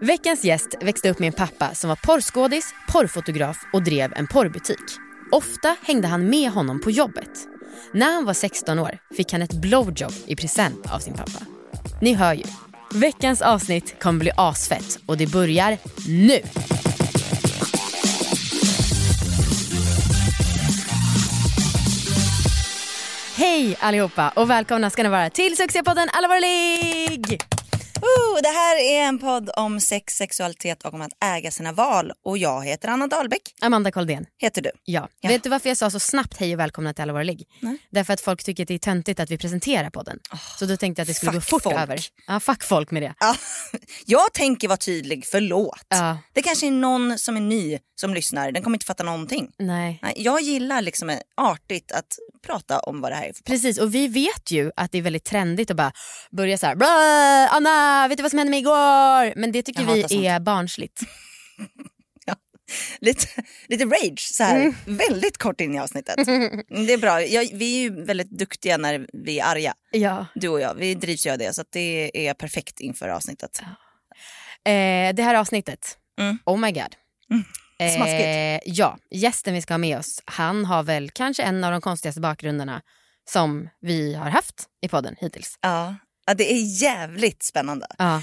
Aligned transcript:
Veckans 0.00 0.44
gäst 0.44 0.68
växte 0.80 1.10
upp 1.10 1.18
med 1.18 1.26
en 1.26 1.32
pappa 1.32 1.74
som 1.74 1.88
var 1.88 1.96
porrskådis, 1.96 2.74
porrfotograf 2.88 3.56
och 3.72 3.82
drev 3.82 4.12
en 4.16 4.26
porrbutik. 4.26 4.84
Ofta 5.32 5.76
hängde 5.82 6.08
han 6.08 6.30
med 6.30 6.50
honom 6.50 6.80
på 6.80 6.90
jobbet. 6.90 7.30
När 7.92 8.14
han 8.14 8.24
var 8.24 8.34
16 8.34 8.78
år 8.78 8.98
fick 9.16 9.32
han 9.32 9.42
ett 9.42 9.52
blowjob 9.52 10.12
i 10.26 10.36
present 10.36 10.92
av 10.92 10.98
sin 10.98 11.14
pappa. 11.14 11.46
Ni 12.00 12.14
hör 12.14 12.34
ju. 12.34 12.44
Veckans 12.94 13.42
avsnitt 13.42 14.00
kommer 14.00 14.20
bli 14.20 14.30
asfett 14.36 14.98
och 15.06 15.16
det 15.16 15.26
börjar 15.26 15.78
nu. 16.08 16.40
Hej 23.46 23.76
allihopa 23.80 24.32
och 24.34 24.50
välkomna 24.50 24.90
ska 24.90 25.02
ni 25.02 25.08
vara 25.08 25.30
till 25.30 25.56
succépodden 25.56 26.08
Allvarlig! 26.12 27.40
Oh, 28.06 28.42
det 28.42 28.48
här 28.48 28.76
är 28.80 29.02
en 29.08 29.18
podd 29.18 29.50
om 29.56 29.80
sex, 29.80 30.14
sexualitet 30.14 30.82
och 30.84 30.94
om 30.94 31.00
att 31.02 31.12
äga 31.24 31.50
sina 31.50 31.72
val. 31.72 32.12
Och 32.24 32.38
jag 32.38 32.64
heter 32.64 32.88
Anna 32.88 33.06
Dahlbäck. 33.06 33.42
Amanda 33.60 33.90
Koldén. 33.92 34.26
Heter 34.38 34.62
du? 34.62 34.70
Ja. 34.84 35.08
Ja. 35.20 35.28
Vet 35.28 35.42
du 35.42 35.48
varför 35.50 35.68
jag 35.70 35.76
sa 35.76 35.90
så 35.90 36.00
snabbt 36.00 36.36
hej 36.40 36.54
och 36.54 36.60
välkomna 36.60 36.94
till 36.94 37.02
Allvarlig? 37.02 37.44
Nej. 37.60 37.78
Därför 37.90 38.12
att 38.12 38.20
folk 38.20 38.44
tycker 38.44 38.62
att 38.64 38.68
det 38.68 38.74
är 38.74 38.78
töntigt 38.78 39.20
att 39.20 39.30
vi 39.30 39.38
presenterar 39.38 39.90
podden. 39.90 40.18
så 40.58 40.66
då 40.66 40.76
tänkte 40.76 41.00
jag 41.00 41.04
att 41.04 41.08
det 41.08 41.14
skulle 41.14 41.32
gå 41.32 41.40
fort 41.40 41.62
folk. 41.62 41.76
över. 41.76 42.00
Ja, 42.26 42.40
fuck 42.40 42.62
folk 42.64 42.90
med 42.90 43.02
det. 43.02 43.14
Ja, 43.20 43.34
jag 44.06 44.32
tänker 44.32 44.68
vara 44.68 44.76
tydlig, 44.76 45.26
förlåt. 45.30 45.86
Ja, 45.88 46.18
Det 46.32 46.42
kanske 46.42 46.66
är 46.66 46.70
någon 46.70 47.18
som 47.18 47.36
är 47.36 47.40
ny 47.40 47.78
som 48.00 48.14
lyssnar, 48.14 48.52
den 48.52 48.62
kommer 48.62 48.74
inte 48.76 48.86
fatta 48.86 49.02
någonting. 49.04 49.50
nej. 49.58 49.98
Nej, 50.02 50.12
Jag 50.16 50.40
gillar 50.40 50.82
liksom 50.82 51.18
artigt 51.36 51.92
att 51.92 52.06
prata 52.46 52.78
om 52.80 53.00
vad 53.00 53.10
det 53.12 53.16
här 53.16 53.22
är 53.24 53.32
för 53.32 53.42
podd. 53.42 53.44
Precis, 53.46 53.78
och 53.78 53.94
vi 53.94 54.08
vet 54.08 54.50
ju 54.50 54.70
att 54.76 54.92
det 54.92 54.98
är 54.98 55.02
väldigt 55.02 55.24
trendigt 55.24 55.70
att 55.70 55.76
bara 55.76 55.92
börja 56.30 56.58
så 56.58 56.66
här, 56.66 56.74
"Bra, 56.74 56.86
Anna, 57.96 58.08
vet 58.08 58.16
du 58.18 58.22
vad 58.22 58.30
som 58.30 58.38
hände 58.38 58.50
mig 58.50 58.60
igår? 58.60 59.38
Men 59.40 59.52
det 59.52 59.62
tycker 59.62 59.80
Jag 59.80 59.86
vi 59.94 60.02
hatar 60.02 60.08
sånt. 60.14 60.24
är 60.26 60.40
barnsligt. 60.40 61.00
Lite, 63.00 63.26
lite 63.68 63.84
rage 63.84 64.20
så 64.20 64.44
här, 64.44 64.56
Mm. 64.60 64.74
väldigt 64.84 65.38
kort 65.38 65.60
in 65.60 65.74
i 65.74 65.78
avsnittet. 65.78 66.28
Mm, 66.28 66.62
Det 66.86 66.92
är 66.92 66.98
bra, 66.98 67.22
jag, 67.22 67.48
vi 67.52 67.76
är 67.76 67.80
ju 67.80 68.04
väldigt 68.04 68.30
duktiga 68.30 68.76
när 68.76 69.06
vi 69.12 69.38
är 69.38 69.44
arga. 69.44 69.74
Ja. 69.90 70.26
Du 70.34 70.48
och 70.48 70.60
jag, 70.60 70.74
vi 70.74 70.94
drivs 70.94 71.26
ju 71.26 71.30
av 71.30 71.38
det 71.38 71.54
så 71.54 71.64
det 71.70 72.28
är 72.28 72.34
perfekt 72.34 72.80
inför 72.80 73.08
avsnittet. 73.08 73.60
Eh, 74.64 75.14
det 75.14 75.22
här 75.22 75.34
avsnittet, 75.34 75.98
Mm. 76.20 76.38
oh 76.46 76.58
my 76.58 76.72
god. 76.72 76.96
Mm. 77.30 77.44
Smaskigt. 77.96 78.24
Eh, 78.24 78.72
ja, 78.74 78.98
gästen 79.10 79.54
vi 79.54 79.62
ska 79.62 79.74
ha 79.74 79.78
med 79.78 79.98
oss, 79.98 80.22
han 80.24 80.64
har 80.64 80.82
väl 80.82 81.10
kanske 81.10 81.42
en 81.42 81.64
av 81.64 81.72
de 81.72 81.80
konstigaste 81.80 82.20
bakgrunderna 82.20 82.82
som 83.30 83.68
vi 83.80 84.14
har 84.14 84.30
haft 84.30 84.64
i 84.82 84.88
podden 84.88 85.16
hittills. 85.18 85.58
Ja. 85.60 85.94
Ja, 86.26 86.34
det 86.34 86.52
är 86.52 86.82
jävligt 86.82 87.42
spännande. 87.42 87.86
Ja. 87.98 88.22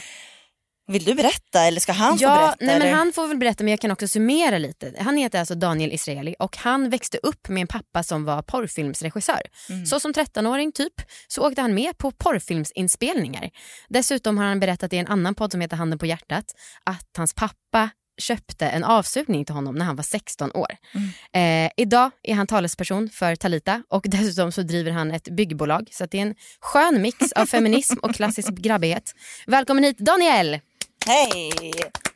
Vill 0.88 1.04
du 1.04 1.14
berätta 1.14 1.62
eller 1.66 1.80
ska 1.80 1.92
han 1.92 2.18
få 2.18 2.24
Ja, 2.24 2.38
berätta? 2.38 2.56
nej, 2.60 2.80
men 2.80 2.82
eller? 2.82 2.94
han 2.98 3.14
får 3.14 3.28
väl 3.28 3.38
berätta 3.38 3.64
men 3.64 3.72
jag 3.72 3.80
kan 3.80 3.92
också 3.92 4.08
summera 4.08 4.58
lite. 4.58 4.94
Han 5.00 5.18
heter 5.18 5.40
alltså 5.40 5.56
Daniel 5.56 5.92
Israeli 5.92 6.36
och 6.40 6.58
han 6.58 6.90
växte 6.90 7.18
upp 7.24 7.48
med 7.50 7.62
en 7.62 7.68
pappa 7.68 8.04
som 8.04 8.26
var 8.26 8.42
porrfilmsregissör. 8.42 9.42
Mm. 9.70 9.86
Så 9.86 10.00
som 10.00 10.14
13-åring 10.14 10.72
typ 10.72 10.94
så 11.28 11.48
åkte 11.48 11.62
han 11.62 11.74
med 11.74 11.98
på 11.98 12.12
porrfilmsinspelningar. 12.12 13.50
Dessutom 13.90 14.38
har 14.38 14.46
han 14.46 14.60
berättat 14.60 14.94
i 14.94 14.98
en 14.98 15.08
annan 15.08 15.36
podd 15.36 15.52
som 15.52 15.62
heter 15.62 15.78
Handen 15.78 16.00
på 16.00 16.06
hjärtat 16.06 16.46
att 16.84 17.10
hans 17.18 17.34
pappa 17.34 17.90
köpte 18.18 18.68
en 18.68 18.84
avsugning 18.84 19.46
till 19.46 19.56
honom 19.56 19.76
när 19.76 19.86
han 19.86 19.96
var 19.96 20.04
16 20.04 20.52
år. 20.52 20.68
Mm. 20.94 21.66
Eh, 21.66 21.72
idag 21.78 22.12
är 22.24 22.34
han 22.34 22.48
talesperson 22.48 23.10
för 23.10 23.36
Talita 23.36 23.84
och 23.90 24.06
dessutom 24.08 24.52
så 24.52 24.62
driver 24.62 24.92
han 24.92 25.12
ett 25.12 25.28
byggbolag. 25.36 25.88
Så 25.92 26.04
att 26.04 26.12
det 26.12 26.18
är 26.18 26.22
en 26.22 26.36
skön 26.60 27.02
mix 27.02 27.32
av 27.32 27.46
feminism 27.46 27.98
och 28.02 28.16
klassisk 28.16 28.50
grabbighet. 28.50 29.16
Välkommen 29.48 29.84
hit 29.84 29.98
Daniel! 29.98 30.60
Hej! 31.06 31.52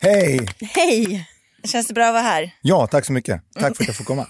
Hej! 0.00 0.46
Hej! 0.60 1.28
Känns 1.64 1.88
det 1.88 1.94
bra 1.94 2.06
att 2.06 2.12
vara 2.12 2.22
här? 2.22 2.54
Ja, 2.62 2.86
tack 2.86 3.04
så 3.04 3.12
mycket. 3.12 3.42
Tack 3.54 3.76
för 3.76 3.84
att 3.84 3.88
jag 3.88 3.96
får 3.96 4.04
komma. 4.04 4.26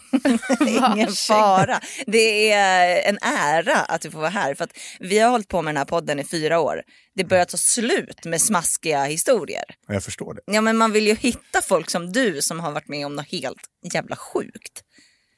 Ingen 0.95 1.13
fara. 1.13 1.81
Det 2.07 2.53
är 2.53 3.09
en 3.09 3.19
ära 3.23 3.77
att 3.77 4.01
du 4.01 4.11
får 4.11 4.19
vara 4.19 4.31
här. 4.31 4.55
För 4.55 4.65
att 4.65 4.71
vi 5.01 5.19
har 5.19 5.31
hållit 5.31 5.49
på 5.49 5.63
med 5.63 5.75
den 5.75 5.79
här 5.79 5.85
podden 5.85 6.19
i 6.19 6.25
fyra 6.25 6.61
år. 6.61 6.83
Det 7.15 7.25
börjar 7.25 7.45
ta 7.45 7.57
slut 7.57 8.25
med 8.25 8.41
smaskiga 8.41 9.05
historier. 9.05 9.65
Jag 9.87 10.05
förstår 10.05 10.35
det. 10.35 10.41
Ja, 10.47 10.61
men 10.61 10.77
man 10.77 10.93
vill 10.93 11.07
ju 11.07 11.15
hitta 11.15 11.63
folk 11.63 11.91
som 11.91 12.13
du 12.13 12.43
som 12.43 12.61
har 12.61 12.73
varit 12.73 12.89
med 12.89 13.07
om 13.07 13.17
något 13.17 13.29
helt 13.29 13.61
jävla 13.93 14.17
sjukt. 14.17 14.83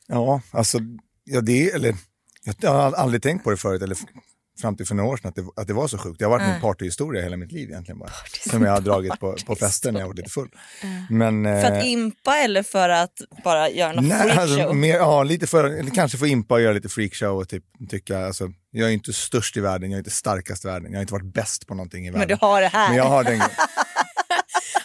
Ja, 0.07 0.43
alltså, 0.51 0.79
ja, 1.25 1.41
det, 1.41 1.71
eller, 1.71 1.95
jag 2.61 2.71
har 2.71 2.93
aldrig 2.93 3.23
tänkt 3.23 3.45
på 3.45 3.51
det 3.51 3.57
förut, 3.57 3.83
eller 3.83 3.97
fram 4.61 4.77
till 4.77 4.87
för 4.87 4.95
några 4.95 5.11
år 5.11 5.17
sedan, 5.17 5.29
att 5.29 5.35
det, 5.35 5.45
att 5.57 5.67
det 5.67 5.73
var 5.73 5.89
så 5.89 5.99
sjukt. 5.99 6.19
Det 6.19 6.25
har 6.25 6.31
varit 6.31 6.49
min 6.49 6.61
partyhistoria 6.61 7.23
hela 7.23 7.37
mitt 7.37 7.53
liv 7.53 7.71
egentligen 7.71 7.99
bara. 7.99 8.11
Som 8.51 8.63
jag 8.63 8.73
har 8.73 8.81
dragit 8.81 9.21
på, 9.21 9.37
på 9.47 9.55
fester 9.55 9.93
när 9.93 10.01
jag 10.01 10.07
var 10.07 10.15
lite 10.15 10.31
full. 10.31 10.49
Men, 11.11 11.45
För 11.45 11.65
att 11.65 11.83
eh, 11.83 11.93
impa 11.93 12.37
eller 12.37 12.63
för 12.63 12.89
att 12.89 13.21
bara 13.45 13.71
göra 13.71 13.93
något 13.93 14.05
nej, 14.05 14.23
freakshow? 14.23 14.43
alltså, 14.43 14.73
mer, 14.73 14.97
ja, 14.97 15.23
lite 15.23 15.47
för, 15.47 15.95
kanske 15.95 16.19
få 16.19 16.27
impa 16.27 16.55
och 16.55 16.61
göra 16.61 16.73
lite 16.73 16.89
freakshow 16.89 17.39
och 17.39 17.49
typ, 17.49 17.65
tycka, 17.91 18.27
alltså, 18.27 18.53
jag 18.71 18.89
är 18.89 18.93
inte 18.93 19.13
störst 19.13 19.57
i 19.57 19.61
världen, 19.61 19.91
jag 19.91 19.97
är 19.97 20.01
inte 20.01 20.11
starkast 20.11 20.65
i 20.65 20.69
världen, 20.69 20.93
jag 20.93 20.99
har 20.99 21.03
inte 21.03 21.13
varit 21.13 21.35
bäst 21.35 21.67
på 21.67 21.75
någonting 21.75 22.07
i 22.07 22.11
världen. 22.11 22.29
men 22.29 22.29
du 22.29 22.47
har 22.47 22.61
det 22.61 22.69
här. 22.69 22.89
Men 22.89 22.97
jag 22.97 23.05
har 23.05 23.25
den 23.25 23.41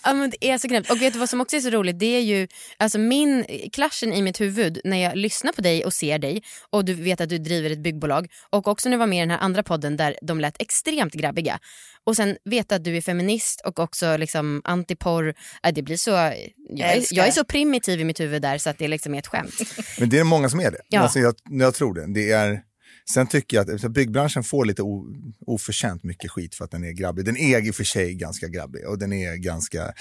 Ja, 0.06 0.14
men 0.14 0.30
det 0.30 0.50
är 0.50 0.58
så 0.58 0.68
grymt. 0.68 0.92
Och 0.92 1.02
vet 1.02 1.14
du 1.14 1.20
vad 1.20 1.30
som 1.30 1.42
också 1.42 1.56
är 1.56 1.60
så 1.60 1.70
roligt? 1.70 2.00
Det 2.00 2.16
är 2.16 2.22
ju 2.22 2.48
alltså 2.78 3.00
min 3.00 3.46
klaschen 3.74 4.14
i 4.14 4.22
mitt 4.22 4.42
huvud 4.42 4.82
när 4.84 4.98
jag 4.98 5.16
lyssnar 5.16 5.52
på 5.52 5.62
dig 5.62 5.86
och 5.86 5.94
ser 5.94 6.20
dig 6.20 6.44
och 6.70 6.86
du 6.86 6.94
vet 6.94 7.22
att 7.22 7.30
du 7.30 7.38
driver 7.38 7.70
ett 7.70 7.80
byggbolag 7.80 8.28
och 8.50 8.68
också 8.68 8.90
när 8.90 8.98
du 8.98 9.00
var 9.00 9.08
med 9.08 9.18
i 9.18 9.20
den 9.20 9.32
här 9.32 9.40
andra 9.40 9.64
podden 9.64 9.98
där 9.98 10.18
de 10.22 10.40
lät 10.40 10.62
extremt 10.62 11.14
grabbiga 11.14 11.60
och 12.04 12.16
sen 12.16 12.38
veta 12.44 12.76
att 12.76 12.84
du 12.84 12.98
är 12.98 13.02
feminist 13.02 13.62
och 13.66 13.80
också 13.80 14.18
liksom 14.18 14.62
antiporr. 14.64 15.34
Ja, 15.64 15.72
det 15.72 15.82
blir 15.82 15.98
så, 15.98 16.12
jag, 16.12 16.34
är, 16.80 16.96
älskar 16.96 17.18
jag 17.18 17.28
är 17.28 17.32
så 17.32 17.44
primitiv 17.44 18.02
i 18.02 18.04
mitt 18.04 18.20
huvud 18.20 18.42
där 18.42 18.58
så 18.58 18.70
att 18.70 18.78
det 18.78 18.88
liksom 18.88 19.14
är 19.14 19.20
ett 19.20 19.28
skämt. 19.28 19.54
Men 20.00 20.10
det 20.10 20.20
är 20.20 20.24
många 20.24 20.50
som 20.50 20.60
är 20.60 20.72
det. 20.72 20.82
Ja. 20.90 21.00
Alltså 21.00 21.20
jag, 21.20 21.36
jag 21.50 21.74
tror 21.74 21.94
det. 21.94 22.14
det 22.14 22.32
är, 22.32 22.62
sen 23.10 23.28
tycker 23.28 23.58
jag 23.58 23.72
att 23.72 23.92
byggbranschen 23.92 24.44
får 24.44 24.66
lite 24.66 24.82
o, 24.82 25.08
oförtjänt 25.46 26.04
mycket 26.04 26.32
skit 26.32 26.56
för 26.56 26.66
att 26.66 26.72
den 26.72 26.84
är 26.84 26.92
grabbig. 26.92 27.26
Den 27.26 27.38
är 27.38 27.68
i 27.68 27.72
och 27.72 27.76
för 27.76 27.84
sig 27.84 28.14
ganska 28.14 28.48
grabbig 28.48 28.88
och 28.88 29.00
den 29.00 29.14
är 29.14 29.36
ganska, 29.36 29.94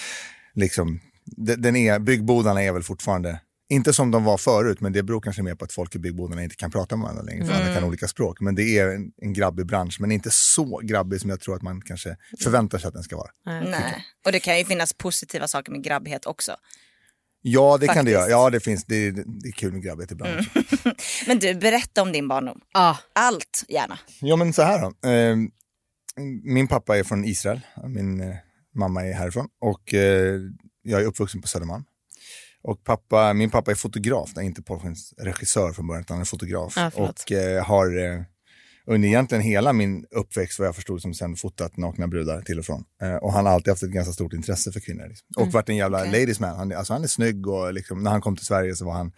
liksom, 0.54 1.00
den 1.56 1.76
är, 1.76 1.98
byggbodarna 1.98 2.62
är 2.62 2.72
väl 2.72 2.82
fortfarande, 2.82 3.40
inte 3.68 3.92
som 3.92 4.10
de 4.10 4.24
var 4.24 4.38
förut, 4.38 4.80
men 4.80 4.92
det 4.92 5.02
beror 5.02 5.20
kanske 5.20 5.42
mer 5.42 5.54
på 5.54 5.64
att 5.64 5.72
folk 5.72 5.94
i 5.94 5.98
byggbodarna 5.98 6.44
inte 6.44 6.56
kan 6.56 6.70
prata 6.70 6.96
med 6.96 7.02
varandra 7.02 7.22
längre, 7.22 7.46
för 7.46 7.52
alla 7.52 7.74
kan 7.74 7.84
olika 7.84 8.08
språk. 8.08 8.40
Men 8.40 8.54
det 8.54 8.78
är 8.78 8.88
en, 8.88 9.12
en 9.16 9.32
grabbig 9.32 9.66
bransch, 9.66 9.96
men 10.00 10.12
inte 10.12 10.30
så 10.32 10.80
grabbig 10.82 11.20
som 11.20 11.30
jag 11.30 11.40
tror 11.40 11.56
att 11.56 11.62
man 11.62 11.80
kanske 11.80 12.16
förväntar 12.42 12.78
sig 12.78 12.88
att 12.88 12.94
den 12.94 13.02
ska 13.02 13.16
vara. 13.16 13.30
Nej. 13.44 14.04
Och 14.26 14.32
det 14.32 14.40
kan 14.40 14.58
ju 14.58 14.64
finnas 14.64 14.92
positiva 14.92 15.48
saker 15.48 15.72
med 15.72 15.84
grabbighet 15.84 16.26
också. 16.26 16.56
Ja, 17.46 17.78
det 17.80 17.86
kan 17.86 17.94
det 18.04 18.12
Faktiskt. 18.12 18.30
göra. 18.30 18.42
Ja, 18.44 18.50
det 18.50 18.60
finns. 18.60 18.84
Det, 18.84 18.96
är- 18.96 19.12
det 19.12 19.48
är 19.48 19.52
kul 19.52 19.72
med 19.72 19.82
grabbighet 19.82 20.10
ibland. 20.10 20.38
också. 20.38 20.90
Men 21.26 21.38
du, 21.38 21.54
berätta 21.54 22.02
om 22.02 22.12
din 22.12 22.28
barndom. 22.28 22.60
Ja, 22.74 22.98
Allt 23.12 23.64
gärna. 23.68 23.98
Ja 24.20 24.36
men 24.36 24.52
så 24.52 24.62
här 24.62 24.80
då. 24.82 25.08
Eh, 25.08 25.36
min 26.44 26.68
pappa 26.68 26.98
är 26.98 27.02
från 27.04 27.24
Israel, 27.24 27.60
min 27.88 28.20
eh, 28.20 28.36
mamma 28.74 29.04
är 29.06 29.12
härifrån 29.12 29.48
och 29.60 29.94
eh, 29.94 30.40
jag 30.82 31.00
är 31.02 31.04
uppvuxen 31.06 31.40
på 31.42 31.48
Södermalm. 31.48 31.84
Och 32.62 32.84
pappa, 32.84 33.32
min 33.32 33.50
pappa 33.50 33.70
är 33.70 33.74
fotograf, 33.74 34.30
nej, 34.36 34.46
inte 34.46 34.62
porrfilmsregissör 34.62 35.72
från 35.72 35.86
början 35.86 36.00
utan 36.02 36.14
han 36.14 36.20
är 36.20 36.24
fotograf. 36.26 36.72
Förlåt. 36.74 37.10
och 37.22 37.32
eh, 37.32 37.64
har 37.64 37.98
eh, 38.04 38.22
under 38.86 39.08
egentligen 39.08 39.42
hela 39.44 39.72
min 39.72 40.06
uppväxt 40.10 40.58
vad 40.58 40.68
jag 40.68 40.74
förstod 40.76 41.02
som 41.02 41.14
sen 41.14 41.36
fotat 41.36 41.76
nakna 41.76 42.08
brudar 42.08 42.40
till 42.42 42.58
och 42.58 42.64
från. 42.64 42.84
Eh, 43.02 43.14
och 43.14 43.32
han 43.32 43.46
har 43.46 43.52
alltid 43.52 43.68
haft 43.70 43.82
ett 43.82 43.90
ganska 43.90 44.12
stort 44.12 44.32
intresse 44.32 44.72
för 44.72 44.80
kvinnor. 44.80 45.06
Liksom. 45.08 45.26
Och 45.36 45.52
varit 45.52 45.68
en 45.68 45.76
jävla 45.76 45.98
Okej. 45.98 46.12
ladies 46.20 46.40
man. 46.40 46.56
Han, 46.56 46.72
är- 46.72 46.76
alltså, 46.76 46.92
han 46.92 47.02
är 47.04 47.08
snygg 47.08 47.46
och 47.46 47.72
liksom, 47.74 48.02
när 48.02 48.10
han 48.10 48.20
kom 48.20 48.36
till 48.36 48.46
Sverige 48.46 48.76
så 48.76 48.84
var 48.84 48.92
han 48.92 49.12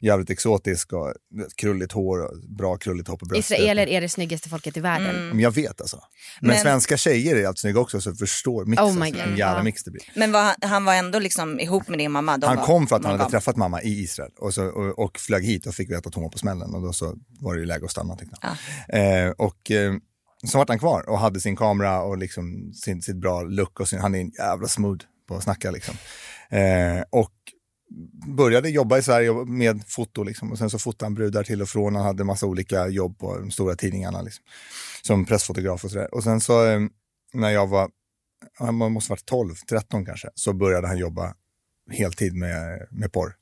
jävligt 0.00 0.30
exotisk 0.30 0.92
och 0.92 1.14
krulligt 1.56 1.92
hår, 1.92 2.18
och 2.18 2.38
bra 2.58 2.76
krulligt 2.76 3.08
hår 3.08 3.16
på 3.16 3.26
bröstet. 3.26 3.58
israeler 3.58 3.86
är 3.86 4.00
det 4.00 4.08
snyggaste 4.08 4.48
folket 4.48 4.76
i 4.76 4.80
världen. 4.80 5.28
Men 5.28 5.40
jag 5.40 5.50
vet 5.50 5.80
alltså. 5.80 6.00
Men, 6.40 6.48
Men- 6.48 6.58
svenska 6.62 6.96
tjejer 6.96 7.36
är 7.36 7.46
alltid 7.46 7.58
snygga 7.58 7.80
också 7.80 8.00
så 8.00 8.14
förstår 8.14 8.64
mixen. 8.64 8.86
Oh 8.86 8.98
my 8.98 9.10
God, 9.10 9.20
en 9.20 9.36
jävla 9.36 9.58
ja. 9.58 9.62
mix 9.62 9.84
det 9.84 9.90
blir. 9.90 10.02
Men 10.16 10.32
var, 10.32 10.42
han- 10.42 10.54
han 10.70 10.84
var 10.84 10.94
ändå 10.94 11.18
liksom 11.18 11.60
ihop 11.60 11.88
med 11.88 11.98
din 11.98 12.10
mamma? 12.12 12.38
De 12.38 12.46
Han 12.46 12.56
var 12.56 12.64
kom 12.66 12.86
för 12.86 12.96
att 12.96 13.02
han 13.02 13.10
hade 13.10 13.18
monogam. 13.18 13.30
träffat 13.30 13.56
mamma 13.56 13.82
i 13.82 13.88
Israel 14.02 14.30
och, 14.38 14.54
så, 14.54 14.66
och, 14.66 14.98
och 14.98 15.18
flög 15.18 15.44
hit 15.44 15.66
och 15.66 15.74
fick 15.74 15.90
veta 15.90 16.08
att 16.08 16.14
hon 16.14 16.22
var 16.24 16.30
på 16.30 16.38
smällen 16.38 16.74
och 16.74 16.82
då 16.82 16.92
så 16.92 17.16
var 17.40 17.54
det 17.54 17.60
ju 17.60 17.66
läge 17.66 17.84
att 17.84 17.90
stanna 17.90 18.16
tyckte 18.16 18.36
han. 18.40 18.56
Eh, 19.00 19.30
och 19.30 19.70
eh, 19.70 19.94
så 20.46 20.58
vart 20.58 20.68
han 20.68 20.78
kvar 20.78 21.08
och 21.08 21.18
hade 21.18 21.40
sin 21.40 21.56
kamera 21.56 22.02
och 22.02 22.18
liksom 22.18 22.72
sin, 22.84 23.02
sitt 23.02 23.16
bra 23.16 23.42
look 23.42 23.80
och 23.80 23.88
sin, 23.88 23.98
han 23.98 24.14
är 24.14 24.20
en 24.20 24.30
jävla 24.38 24.68
smooth 24.68 25.04
på 25.28 25.36
att 25.36 25.42
snacka 25.42 25.70
liksom. 25.70 25.94
Eh, 26.50 27.02
och 27.10 27.32
började 28.36 28.70
jobba 28.70 28.98
i 28.98 29.02
Sverige 29.02 29.32
med 29.32 29.82
foto 29.86 30.22
liksom. 30.22 30.52
och 30.52 30.58
sen 30.58 30.70
så 30.70 30.78
fotade 30.78 31.06
han 31.06 31.14
brudar 31.14 31.44
till 31.44 31.62
och 31.62 31.68
från. 31.68 31.94
Han 31.94 32.04
hade 32.04 32.24
massa 32.24 32.46
olika 32.46 32.88
jobb 32.88 33.18
på 33.18 33.38
de 33.38 33.50
stora 33.50 33.76
tidningarna 33.76 34.22
liksom. 34.22 34.44
Som 35.02 35.24
pressfotograf 35.24 35.84
och 35.84 35.90
sådär. 35.90 36.14
Och 36.14 36.24
sen 36.24 36.40
så 36.40 36.66
eh, 36.66 36.80
när 37.32 37.50
jag 37.50 37.66
var, 37.66 37.90
han 38.54 38.74
måste 38.74 39.12
varit 39.12 39.26
12, 39.26 39.54
13 39.68 40.06
kanske, 40.06 40.28
så 40.34 40.52
började 40.52 40.86
han 40.86 40.98
jobba 40.98 41.34
heltid 41.90 42.34
med, 42.34 42.86
med 42.90 43.12
porr. 43.12 43.36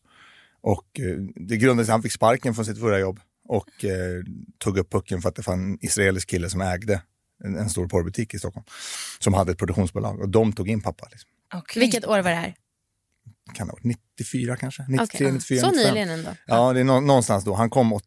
Och 0.60 1.00
eh, 1.00 1.16
det 1.34 1.56
grundade 1.56 1.86
sig, 1.86 1.92
han 1.92 2.02
fick 2.02 2.12
sparken 2.12 2.54
från 2.54 2.64
sitt 2.64 2.80
förra 2.80 2.98
jobb 2.98 3.20
och 3.48 3.84
eh, 3.84 4.22
tog 4.58 4.78
upp 4.78 4.92
pucken 4.92 5.22
för 5.22 5.28
att 5.28 5.34
det 5.34 5.46
var 5.46 5.54
en 5.54 5.78
israelisk 5.80 6.30
kille 6.30 6.50
som 6.50 6.60
ägde 6.60 7.02
en, 7.44 7.56
en 7.56 7.70
stor 7.70 7.88
porrbutik 7.88 8.34
i 8.34 8.38
Stockholm, 8.38 8.64
som 9.18 9.34
hade 9.34 9.52
ett 9.52 9.58
produktionsbolag 9.58 10.20
och 10.20 10.28
de 10.28 10.52
tog 10.52 10.68
in 10.68 10.80
pappa. 10.80 11.08
Liksom. 11.10 11.30
Okay. 11.58 11.80
Vilket 11.80 12.06
år 12.06 12.22
var 12.22 12.30
det 12.30 12.36
här? 12.36 12.54
Kan 13.54 13.66
det 13.66 13.70
ha 13.72 13.76
varit 13.76 13.84
94 14.18 14.56
kanske? 14.56 14.82
93, 14.88 15.04
Okej, 15.04 15.32
94, 15.32 15.60
Så 15.60 15.66
95. 15.70 15.88
nyligen 15.94 16.08
ändå. 16.18 16.30
Ja, 16.46 16.72
det 16.72 16.80
är 16.80 16.84
nå- 16.84 17.00
någonstans 17.00 17.44
då. 17.44 17.54
Han 17.54 17.70
kom 17.70 17.92
80, 17.92 18.04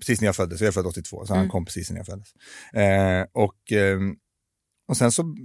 precis 0.00 0.20
när 0.20 0.26
jag 0.28 0.36
föddes, 0.36 0.60
jag 0.60 0.68
är 0.68 0.72
född 0.72 0.86
82, 0.86 1.26
så 1.26 1.32
han 1.32 1.38
Mm. 1.40 1.50
kom 1.50 1.64
precis 1.64 1.90
när 1.90 1.96
jag 1.96 2.06
föddes. 2.06 2.28
Eh, 2.74 3.26
och, 3.42 3.72
ehm, 3.72 4.14
och 4.88 4.96
sen 4.96 5.12
så 5.12 5.36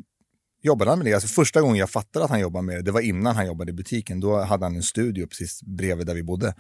jobbade 0.64 0.92
han 0.92 1.00
med 1.00 1.06
det. 1.08 1.14
Alltså 1.14 1.28
första 1.28 1.62
gången 1.62 1.76
jag 1.78 1.90
fattade 1.90 2.26
att 2.26 2.32
han 2.32 2.40
jobbade 2.40 2.66
med 2.66 2.76
det, 2.76 2.82
det 2.82 2.92
var 2.92 3.02
innan 3.02 3.36
han 3.36 3.48
jobbade 3.48 3.70
i 3.72 3.74
butiken. 3.74 4.20
Då 4.20 4.42
hade 4.44 4.66
han 4.66 4.76
en 4.76 4.84
studio 4.84 5.28
precis 5.28 5.64
bredvid 5.64 6.08
där 6.08 6.14
vi 6.16 6.24
bodde, 6.24 6.54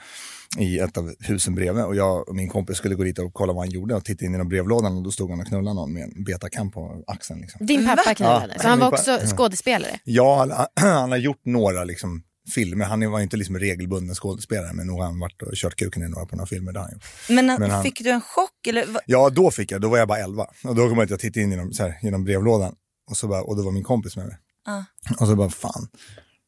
i 0.57 0.79
ett 0.79 0.97
av 0.97 1.13
husen 1.19 1.55
bredvid. 1.55 1.83
Och 1.83 1.95
jag 1.95 2.29
och 2.29 2.35
min 2.35 2.49
kompis 2.49 2.77
skulle 2.77 2.95
gå 2.95 3.03
dit 3.03 3.19
och 3.19 3.33
kolla 3.33 3.53
vad 3.53 3.61
han 3.63 3.69
gjorde 3.71 3.95
och 3.95 4.05
titta 4.05 4.25
in 4.25 4.31
genom 4.31 4.49
brevlådan 4.49 4.97
och 4.97 5.03
då 5.03 5.11
stod 5.11 5.29
han 5.29 5.39
och 5.39 5.47
knullade 5.47 5.75
någon 5.75 5.93
med 5.93 6.03
en 6.03 6.23
betakam 6.23 6.71
på 6.71 7.03
axeln. 7.07 7.41
Liksom. 7.41 7.65
Din 7.65 7.85
pappa 7.85 8.15
knullade, 8.15 8.53
Ja. 8.55 8.61
så 8.61 8.67
han 8.67 8.79
var 8.79 8.87
också 8.87 9.19
skådespelare. 9.35 9.99
Ja, 10.03 10.37
han, 10.39 10.67
han 10.91 11.11
har 11.11 11.17
gjort 11.17 11.41
några 11.45 11.83
liksom, 11.83 12.23
filmer. 12.55 12.85
Han 12.85 13.11
var 13.11 13.19
inte 13.19 13.37
liksom 13.37 13.59
regelbunden 13.59 14.15
skådespelare, 14.15 14.73
men 14.73 14.87
nog 14.87 14.97
har 14.99 15.05
han 15.05 15.19
varit 15.19 15.41
och 15.41 15.51
kört 15.55 15.75
kuken 15.75 16.03
i 16.03 16.07
några 16.09 16.25
på 16.25 16.35
några 16.35 16.47
filmer. 16.47 16.73
Han 16.73 16.91
gjort. 16.93 17.03
Men, 17.29 17.45
Men 17.45 17.71
han- 17.71 17.83
fick 17.83 17.99
du 18.03 18.09
en 18.09 18.21
chock? 18.21 18.67
Eller, 18.67 18.85
Ja, 19.05 19.29
då 19.29 19.51
fick 19.51 19.71
jag. 19.71 19.81
Då 19.81 19.89
var 19.89 19.97
jag 19.97 20.07
bara 20.07 20.19
11. 20.19 20.43
Och 20.63 20.75
då 20.75 20.89
kom 20.89 20.97
jag 20.97 21.03
att 21.03 21.09
jag 21.09 21.19
tittade 21.19 21.43
in 21.43 21.51
genom, 21.51 21.73
så 21.73 21.83
här, 21.83 21.99
genom 22.01 22.23
brevlådan. 22.23 22.75
Och, 23.09 23.17
så 23.17 23.27
bara, 23.27 23.41
och 23.41 23.55
då 23.57 23.63
var 23.63 23.71
min 23.71 23.83
kompis 23.83 24.15
med 24.17 24.25
mig. 24.27 24.37
Ja. 24.65 24.85
Och 25.19 25.27
så 25.27 25.35
bara, 25.35 25.49
fan, 25.49 25.87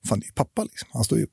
fan 0.08 0.20
det 0.20 0.24
är 0.24 0.28
ju 0.28 0.34
pappa 0.34 0.64
liksom. 0.64 0.90
Han 0.94 1.04
står 1.04 1.20
ju 1.20 1.28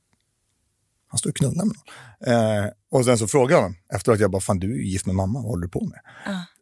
han 1.08 1.19
står 1.19 1.31
och 1.31 1.37
knullar 1.37 1.64
med 1.64 1.76
någon. 1.76 2.34
Eh, 2.60 2.70
och 2.90 3.05
sen 3.05 3.19
så 3.19 3.26
frågade 3.28 3.52
jag 3.55 3.60
honom 3.62 3.76
efteråt, 3.94 4.20
jag 4.20 4.31
bara, 4.31 4.40
fan 4.40 4.58
du 4.58 4.72
är 4.72 4.76
ju 4.76 4.87
gift 4.87 5.06
med 5.06 5.14
mamma, 5.14 5.38
vad 5.38 5.49
håller 5.49 5.62
du 5.62 5.69
på 5.69 5.84
med? 5.84 5.99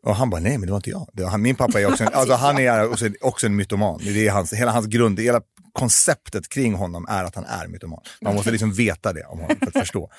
Och 0.03 0.17
han 0.17 0.31
bara, 0.31 0.41
nej 0.41 0.59
men 0.59 0.67
det 0.67 0.73
var 0.73 0.77
inte 0.79 0.91
jag. 0.91 1.09
Det 1.13 1.23
var 1.23 1.31
han, 1.31 1.43
min 1.43 1.57
pappa 1.57 1.81
är 1.81 1.87
också 1.87 2.05
en, 2.05 2.15
alltså, 2.15 2.35
han 2.35 2.59
är 2.59 2.91
också, 2.91 3.09
också 3.21 3.47
en 3.47 3.57
mytoman. 3.57 4.01
Det 4.05 4.27
är 4.27 4.31
hans, 4.31 4.53
hela 4.53 4.73
hans 4.73 4.87
grund, 4.87 5.21
hela 5.21 5.41
konceptet 5.73 6.49
kring 6.49 6.75
honom 6.75 7.07
är 7.09 7.25
att 7.25 7.35
han 7.35 7.45
är 7.45 7.67
mytoman. 7.67 8.01
Man 8.21 8.35
måste 8.35 8.51
liksom 8.51 8.73
veta 8.73 9.13
det 9.13 9.25
om 9.25 9.39
honom 9.41 9.57
för 9.59 9.67
att 9.67 9.73
förstå. 9.73 10.11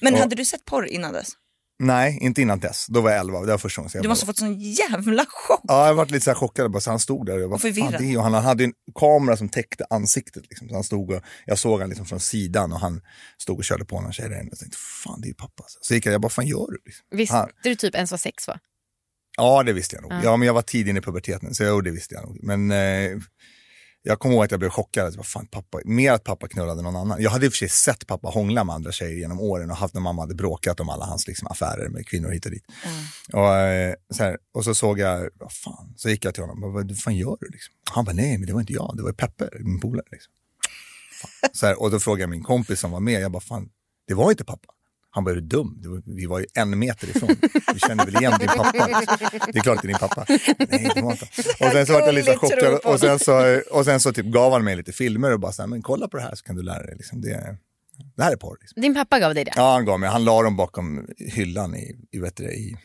Men 0.00 0.14
Och- 0.14 0.20
hade 0.20 0.34
du 0.36 0.44
sett 0.44 0.64
porr 0.64 0.86
innan 0.86 1.12
dess? 1.12 1.28
Nej, 1.80 2.18
inte 2.20 2.42
innan 2.42 2.58
dess. 2.58 2.86
Då 2.88 3.00
var 3.00 3.10
jag 3.10 3.20
11, 3.20 3.40
det 3.40 3.46
var 3.46 3.58
första 3.58 3.82
gången. 3.82 4.02
Du 4.02 4.08
måste 4.08 4.24
ha 4.24 4.26
fått 4.26 4.38
sån 4.38 4.60
jävla 4.60 5.26
chock. 5.28 5.60
Ja, 5.62 5.86
jag 5.86 5.94
varit 5.94 6.10
lite 6.10 6.24
så 6.24 6.30
här 6.30 6.34
chockad. 6.34 6.70
Bara, 6.70 6.80
så 6.80 6.90
han 6.90 7.00
stod 7.00 7.26
där 7.26 7.34
och 7.36 7.40
jag 7.42 7.50
bara, 7.50 7.54
Och 7.54 7.60
förvirrad. 7.60 7.94
det 7.98 8.12
är, 8.12 8.16
och 8.16 8.22
han 8.22 8.34
hade 8.34 8.64
en 8.64 8.72
kamera 9.00 9.36
som 9.36 9.48
täckte 9.48 9.84
ansiktet. 9.90 10.42
Liksom. 10.50 10.68
Så 10.68 10.74
han 10.74 10.84
stod 10.84 11.10
och, 11.10 11.22
jag 11.46 11.58
såg 11.58 11.80
han 11.80 11.88
liksom 11.88 12.06
från 12.06 12.20
sidan 12.20 12.72
och 12.72 12.80
han 12.80 13.00
stod 13.38 13.58
och 13.58 13.64
körde 13.64 13.84
på 13.84 14.00
någon 14.00 14.12
tjej 14.12 14.28
där 14.28 14.40
inne. 14.40 14.48
Jag 14.50 14.58
tänkte, 14.58 14.78
fan 15.04 15.20
det 15.20 15.26
är 15.26 15.28
ju 15.28 15.34
pappa. 15.34 15.62
alltså. 15.62 15.78
Så 15.82 15.94
gick 15.94 16.06
jag, 16.06 16.12
jag 16.14 16.20
bara, 16.20 16.28
fan 16.30 16.46
gör 16.46 16.66
du? 16.70 16.78
Liksom. 16.84 17.06
Visste 17.10 17.34
Han, 17.36 17.48
du 17.62 17.74
typ 17.74 17.94
ens 17.94 18.10
var 18.10 18.18
sex 18.18 18.48
va? 18.48 18.58
ja, 19.36 19.62
det 19.62 19.72
visste 19.72 19.96
jag 19.96 20.02
nog. 20.02 20.12
Ja. 20.12 20.20
Ja, 20.24 20.36
men 20.36 20.46
jag 20.46 20.54
var 20.54 20.62
tidig 20.62 20.90
in 20.90 20.96
i 20.96 21.00
puberteten, 21.00 21.54
så 21.54 21.64
jo, 21.64 21.80
det 21.80 21.90
visste 21.90 22.14
jag 22.14 22.24
nog. 22.24 22.38
Men 22.42 22.70
eh, 22.70 23.18
jag 24.02 24.18
kommer 24.18 24.34
ihåg 24.34 24.44
att 24.44 24.50
jag 24.50 24.60
blev 24.60 24.70
chockad. 24.70 25.06
Jag 25.06 25.14
bara, 25.14 25.22
fan, 25.22 25.46
pappa, 25.46 25.78
mer 25.84 26.12
att 26.12 26.24
pappa 26.24 26.48
knullade 26.48 26.82
någon 26.82 26.96
annan. 26.96 27.22
Jag 27.22 27.30
hade 27.30 27.46
i 27.46 27.48
och 27.48 27.52
för 27.52 27.56
sig 27.56 27.68
sett 27.68 28.06
pappa 28.06 28.28
hångla 28.28 28.64
med 28.64 28.74
andra 28.74 28.92
tjejer 28.92 29.18
genom 29.18 29.40
åren 29.40 29.70
och 29.70 29.76
haft 29.76 29.94
när 29.94 30.00
mamma 30.00 30.22
hade 30.22 30.34
bråkat 30.34 30.80
om 30.80 30.88
alla 30.88 31.04
hans 31.04 31.26
liksom, 31.26 31.48
affärer 31.48 31.88
med 31.88 32.06
kvinnor 32.06 32.30
hit 32.30 32.44
och 32.44 32.50
dit. 32.50 32.64
Och, 33.32 33.56
eh, 33.56 33.94
så 34.14 34.22
här, 34.22 34.38
och 34.54 34.64
så 34.64 34.74
såg 34.74 34.98
jag, 34.98 35.30
vad 35.34 35.52
fan, 35.52 35.94
så 35.96 36.08
gick 36.10 36.24
jag 36.24 36.34
till 36.34 36.42
honom, 36.42 36.60
vad, 36.60 36.88
vad 36.88 36.98
fan 36.98 37.16
gör 37.16 37.36
du? 37.40 37.48
Liksom? 37.48 37.74
Han 37.90 38.04
bara, 38.04 38.12
nej 38.12 38.38
men 38.38 38.46
det 38.46 38.52
var 38.52 38.60
inte 38.60 38.72
jag, 38.72 38.94
det 38.96 39.02
var 39.02 39.12
Peppe, 39.12 39.48
min 39.60 39.80
polare. 39.80 40.06
Liksom. 40.10 40.32
Så 41.52 41.66
här, 41.66 41.82
och 41.82 41.90
då 41.90 42.00
frågade 42.00 42.22
jag 42.22 42.30
min 42.30 42.42
kompis 42.42 42.80
som 42.80 42.90
var 42.90 43.00
med, 43.00 43.20
jag 43.20 43.32
bara, 43.32 43.40
fan, 43.40 43.68
det 44.06 44.14
var 44.14 44.30
inte 44.30 44.44
pappa. 44.44 44.72
Han 45.10 45.24
bara, 45.24 45.30
är 45.30 45.34
du 45.34 45.40
dum? 45.40 46.02
Vi 46.06 46.26
var 46.26 46.38
ju 46.38 46.46
en 46.54 46.78
meter 46.78 47.08
ifrån. 47.08 47.28
Du 47.72 47.78
känner 47.78 48.04
väl 48.04 48.16
igen 48.16 48.34
din 48.38 48.48
pappa? 48.48 48.88
Det 49.52 49.58
är 49.58 49.62
klart 49.62 49.82
det 49.82 49.86
är 49.86 49.88
din 49.88 49.98
pappa. 49.98 50.24
Nej, 50.28 50.90
det 50.94 51.02
var 51.02 51.12
inte. 51.12 51.24
Och 51.64 51.72
sen 51.72 51.86
så 51.86 51.92
var 51.92 52.00
jag 52.00 52.14
lite 52.14 52.36
chockad 52.36 52.74
och 52.84 53.00
sen 53.00 53.18
så, 53.18 53.60
och 53.70 53.84
sen 53.84 54.00
så 54.00 54.12
typ 54.12 54.26
gav 54.26 54.52
han 54.52 54.64
mig 54.64 54.76
lite 54.76 54.92
filmer 54.92 55.32
och 55.32 55.40
bara 55.40 55.52
så 55.52 55.62
här, 55.62 55.66
men 55.66 55.82
kolla 55.82 56.08
på 56.08 56.16
det 56.16 56.22
här 56.22 56.34
så 56.34 56.44
kan 56.44 56.56
du 56.56 56.62
lära 56.62 56.82
dig. 56.82 56.94
Liksom. 56.96 57.20
Det, 57.20 57.56
det 58.16 58.22
här 58.22 58.32
är 58.32 58.36
porr. 58.36 58.56
Liksom. 58.60 58.82
Din 58.82 58.94
pappa 58.94 59.18
gav 59.18 59.34
dig 59.34 59.44
det? 59.44 59.52
Ja, 59.56 59.72
han 59.72 59.84
gav 59.84 60.00
mig. 60.00 60.08
Han 60.08 60.24
la 60.24 60.42
dem 60.42 60.56
bakom 60.56 61.06
hyllan 61.18 61.74
i, 61.76 61.96
i, 62.10 62.18
vet 62.18 62.36
du, 62.36 62.44
det, 62.44 62.52
i 62.52 62.76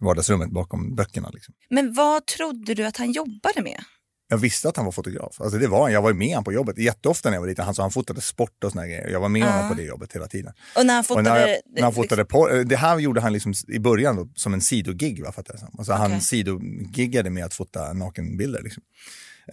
vardagsrummet 0.00 0.50
bakom 0.50 0.94
böckerna. 0.94 1.30
Liksom. 1.30 1.54
Men 1.70 1.94
vad 1.94 2.26
trodde 2.26 2.74
du 2.74 2.86
att 2.86 2.96
han 2.96 3.12
jobbade 3.12 3.62
med? 3.62 3.80
Jag 4.28 4.38
visste 4.38 4.68
att 4.68 4.76
han 4.76 4.84
var 4.84 4.92
fotograf. 4.92 5.40
Alltså 5.40 5.58
det 5.58 5.66
var 5.68 5.82
han. 5.82 5.92
Jag 5.92 6.02
var 6.02 6.12
med 6.12 6.28
honom 6.28 6.44
på 6.44 6.52
jobbet 6.52 6.78
jätteofta 6.78 7.28
när 7.30 7.36
jag 7.36 7.40
var 7.40 7.48
liten. 7.48 7.64
Han, 7.64 7.74
så 7.74 7.82
han 7.82 7.90
fotade 7.90 8.20
sport 8.20 8.64
och 8.64 8.72
såna 8.72 8.86
grejer. 8.86 9.08
Jag 9.08 9.20
var 9.20 9.28
med 9.28 9.42
Ja. 9.42 9.50
honom 9.50 9.68
på 9.68 9.74
det 9.74 9.82
jobbet 9.82 10.12
hela 10.12 10.26
tiden. 10.28 10.52
Och 10.76 10.86
när 10.86 10.94
han 10.94 11.04
fotade... 11.04 11.30
när, 11.30 11.56
när 11.74 11.82
han 11.82 11.92
fotade 11.94 12.24
på, 12.24 12.48
det 12.48 12.76
här 12.76 12.98
gjorde 12.98 13.20
han 13.20 13.32
liksom 13.32 13.52
i 13.68 13.78
början 13.78 14.16
då, 14.16 14.28
som 14.34 14.54
en 14.54 14.60
sidogig. 14.60 15.22
Va, 15.24 15.32
fattar 15.32 15.54
jag 15.54 15.60
det 15.60 15.66
som. 15.66 15.74
alltså 15.78 15.92
Han 15.92 16.10
Okej. 16.10 16.20
sidogiggade 16.20 17.30
med 17.30 17.44
att 17.44 17.54
fota 17.54 17.92
nakenbilder. 17.92 18.62
Liksom. 18.62 18.82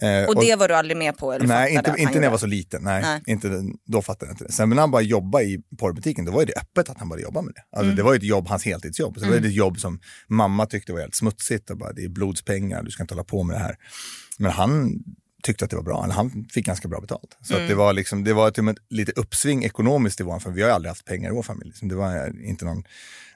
Eh, 0.02 0.28
och 0.28 0.40
det 0.40 0.56
var 0.56 0.68
du 0.68 0.74
aldrig 0.74 0.96
med 0.96 1.16
på? 1.16 1.32
Eller 1.32 1.46
Nej, 1.46 1.74
inte, 1.74 1.94
inte 1.98 2.14
när 2.14 2.22
jag 2.22 2.30
var 2.30 2.38
så 2.38 2.46
liten. 2.46 2.82
Nej, 2.82 3.02
Nej. 3.02 3.22
Inte, 3.26 3.62
då 3.86 4.02
fattade 4.02 4.26
jag 4.26 4.32
inte 4.32 4.44
det. 4.44 4.52
Sen 4.52 4.68
när 4.68 4.76
han 4.76 4.90
bara 4.90 5.02
jobbade 5.02 5.44
i 5.44 5.62
porrbutiken, 5.78 6.24
då 6.24 6.32
var 6.32 6.44
det 6.44 6.52
öppet 6.52 6.88
att 6.90 6.98
han 6.98 7.08
började 7.08 7.22
jobba 7.22 7.42
med 7.42 7.54
det. 7.54 7.60
Alltså, 7.70 7.84
Mm. 7.84 7.96
Det 7.96 8.02
var 8.02 8.12
ju 8.12 8.16
ett 8.16 8.22
jobb, 8.22 8.48
hans 8.48 8.64
heltidsjobb. 8.64 9.14
Så 9.18 9.24
det 9.24 9.30
var 9.30 9.38
ju 9.38 9.46
ett 9.46 9.54
jobb 9.54 9.78
som 9.78 10.00
mamma 10.28 10.66
tyckte 10.66 10.92
var 10.92 11.00
helt 11.00 11.14
smutsigt. 11.14 11.70
Och 11.70 11.78
bara, 11.78 11.92
det 11.92 12.04
är 12.04 12.08
blodspengar, 12.08 12.82
du 12.82 12.90
ska 12.90 13.02
inte 13.02 13.14
hålla 13.14 13.24
på 13.24 13.42
med 13.42 13.56
det 13.56 13.60
här. 13.60 13.76
Men 14.38 14.50
han 14.50 14.98
tyckte 15.44 15.64
att 15.64 15.70
det 15.70 15.76
var 15.76 15.82
bra. 15.82 16.06
Han 16.10 16.46
fick 16.52 16.66
ganska 16.66 16.88
bra 16.88 17.00
betalt. 17.00 17.36
Så 17.42 17.54
Mm. 17.56 17.68
det 17.68 17.74
var, 17.74 17.92
liksom, 17.92 18.24
det 18.24 18.32
var 18.32 18.50
till 18.50 18.62
med 18.62 18.78
lite 18.90 19.12
uppsving 19.12 19.64
ekonomiskt 19.64 20.20
i 20.20 20.22
vår 20.24 20.38
familj. 20.38 20.56
Vi 20.56 20.62
har 20.62 20.68
ju 20.68 20.74
aldrig 20.74 20.90
haft 20.90 21.04
pengar 21.04 21.30
i 21.30 21.34
vår 21.34 21.42
familj. 21.42 21.68
Liksom. 21.70 21.88
Det 21.88 21.94
var 21.94 22.40
inte 22.44 22.64
någon, 22.64 22.84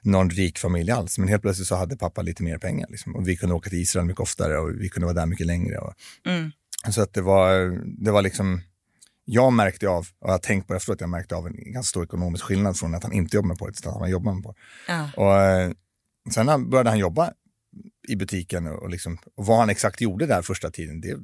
någon 0.01 0.29
rik 0.29 0.57
familj 0.59 0.91
alls. 0.91 1.17
Men 1.17 1.27
helt 1.27 1.41
plötsligt 1.41 1.67
så 1.67 1.75
hade 1.75 1.97
pappa 1.97 2.21
lite 2.21 2.43
mer 2.43 2.57
pengar. 2.57 2.87
Liksom. 2.89 3.15
Och 3.15 3.27
vi 3.27 3.37
kunde 3.37 3.55
åka 3.55 3.69
till 3.69 3.79
Israel 3.81 4.05
mycket 4.05 4.19
oftare 4.21 4.57
och 4.57 4.69
vi 4.81 4.89
kunde 4.89 5.05
vara 5.05 5.15
där 5.15 5.25
mycket 5.25 5.47
längre. 5.47 5.77
Och, 5.77 5.93
Mm. 6.25 6.51
så 6.91 7.01
att 7.01 7.13
det 7.13 7.21
var, 7.21 7.79
det 8.05 8.11
var 8.11 8.21
liksom, 8.21 8.61
jag 9.25 9.53
märkte 9.53 9.87
av, 9.89 9.99
och 9.99 10.27
jag 10.27 10.31
har 10.33 10.39
tänkt 10.39 10.67
på 10.67 10.73
det 10.73 10.77
efteråt, 10.77 11.01
jag 11.01 11.09
märkte 11.09 11.35
av 11.35 11.47
en 11.47 11.71
ganska 11.73 11.89
stor 11.89 12.03
ekonomisk 12.03 12.43
skillnad 12.43 12.77
från 12.77 12.95
att 12.95 13.03
han 13.03 13.13
inte 13.13 13.35
jobbade 13.35 13.47
med 13.47 13.57
porr 13.57 13.71
till 13.71 13.87
att 13.87 13.99
han 13.99 14.09
jobbade 14.09 14.35
med 14.35 14.43
porr. 14.43 14.55
Ja. 14.87 15.09
Och 15.17 15.41
eh, 15.41 15.71
sen 16.33 16.69
började 16.69 16.89
han 16.89 16.99
jobba 16.99 17.31
i 18.07 18.15
butiken 18.15 18.67
och, 18.67 18.83
och, 18.83 18.89
liksom, 18.89 19.17
och 19.35 19.45
vad 19.45 19.57
han 19.59 19.69
exakt 19.69 20.01
gjorde 20.01 20.25
där 20.25 20.41
första 20.41 20.71
tiden, 20.71 21.01
det 21.01 21.15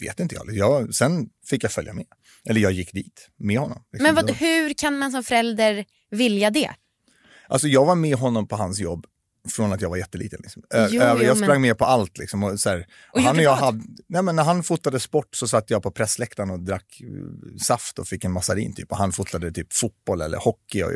vet 0.00 0.20
inte 0.20 0.34
jag. 0.34 0.56
jag. 0.56 0.94
Sen 0.94 1.28
fick 1.46 1.64
jag 1.64 1.72
följa 1.72 1.92
med. 1.92 2.06
Eller 2.48 2.60
jag 2.60 2.72
gick 2.72 2.92
dit 2.92 3.28
med 3.38 3.58
honom. 3.58 3.82
Liksom. 3.92 4.04
Men 4.04 4.14
vad, 4.14 4.30
hur 4.30 4.74
kan 4.74 4.98
man 4.98 5.12
som 5.12 5.24
förälder 5.24 5.84
vilja 6.10 6.50
det? 6.50 6.70
Alltså 7.48 7.68
jag 7.68 7.86
var 7.86 7.94
med 7.94 8.16
honom 8.16 8.48
på 8.48 8.56
hans 8.56 8.78
jobb 8.80 9.06
från 9.48 9.72
att 9.72 9.80
jag 9.80 9.88
var 9.90 9.96
jätteliten. 9.96 10.40
Liksom. 10.42 10.62
Ö- 10.74 10.88
Jo, 10.90 11.02
över, 11.02 11.20
jo, 11.20 11.26
jag 11.26 11.36
men- 11.38 11.46
sprang 11.46 11.60
med 11.60 11.78
på 11.78 11.84
allt. 11.84 12.18
Liksom, 12.18 12.42
och 12.42 12.60
så 12.60 12.68
här, 12.70 12.86
och 13.12 13.20
han 13.20 13.36
och 13.36 13.42
jag 13.42 13.56
hade, 13.56 13.80
nej, 14.08 14.22
men 14.22 14.36
när 14.36 14.44
han 14.44 14.62
fotade 14.62 15.00
sport 15.00 15.28
så 15.34 15.48
satt 15.48 15.70
jag 15.70 15.82
på 15.82 15.90
pressläktaren 15.90 16.50
och 16.50 16.60
drack 16.60 17.00
eh, 17.00 17.56
saft 17.58 17.98
och 17.98 18.08
fick 18.08 18.24
en 18.24 18.32
massarin. 18.32 18.74
Typ. 18.74 18.90
Och 18.92 18.96
han 18.98 19.12
fotade 19.12 19.52
typ 19.52 19.72
fotboll 19.72 20.20
eller 20.20 20.38
hockey. 20.38 20.82
Och 20.82 20.90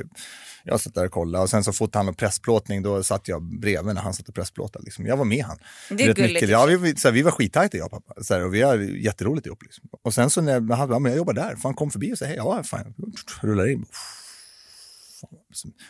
jag 0.64 0.80
satt 0.80 0.94
där 0.94 1.04
och 1.04 1.12
kollade. 1.12 1.42
Och 1.44 1.50
sen 1.50 1.64
så 1.64 1.72
fotade 1.72 1.98
han 2.04 2.08
och 2.08 2.16
pressplåtning. 2.18 2.82
Då 2.82 3.02
satt 3.02 3.28
jag 3.28 3.42
bredvid 3.60 3.94
när 3.94 4.02
han 4.02 4.14
satt 4.14 4.28
och 4.28 4.34
pressplåtade. 4.34 4.84
Liksom. 4.84 5.06
Jag 5.06 5.16
var 5.16 5.24
med 5.24 5.44
han. 5.44 5.58
Det 5.88 6.04
är 6.04 6.08
Rätt 6.08 6.16
gulligt. 6.16 6.34
mycket. 6.34 6.48
Ja, 6.50 6.66
vi, 6.66 6.96
så 6.96 7.08
här, 7.08 7.12
vi 7.12 7.22
var 7.22 7.30
skittajta 7.30 7.76
jag 7.76 7.84
och 7.84 8.06
pappa. 8.06 8.22
Så 8.24 8.34
här, 8.34 8.44
och 8.44 8.54
vi 8.54 8.62
har 8.62 8.76
jätteroligt 8.78 9.46
ihop. 9.46 9.62
Liksom. 9.62 9.88
Och 10.04 10.14
sen 10.14 10.30
så 10.30 10.40
när 10.40 10.52
ja, 10.70 10.98
men 10.98 11.12
jag 11.12 11.16
jobbar 11.16 11.32
där. 11.32 11.56
Fan 11.56 11.74
kom 11.74 11.90
förbi 11.90 12.12
och 12.14 12.18
sa 12.18 12.24
hej. 12.24 12.36
Ja, 12.36 12.62
fan. 12.62 12.94
Rullar 13.40 13.68
in. 13.70 13.86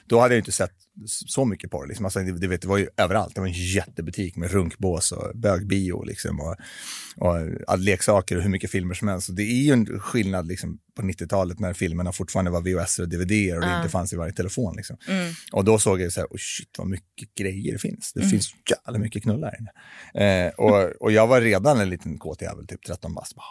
Då 0.07 0.21
hade 0.21 0.35
jag 0.35 0.40
inte 0.40 0.52
sett 0.52 0.73
så 1.07 1.45
mycket 1.45 1.71
porr. 1.71 1.87
Liksom. 1.87 2.05
Alltså, 2.07 2.21
det, 2.21 2.57
det, 2.57 2.64
var 2.64 2.79
ju 2.79 2.88
överallt. 2.97 3.35
Det 3.35 3.40
var 3.40 3.49
en 3.49 3.73
jättebutik 3.75 4.37
med 4.37 4.50
runkbås 4.50 5.12
och 5.12 5.38
bögbio 5.38 6.02
liksom, 6.05 6.40
och, 6.40 6.57
och 7.17 7.79
leksaker 7.79 8.37
och 8.37 8.43
hur 8.43 8.50
mycket 8.50 8.71
filmer 8.71 8.95
som 8.95 9.09
helst. 9.09 9.26
Så 9.26 9.33
det 9.33 9.43
är 9.43 9.62
ju 9.62 9.73
en 9.73 10.00
skillnad 10.00 10.47
liksom, 10.49 10.79
på 10.97 11.02
90-talet 11.02 11.59
när 11.59 11.73
filmerna 11.73 12.12
fortfarande 12.12 12.50
var 12.50 12.61
VHS 12.61 12.99
och 12.99 13.09
DVD 13.09 13.21
och 13.55 13.61
det 13.61 13.67
Ja. 13.71 13.76
inte 13.79 13.88
fanns 13.90 14.12
i 14.12 14.17
varje 14.17 14.33
telefon. 14.33 14.76
Liksom. 14.76 14.97
Mm. 15.09 15.33
Och 15.52 15.64
då 15.64 15.79
såg 15.79 16.00
jag 16.00 16.12
så 16.12 16.21
här, 16.21 16.26
oh 16.26 16.37
shit 16.38 16.69
vad 16.79 16.88
mycket 16.88 17.35
grejer 17.35 17.73
det 17.73 17.79
finns. 17.79 18.12
Det 18.14 18.23
finns 18.29 18.55
jävla 18.87 18.99
mycket 18.99 19.23
knullar 19.23 19.55
här. 20.14 20.47
Eh, 20.47 20.52
och, 20.52 20.93
och 21.02 21.12
jag 21.12 21.26
var 21.26 21.40
redan 21.40 21.81
en 21.81 21.90
liten 21.90 22.19
kåt 22.19 22.43
jävel, 22.43 22.67
typ 22.67 22.87
13 22.87 23.14
bast. 23.14 23.33
"Ah, 23.37 23.43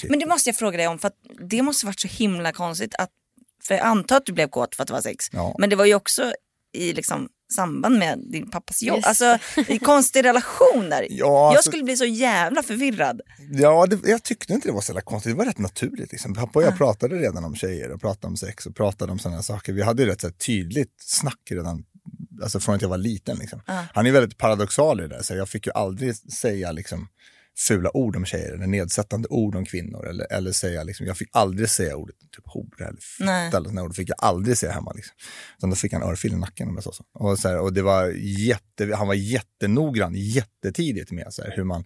shit." 0.00 0.10
Men 0.10 0.18
det 0.18 0.26
måste 0.26 0.48
jag 0.48 0.56
fråga 0.56 0.76
dig 0.76 0.86
om 0.88 0.98
för 0.98 1.08
att 1.08 1.16
det 1.50 1.62
måste 1.62 1.86
varit 1.86 2.00
så 2.00 2.08
himla 2.08 2.52
konstigt 2.52 2.94
att, 2.98 3.10
för 3.62 3.74
jag 3.74 3.84
antar 3.86 4.16
att 4.16 4.26
du 4.26 4.32
blev 4.32 4.48
kåt 4.48 4.74
för 4.74 4.82
att 4.82 4.86
det 4.86 4.92
var 4.92 5.00
sex. 5.00 5.26
Ja. 5.32 5.54
Men 5.58 5.70
det 5.70 5.76
var 5.76 5.84
ju 5.84 5.94
också 5.94 6.32
i 6.72 6.92
liksom 6.92 7.28
samband 7.54 7.98
med 7.98 8.18
din 8.32 8.50
pappas 8.50 8.82
jobb. 8.82 8.96
Just 8.96 9.08
Alltså 9.08 9.38
i 9.68 9.78
konstig 9.78 10.24
relation 10.24 10.88
där. 10.90 11.06
Ja, 11.10 11.26
Jag 11.26 11.56
alltså- 11.56 11.70
skulle 11.70 11.82
bli 11.84 11.96
så 11.96 12.04
jävla 12.04 12.62
förvirrad. 12.62 13.20
Ja, 13.52 13.86
det, 13.86 14.08
jag 14.08 14.22
tyckte 14.22 14.52
inte 14.52 14.68
det 14.68 14.72
var 14.72 14.80
så 14.80 14.90
jävla 14.90 15.00
konstigt. 15.00 15.32
Det 15.32 15.38
var 15.38 15.44
rätt 15.44 15.58
naturligt. 15.58 16.12
Liksom. 16.12 16.34
Pappa 16.34 16.58
och 16.58 16.64
jag 16.64 16.76
pratade 16.76 17.16
redan 17.16 17.44
om 17.44 17.54
tjejer 17.54 17.90
och 17.90 18.00
pratade 18.00 18.26
om 18.26 18.36
sex 18.36 18.66
och 18.66 18.76
pratade 18.76 19.12
om 19.12 19.18
sådana 19.18 19.42
saker. 19.42 19.72
Vi 19.72 19.82
hade 19.82 20.02
ju 20.02 20.08
rätt 20.08 20.20
så 20.20 20.26
här, 20.26 20.34
tydligt 20.34 20.94
snack 20.98 21.40
redan 21.50 21.84
alltså 22.42 22.60
från 22.60 22.74
att 22.74 22.82
jag 22.82 22.88
var 22.88 22.98
liten. 22.98 23.36
Liksom. 23.38 23.62
Ja. 23.66 23.84
Han 23.94 24.06
är 24.06 24.12
väldigt 24.12 24.38
paradoxal 24.38 25.00
i 25.00 25.02
det 25.02 25.08
där. 25.08 25.22
Så 25.22 25.34
jag 25.34 25.48
fick 25.48 25.66
ju 25.66 25.72
aldrig 25.72 26.16
säga 26.16 26.72
liksom, 26.72 27.08
fula 27.68 27.96
ord 27.96 28.16
om 28.16 28.24
tjejer, 28.24 28.52
eller 28.52 28.66
nedsättande 28.66 29.28
ord 29.28 29.56
om 29.56 29.64
kvinnor. 29.64 30.06
Eller, 30.08 30.32
eller 30.32 30.52
säga, 30.52 30.82
liksom, 30.82 31.06
jag 31.06 31.16
fick 31.16 31.28
aldrig 31.32 31.68
säga 31.68 31.96
ordet 31.96 32.16
typ 32.18 32.46
hora 32.46 32.88
eller 32.88 33.00
fitta 33.00 33.56
eller 33.56 33.68
sådana 33.68 33.82
ord. 33.82 33.96
fick 33.96 34.08
jag 34.08 34.18
aldrig 34.18 34.56
säga 34.56 34.72
hemma. 34.72 34.92
Liksom. 34.92 35.16
Utan 35.58 35.70
då 35.70 35.76
fick 35.76 35.92
han 35.92 36.02
örfil 36.02 36.32
i 36.32 36.36
nacken 36.36 36.68
om 36.68 36.74
jag 36.74 36.84
sa 36.84 36.92
så. 36.92 37.04
Och, 37.12 37.38
så 37.38 37.48
här, 37.48 37.60
och 37.60 37.72
det 37.72 37.82
var 37.82 38.06
jätte, 38.18 38.94
han 38.94 39.06
var 39.06 39.14
jättenoggrann 39.14 40.14
jättetidigt 40.14 41.10
med 41.10 41.26
så 41.30 41.42
här, 41.42 41.52
hur 41.56 41.64
man, 41.64 41.84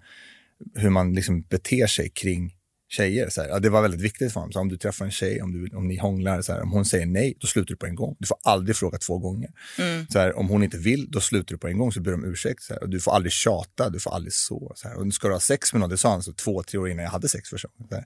hur 0.74 0.90
man 0.90 1.14
liksom 1.14 1.42
beter 1.42 1.86
sig 1.86 2.10
kring 2.10 2.54
tjejer. 2.88 3.28
Så 3.28 3.42
här, 3.42 3.48
ja, 3.48 3.58
det 3.58 3.70
var 3.70 3.82
väldigt 3.82 4.00
viktigt 4.00 4.32
för 4.32 4.40
honom. 4.40 4.52
Så 4.52 4.60
om 4.60 4.68
du 4.68 4.76
träffar 4.76 5.04
en 5.04 5.10
tjej, 5.10 5.42
om, 5.42 5.52
du, 5.52 5.76
om 5.76 5.88
ni 5.88 5.96
hånglar, 5.96 6.42
så 6.42 6.52
här, 6.52 6.62
om 6.62 6.72
hon 6.72 6.84
säger 6.84 7.06
nej, 7.06 7.36
då 7.40 7.46
slutar 7.46 7.68
du 7.68 7.76
på 7.76 7.86
en 7.86 7.94
gång. 7.94 8.16
Du 8.18 8.26
får 8.26 8.36
aldrig 8.42 8.76
fråga 8.76 8.98
två 8.98 9.18
gånger. 9.18 9.50
Mm. 9.78 10.06
Så 10.08 10.18
här, 10.18 10.38
om 10.38 10.48
hon 10.48 10.62
inte 10.62 10.78
vill, 10.78 11.10
då 11.10 11.20
slutar 11.20 11.54
du 11.54 11.58
på 11.58 11.68
en 11.68 11.78
gång, 11.78 11.92
så 11.92 12.00
ber 12.00 12.14
om 12.14 12.24
ursäkt. 12.24 12.62
Så 12.62 12.74
och 12.76 12.88
du 12.88 13.00
får 13.00 13.12
aldrig 13.12 13.32
tjata, 13.32 13.90
du 13.90 14.00
får 14.00 14.14
aldrig 14.14 14.32
så. 14.32 14.72
så 14.76 14.88
här. 14.88 14.96
Och 14.96 15.14
ska 15.14 15.28
du 15.28 15.34
ha 15.34 15.40
sex 15.40 15.72
med 15.72 15.80
någon, 15.80 15.90
det 15.90 15.96
sa 15.96 16.10
han 16.10 16.22
så 16.22 16.32
två, 16.32 16.62
tre 16.62 16.78
år 16.78 16.88
innan 16.88 17.04
jag 17.04 17.10
hade 17.10 17.28
sex 17.28 17.48
första 17.48 17.68
gången. 17.78 18.04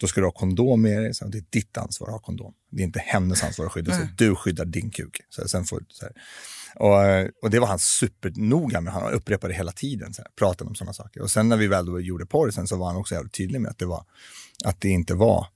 Då 0.00 0.06
ska 0.06 0.20
du 0.20 0.26
ha 0.26 0.32
kondom 0.32 0.82
med 0.82 1.02
dig, 1.02 1.14
så 1.14 1.28
det 1.28 1.38
är 1.38 1.44
ditt 1.50 1.76
ansvar 1.76 2.08
att 2.08 2.12
ha 2.12 2.18
kondom. 2.18 2.54
Det 2.70 2.82
är 2.82 2.84
inte 2.84 3.00
hennes 3.00 3.44
ansvar 3.44 3.66
att 3.66 3.72
skydda 3.72 3.92
sig. 3.92 4.02
Mm. 4.02 4.14
Du 4.18 4.36
skyddar 4.36 4.64
din 4.64 4.90
kuk. 4.90 5.20
Så 5.28 5.48
sen 5.48 5.64
får, 5.64 5.82
så. 5.88 6.06
Och, 6.76 6.94
och, 7.42 7.50
det 7.50 7.58
var 7.58 7.66
han 7.66 7.78
supernoga 7.78 8.80
med. 8.80 8.92
Han 8.92 9.12
upprepade 9.12 9.54
hela 9.54 9.72
tiden, 9.72 10.14
så 10.14 10.22
här, 10.22 10.30
pratade 10.36 10.68
om 10.68 10.74
sådana 10.74 10.92
saker. 10.92 11.22
Och 11.22 11.30
sen 11.30 11.48
när 11.48 11.56
vi 11.56 11.66
väl 11.66 11.86
då 11.86 12.00
gjorde 12.00 12.26
porr 12.26 12.50
sen 12.50 12.66
så 12.66 12.76
var 12.76 12.86
han 12.86 12.96
också 12.96 13.14
jävligt 13.14 13.32
tydlig 13.32 13.60
med 13.60 13.70
att 13.70 13.78
det, 13.78 13.86
var, 13.86 14.04
att 14.64 14.80
det 14.80 14.88
inte 14.88 15.14
var 15.14 15.46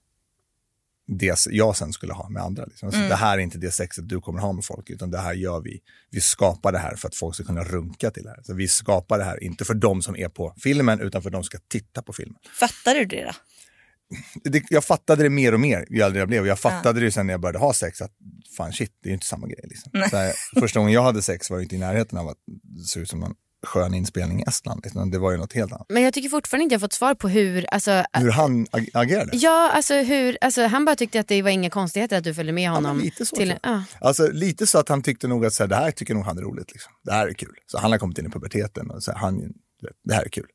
det 1.09 1.47
jag 1.51 1.77
sen 1.77 1.93
skulle 1.93 2.13
ha 2.13 2.29
med 2.29 2.43
andra. 2.43 2.65
Liksom. 2.65 2.87
Alltså, 2.87 2.99
mm. 2.99 3.09
Det 3.09 3.17
här 3.17 3.39
är 3.39 3.43
inte 3.43 3.59
det 3.59 3.71
sexet 3.71 4.09
du 4.09 4.21
kommer 4.21 4.41
ha 4.41 4.53
med 4.53 4.65
folk, 4.65 4.91
utan 4.91 5.11
det 5.11 5.19
här 5.19 5.35
gör 5.35 5.61
vi. 5.61 5.81
Vi 6.11 6.21
skapar 6.21 6.73
det 6.73 6.79
här 6.79 6.97
för 6.97 7.09
att 7.09 7.15
folk 7.15 7.35
ska 7.35 7.45
kunna 7.45 7.65
runka 7.65 8.11
till 8.11 8.23
det 8.23 8.31
här. 8.31 8.43
Så 8.43 8.55
vi 8.55 8.69
skapar 8.69 9.19
det 9.19 9.25
här, 9.25 9.43
inte 9.45 9.65
för 9.65 9.75
de 9.75 10.03
som 10.03 10.17
är 10.17 10.29
på 10.29 10.55
filmen, 10.57 11.01
utan 11.01 11.23
för 11.23 11.31
de 11.31 11.37
som 11.37 11.45
ska 11.45 11.59
titta 11.69 12.03
på 12.03 12.13
filmen. 12.13 12.37
Fattar 12.61 12.95
du 12.95 13.05
det 13.05 13.25
då? 13.25 13.33
Det, 14.45 14.63
jag 14.71 14.85
fattade 14.85 15.23
det 15.23 15.31
mer 15.31 15.55
och 15.55 15.61
mer 15.61 15.87
ju 15.91 16.01
äldre 16.01 16.19
jag 16.19 16.29
blev. 16.29 16.47
Jag 16.47 16.59
fattade 16.59 17.01
ja. 17.01 17.05
det 17.05 17.13
sen 17.13 17.27
när 17.27 17.35
jag 17.35 17.41
började 17.41 17.59
ha 17.59 17.73
sex 17.73 18.03
att 18.03 18.13
fan 18.57 18.73
shit, 18.73 18.93
det 19.03 19.09
är 19.09 19.11
ju 19.11 19.15
inte 19.15 19.27
samma 19.27 19.47
grej. 19.47 19.65
Liksom. 19.65 20.19
Här, 20.19 20.33
första 20.61 20.81
gången 20.81 20.95
jag 20.95 21.03
hade 21.03 21.23
sex 21.23 21.51
var 21.51 21.57
ju 21.59 21.63
inte 21.63 21.77
i 21.77 21.79
närheten 21.79 22.19
av 22.19 22.29
att 22.29 22.39
det 22.63 22.85
såg 22.85 23.03
ut 23.03 23.09
som 23.09 23.23
en 23.23 23.35
skön 23.67 23.95
inspelning 23.95 24.41
i 24.41 24.45
Estland. 24.49 24.81
Liksom. 24.85 25.11
Det 25.11 25.19
var 25.19 25.33
ju 25.33 25.37
något 25.37 25.53
helt 25.53 25.73
annat. 25.73 25.87
Men 25.89 26.03
jag 26.03 26.15
tycker 26.15 26.29
fortfarande 26.29 26.63
inte 26.63 26.75
jag 26.75 26.81
fått 26.81 26.93
svar 26.93 27.15
på 27.15 27.29
hur... 27.29 27.67
Alltså, 27.75 28.05
hur 28.13 28.31
han 28.31 28.67
ag 28.71 28.89
agerade? 28.93 29.31
Ja, 29.33 29.71
alltså, 29.75 29.95
hur, 29.95 30.39
alltså 30.41 30.67
han 30.67 30.85
bara 30.85 30.97
tyckte 30.97 31.21
att 31.21 31.29
det 31.29 31.43
var 31.43 31.51
inga 31.51 31.71
konstigheter 31.71 32.19
att 32.19 32.25
du 32.25 32.35
följde 32.35 32.53
med 32.53 32.71
honom. 32.71 32.99
Ja, 32.99 33.05
lite 33.05 33.27
så. 33.27 33.37
Till, 33.37 33.55
ja. 33.63 33.85
Alltså 34.01 34.29
lite 34.33 34.67
så 34.67 34.79
att 34.79 34.89
han 34.89 35.03
tyckte 35.03 35.29
nog 35.29 35.47
att 35.47 35.53
så 35.53 35.63
här, 35.63 35.69
det 35.69 35.77
här 35.77 35.91
tycker 35.91 36.15
nog 36.15 36.25
han 36.25 36.39
är 36.39 36.43
roligt. 36.43 36.73
Liksom. 36.73 36.93
Det 37.05 37.13
här 37.13 37.27
är 37.27 37.33
kul. 37.33 37.55
Så 37.67 37.79
han 37.79 37.91
har 37.91 37.99
kommit 37.99 38.19
in 38.19 38.27
i 38.27 38.31
puberteten 38.31 38.91
och 38.91 39.03
så 39.03 39.13
här, 39.13 39.19
han, 39.19 39.53
det 40.05 40.15
här 40.15 40.25
är 40.25 40.29
kul. 40.29 40.47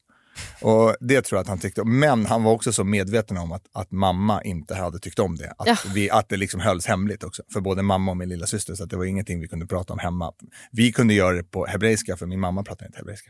Och 0.62 0.96
Det 1.00 1.22
tror 1.22 1.38
jag 1.38 1.42
att 1.42 1.48
han 1.48 1.60
tyckte 1.60 1.84
Men 1.84 2.26
han 2.26 2.44
var 2.44 2.52
också 2.52 2.74
så 2.74 2.84
medveten 2.84 3.38
om 3.38 3.52
att, 3.52 3.64
att 3.74 3.92
mamma 3.92 4.44
inte 4.44 4.76
hade 4.76 5.00
tyckt 5.00 5.20
om 5.20 5.36
det. 5.36 5.54
Att, 5.58 5.68
ja. 5.68 5.78
vi, 5.94 6.10
att 6.10 6.30
det 6.30 6.38
liksom 6.38 6.60
hölls 6.60 6.86
hemligt 6.86 7.24
också. 7.24 7.44
För 7.54 7.62
både 7.62 7.82
mamma 7.82 8.12
och 8.12 8.18
min 8.18 8.30
lilla 8.30 8.48
syster 8.48 8.76
så 8.76 8.86
det 8.86 8.96
var 8.96 9.06
ingenting 9.06 9.40
vi 9.40 9.48
kunde 9.48 9.66
prata 9.66 9.94
om 9.94 10.00
hemma. 10.00 10.32
Vi 10.72 10.92
kunde 10.92 11.14
göra 11.14 11.36
det 11.36 11.44
på 11.44 11.66
hebreiska, 11.66 12.18
för 12.18 12.26
min 12.26 12.40
mamma 12.40 12.64
pratar 12.64 12.86
inte 12.86 12.98
hebreiska. 12.98 13.30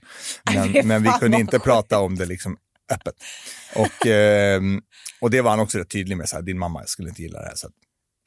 Men, 0.54 0.88
men 0.88 1.04
vi 1.04 1.10
kunde 1.10 1.40
inte 1.40 1.60
prata 1.60 2.00
om 2.00 2.16
det 2.16 2.26
liksom 2.26 2.58
öppet. 2.92 3.16
Och, 3.76 4.08
eh, 4.12 4.62
och 5.22 5.30
det 5.30 5.42
var 5.42 5.50
han 5.50 5.60
också 5.60 5.78
rätt 5.78 5.90
tydlig 5.90 6.18
med, 6.18 6.30
så 6.30 6.36
här, 6.36 6.44
din 6.44 6.60
mamma 6.60 6.84
skulle 6.86 7.10
inte 7.10 7.22
gilla 7.22 7.40
det 7.40 7.48
här. 7.48 7.56
Så 7.56 7.68
att, 7.68 7.74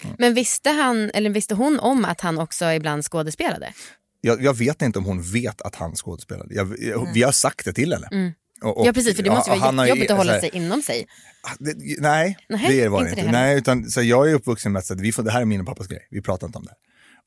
mm. 0.05 0.17
Men 0.19 0.35
visste, 0.35 0.71
han, 0.71 1.11
eller 1.11 1.31
visste 1.31 1.55
hon 1.55 1.81
om 1.81 2.05
att 2.05 2.21
han 2.21 2.39
också 2.39 2.73
ibland 2.73 3.05
skådespelade? 3.05 3.73
Jag, 4.21 4.43
jag 4.43 4.55
vet 4.55 4.83
inte 4.83 4.99
om 4.99 5.05
hon 5.05 5.23
vet 5.23 5.63
att 5.63 5.75
han 5.75 5.95
skådespelade. 5.95 6.55
Jag, 6.55 6.77
jag, 6.79 7.13
vi 7.15 7.23
har 7.23 7.33
sagt 7.33 7.65
det 7.65 7.73
till 7.73 7.93
henne. 7.93 8.09
Mm. 8.13 8.33
Och, 8.63 8.87
ja 8.87 8.93
precis, 8.93 9.17
för 9.17 9.23
det 9.23 9.31
måste 9.31 9.51
vara 9.51 9.87
jättejobbigt 9.87 10.11
att 10.11 10.17
hålla 10.17 10.33
här, 10.33 10.41
sig 10.41 10.51
inom 10.53 10.83
sig. 10.83 11.07
Ah, 11.43 11.57
det, 11.59 11.75
nej, 12.01 12.37
nej, 12.49 12.81
det 12.81 12.89
var 12.89 13.05
det 13.05 13.11
inte. 13.11 13.23
Det 13.23 13.33
nej, 13.33 13.59
utan, 13.59 13.91
så 13.91 14.03
jag 14.03 14.31
är 14.31 14.35
uppvuxen 14.35 14.73
med 14.73 14.81
att 14.81 15.01
vi 15.01 15.13
får, 15.13 15.23
det 15.23 15.31
här 15.31 15.41
är 15.41 15.45
min 15.45 15.61
och 15.61 15.67
pappas 15.67 15.87
grej, 15.87 16.09
vi 16.11 16.23
pratar 16.23 16.47
inte 16.47 16.59
om 16.59 16.65
det. 16.65 16.75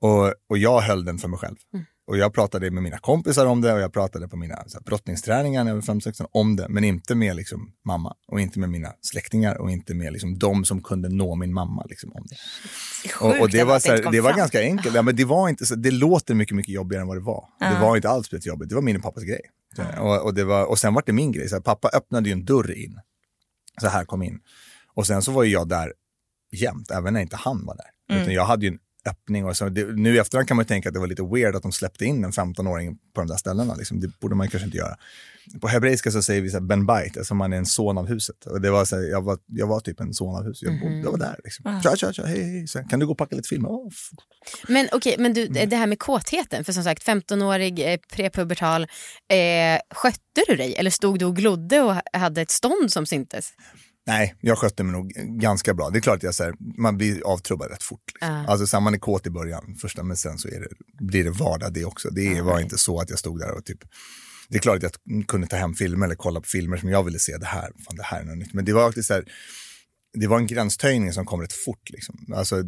Och, 0.08 0.34
och 0.50 0.58
jag 0.58 0.82
höll 0.82 1.06
den 1.06 1.18
för 1.18 1.28
mig 1.28 1.40
själv. 1.40 1.56
Mm. 1.74 1.86
Och 2.10 2.18
jag 2.18 2.34
pratade 2.34 2.72
med 2.72 2.84
mina 2.84 2.98
kompisar 2.98 3.46
om 3.46 3.62
det 3.62 3.74
och 3.74 3.80
jag 3.80 3.94
pratade 3.94 4.28
på 4.28 4.38
mina 4.38 4.64
så 4.68 4.78
här, 4.78 4.84
brottningsträningar 4.84 5.64
när 5.64 5.72
jag 5.72 5.76
var 5.76 5.82
5-16 5.82 6.26
om 6.32 6.56
det. 6.56 6.66
Men 6.70 6.84
inte 6.84 7.16
med 7.16 7.36
liksom, 7.36 7.72
mamma 7.86 8.16
och 8.28 8.42
inte 8.42 8.60
med 8.60 8.70
mina 8.70 8.94
släktingar 9.02 9.56
och 9.56 9.72
inte 9.72 9.94
med 9.94 10.14
liksom, 10.14 10.40
de 10.40 10.66
som 10.66 10.84
kunde 10.84 11.10
nå 11.10 11.36
min 11.36 11.54
mamma 11.54 11.86
liksom, 11.90 12.12
om 12.14 12.26
det. 12.30 12.36
det 13.04 13.16
och, 13.16 13.42
och, 13.42 13.50
det 13.50 13.64
var, 13.64 13.80
så 13.80 13.92
här, 13.92 14.12
det 14.12 14.22
var 14.22 14.34
ganska 14.34 14.62
enkelt. 14.62 14.96
Ja, 14.96 15.02
men 15.02 15.16
det, 15.16 15.26
var 15.26 15.50
inte, 15.50 15.66
så, 15.66 15.76
det 15.76 15.92
låter 15.92 16.34
mycket, 16.36 16.56
mycket 16.56 16.74
jobbigare 16.74 17.02
än 17.02 17.08
vad 17.08 17.18
det 17.18 17.24
var. 17.24 17.48
Uh. 17.64 17.74
Det 17.74 17.80
var 17.80 17.96
inte 17.96 18.10
alls 18.10 18.30
jobbigt, 18.46 18.70
det 18.70 18.76
var 18.76 18.82
min 18.82 18.96
och 18.96 19.04
pappas 19.04 19.24
grej. 19.24 19.42
Och, 20.00 20.26
och, 20.26 20.34
det 20.34 20.44
var, 20.44 20.66
och 20.66 20.80
sen 20.80 20.94
var 20.94 21.04
det 21.06 21.14
min 21.14 21.32
grej, 21.32 21.50
så 21.50 21.56
här, 21.56 21.62
pappa 21.62 21.90
öppnade 21.94 22.30
ju 22.30 22.34
en 22.34 22.46
dörr 22.46 22.72
in. 22.72 23.00
Så 23.82 23.88
här 23.88 24.06
kom 24.06 24.24
in. 24.24 24.40
Och 24.94 25.08
sen 25.08 25.22
så 25.22 25.32
var 25.32 25.44
ju 25.44 25.52
jag 25.52 25.68
där 25.70 25.94
jämt, 26.52 26.92
även 26.92 27.14
när 27.14 27.22
inte 27.22 27.36
han 27.36 27.66
var 27.66 27.76
där. 27.76 27.90
Mm. 28.10 28.22
Utan 28.22 28.34
jag 28.34 28.46
hade 28.46 28.66
ju 28.66 28.72
en 28.72 28.80
öppning. 29.10 29.46
Och 29.46 29.58
så, 29.58 29.70
det, 29.70 29.86
nu 29.86 30.16
i 30.16 30.18
efterhand 30.18 30.48
kan 30.48 30.58
man 30.58 30.66
tänka 30.66 30.90
att 30.90 30.94
det 30.94 31.00
var 31.00 31.08
lite 31.08 31.24
weird 31.24 31.56
att 31.56 31.64
de 31.64 31.72
släppte 31.72 32.06
in 32.06 32.24
en 32.24 32.32
15-åring 32.32 32.98
på 33.14 33.22
de 33.22 33.28
där 33.28 33.38
ställena. 33.38 33.76
Liksom. 33.76 34.00
Det 34.00 34.20
borde 34.20 34.36
man 34.36 34.48
kanske 34.48 34.66
inte 34.66 34.78
göra. 34.78 34.96
På 35.62 35.68
hebreiska 35.68 36.12
så 36.12 36.22
säger 36.22 36.42
vi 36.42 36.50
så 36.50 36.58
här, 36.58 36.62
ben 36.62 36.86
bait, 36.86 37.18
alltså 37.18 37.36
man 37.36 37.54
är 37.54 37.58
en 37.58 37.66
son 37.66 37.98
av 37.98 38.08
huset. 38.08 38.46
Och 38.46 38.62
det 38.62 38.72
var 38.72 38.86
så 38.86 38.96
här, 38.96 39.04
jag, 39.04 39.22
var, 39.22 39.38
jag 39.46 39.68
var 39.68 39.80
typ 39.80 40.00
en 40.00 40.14
son 40.14 40.36
av 40.36 40.44
huset. 40.44 40.70
Jag, 40.70 40.74
mm. 40.74 41.02
jag 41.02 41.12
var 41.12 41.18
där. 41.18 41.40
Liksom. 41.44 41.66
Ah. 41.68 41.82
Tja, 41.82 41.96
tja, 41.96 42.14
tja, 42.14 42.26
hej, 42.26 42.44
hej. 42.44 42.68
Så, 42.68 42.84
kan 42.84 43.00
du 43.00 43.06
gå 43.06 43.12
och 43.12 43.18
packa 43.18 43.36
lite 43.36 43.48
film? 43.48 43.66
Oh. 43.66 43.90
Men 44.68 44.86
okej, 44.92 45.14
okay, 45.14 45.24
men 45.24 45.34
du, 45.34 45.48
det 45.48 45.76
här 45.76 45.88
med 45.88 46.00
kåtheten. 46.00 46.64
För 46.64 46.74
som 46.74 46.84
sagt, 46.84 47.08
15-årig, 47.08 47.94
eh, 47.94 48.00
prepubertal. 48.14 48.84
Eh, 48.84 49.80
skötte 49.96 50.44
du 50.48 50.56
dig 50.56 50.76
eller 50.76 50.92
stod 50.92 51.20
du 51.20 51.26
och 51.26 51.36
glodde 51.36 51.82
och 51.82 51.96
hade 52.14 52.42
ett 52.42 52.52
stånd 52.52 52.92
som 52.92 53.06
syntes? 53.06 53.54
Nej, 54.10 54.36
jag 54.42 54.58
skötte 54.58 54.84
mig 54.84 54.94
nog 54.94 55.10
ganska 55.40 55.74
bra. 55.74 55.90
Det 55.90 56.00
är 56.00 56.02
klart 56.02 56.18
att 56.18 56.24
jag, 56.24 56.36
så 56.36 56.44
här, 56.44 56.54
man 56.78 56.98
blir 56.98 57.28
avtrubbad 57.28 57.72
rätt 57.72 57.84
fort. 57.84 58.02
Liksom. 58.14 58.30
Uh. 58.30 58.50
Alltså, 58.50 58.68
så 58.68 58.80
man 58.80 58.94
är 58.94 58.98
kåt 58.98 59.28
i 59.28 59.30
början, 59.30 59.76
första, 59.82 60.04
men 60.04 60.18
sen 60.18 60.38
så 60.38 60.48
det, 60.48 60.68
blir 61.00 61.24
det 61.24 61.30
vardag 61.30 61.74
det 61.74 61.86
också. 61.86 62.10
Det 62.10 62.40
uh. 62.40 62.46
var 62.46 62.60
inte 62.60 62.78
så 62.78 63.00
att 63.00 63.10
jag 63.10 63.20
stod 63.20 63.40
där 63.40 63.52
och 63.52 63.66
typ 63.66 63.80
det 64.50 64.58
är 64.58 64.60
klart 64.60 64.84
att 64.84 65.00
jag 65.04 65.28
kunde 65.28 65.48
ta 65.48 65.56
hem 65.56 65.74
filmer 65.74 66.06
eller 66.06 66.16
kolla 66.16 66.42
på 66.42 66.48
filmer 66.48 66.78
som 66.78 66.90
jag 66.90 67.04
ville 67.04 67.20
se. 67.20 67.38
Det 67.38 67.46
här, 67.46 67.72
fan, 67.86 67.96
det 67.96 68.04
här 68.04 68.22
är 68.22 68.26
något 68.26 68.38
nytt. 68.38 68.54
Men 68.54 68.66
det 68.66 68.74
var 68.74 69.02
så 69.02 69.14
här, 69.14 69.24
det 70.14 70.28
var 70.28 70.38
en 70.38 70.48
gränstöjning 70.48 71.14
som 71.14 71.26
kom 71.26 71.42
rätt 71.42 71.54
fort. 71.54 71.90
Liksom. 71.90 72.34
Alltså, 72.36 72.64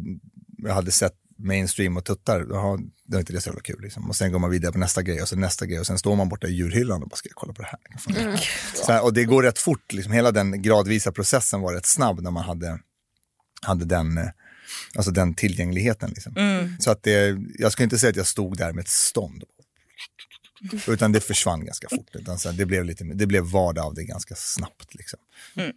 jag 0.58 0.74
hade 0.74 0.90
sett 0.90 1.14
mainstream 1.42 1.96
och 1.96 2.04
tuttar, 2.04 2.46
jaha, 2.50 2.76
det 3.04 3.16
var 3.16 3.20
inte 3.20 3.32
det 3.32 3.40
så 3.40 3.48
jävla 3.48 3.62
kul. 3.62 3.80
Liksom. 3.82 4.08
Och 4.08 4.16
sen 4.16 4.32
går 4.32 4.38
man 4.38 4.50
vidare 4.50 4.72
på 4.72 4.78
nästa 4.78 5.02
grej 5.02 5.22
och 5.22 5.28
sen 5.28 5.40
nästa 5.40 5.66
grej 5.66 5.80
och 5.80 5.86
sen 5.86 5.98
står 5.98 6.16
man 6.16 6.28
borta 6.28 6.46
i 6.46 6.52
djurhyllan 6.52 7.02
och 7.02 7.08
bara, 7.08 7.16
ska 7.16 7.28
jag 7.28 7.36
kolla 7.36 7.52
på 7.52 7.62
det 7.62 7.68
här? 7.68 8.22
Mm. 8.22 8.38
Här, 8.88 9.04
och 9.04 9.12
det 9.12 9.24
går 9.24 9.42
rätt 9.42 9.58
fort, 9.58 9.92
liksom. 9.92 10.12
hela 10.12 10.32
den 10.32 10.62
gradvisa 10.62 11.12
processen 11.12 11.60
var 11.60 11.74
rätt 11.74 11.86
snabb 11.86 12.20
när 12.20 12.30
man 12.30 12.44
hade, 12.44 12.78
hade 13.62 13.84
den, 13.84 14.18
eh, 14.18 14.28
alltså 14.94 15.10
den 15.10 15.34
tillgängligheten. 15.34 16.10
Liksom. 16.10 16.36
Mm. 16.36 16.76
Så 16.80 16.90
att 16.90 17.02
det, 17.02 17.38
jag 17.58 17.72
ska 17.72 17.82
inte 17.82 17.98
säga 17.98 18.10
att 18.10 18.16
jag 18.16 18.26
stod 18.26 18.56
där 18.56 18.72
med 18.72 18.82
ett 18.82 18.88
stånd. 18.88 19.44
Utan 20.88 21.12
det 21.12 21.20
försvann 21.20 21.64
ganska 21.64 21.88
fort. 21.88 22.10
Utan 22.12 22.38
så 22.38 22.50
det, 22.50 22.66
blev 22.66 22.84
lite, 22.84 23.04
det 23.04 23.26
blev 23.26 23.44
vardag 23.44 23.84
av 23.84 23.94
det 23.94 24.04
ganska 24.04 24.34
snabbt. 24.34 24.94
Liksom. 24.94 25.18
Mm. 25.56 25.72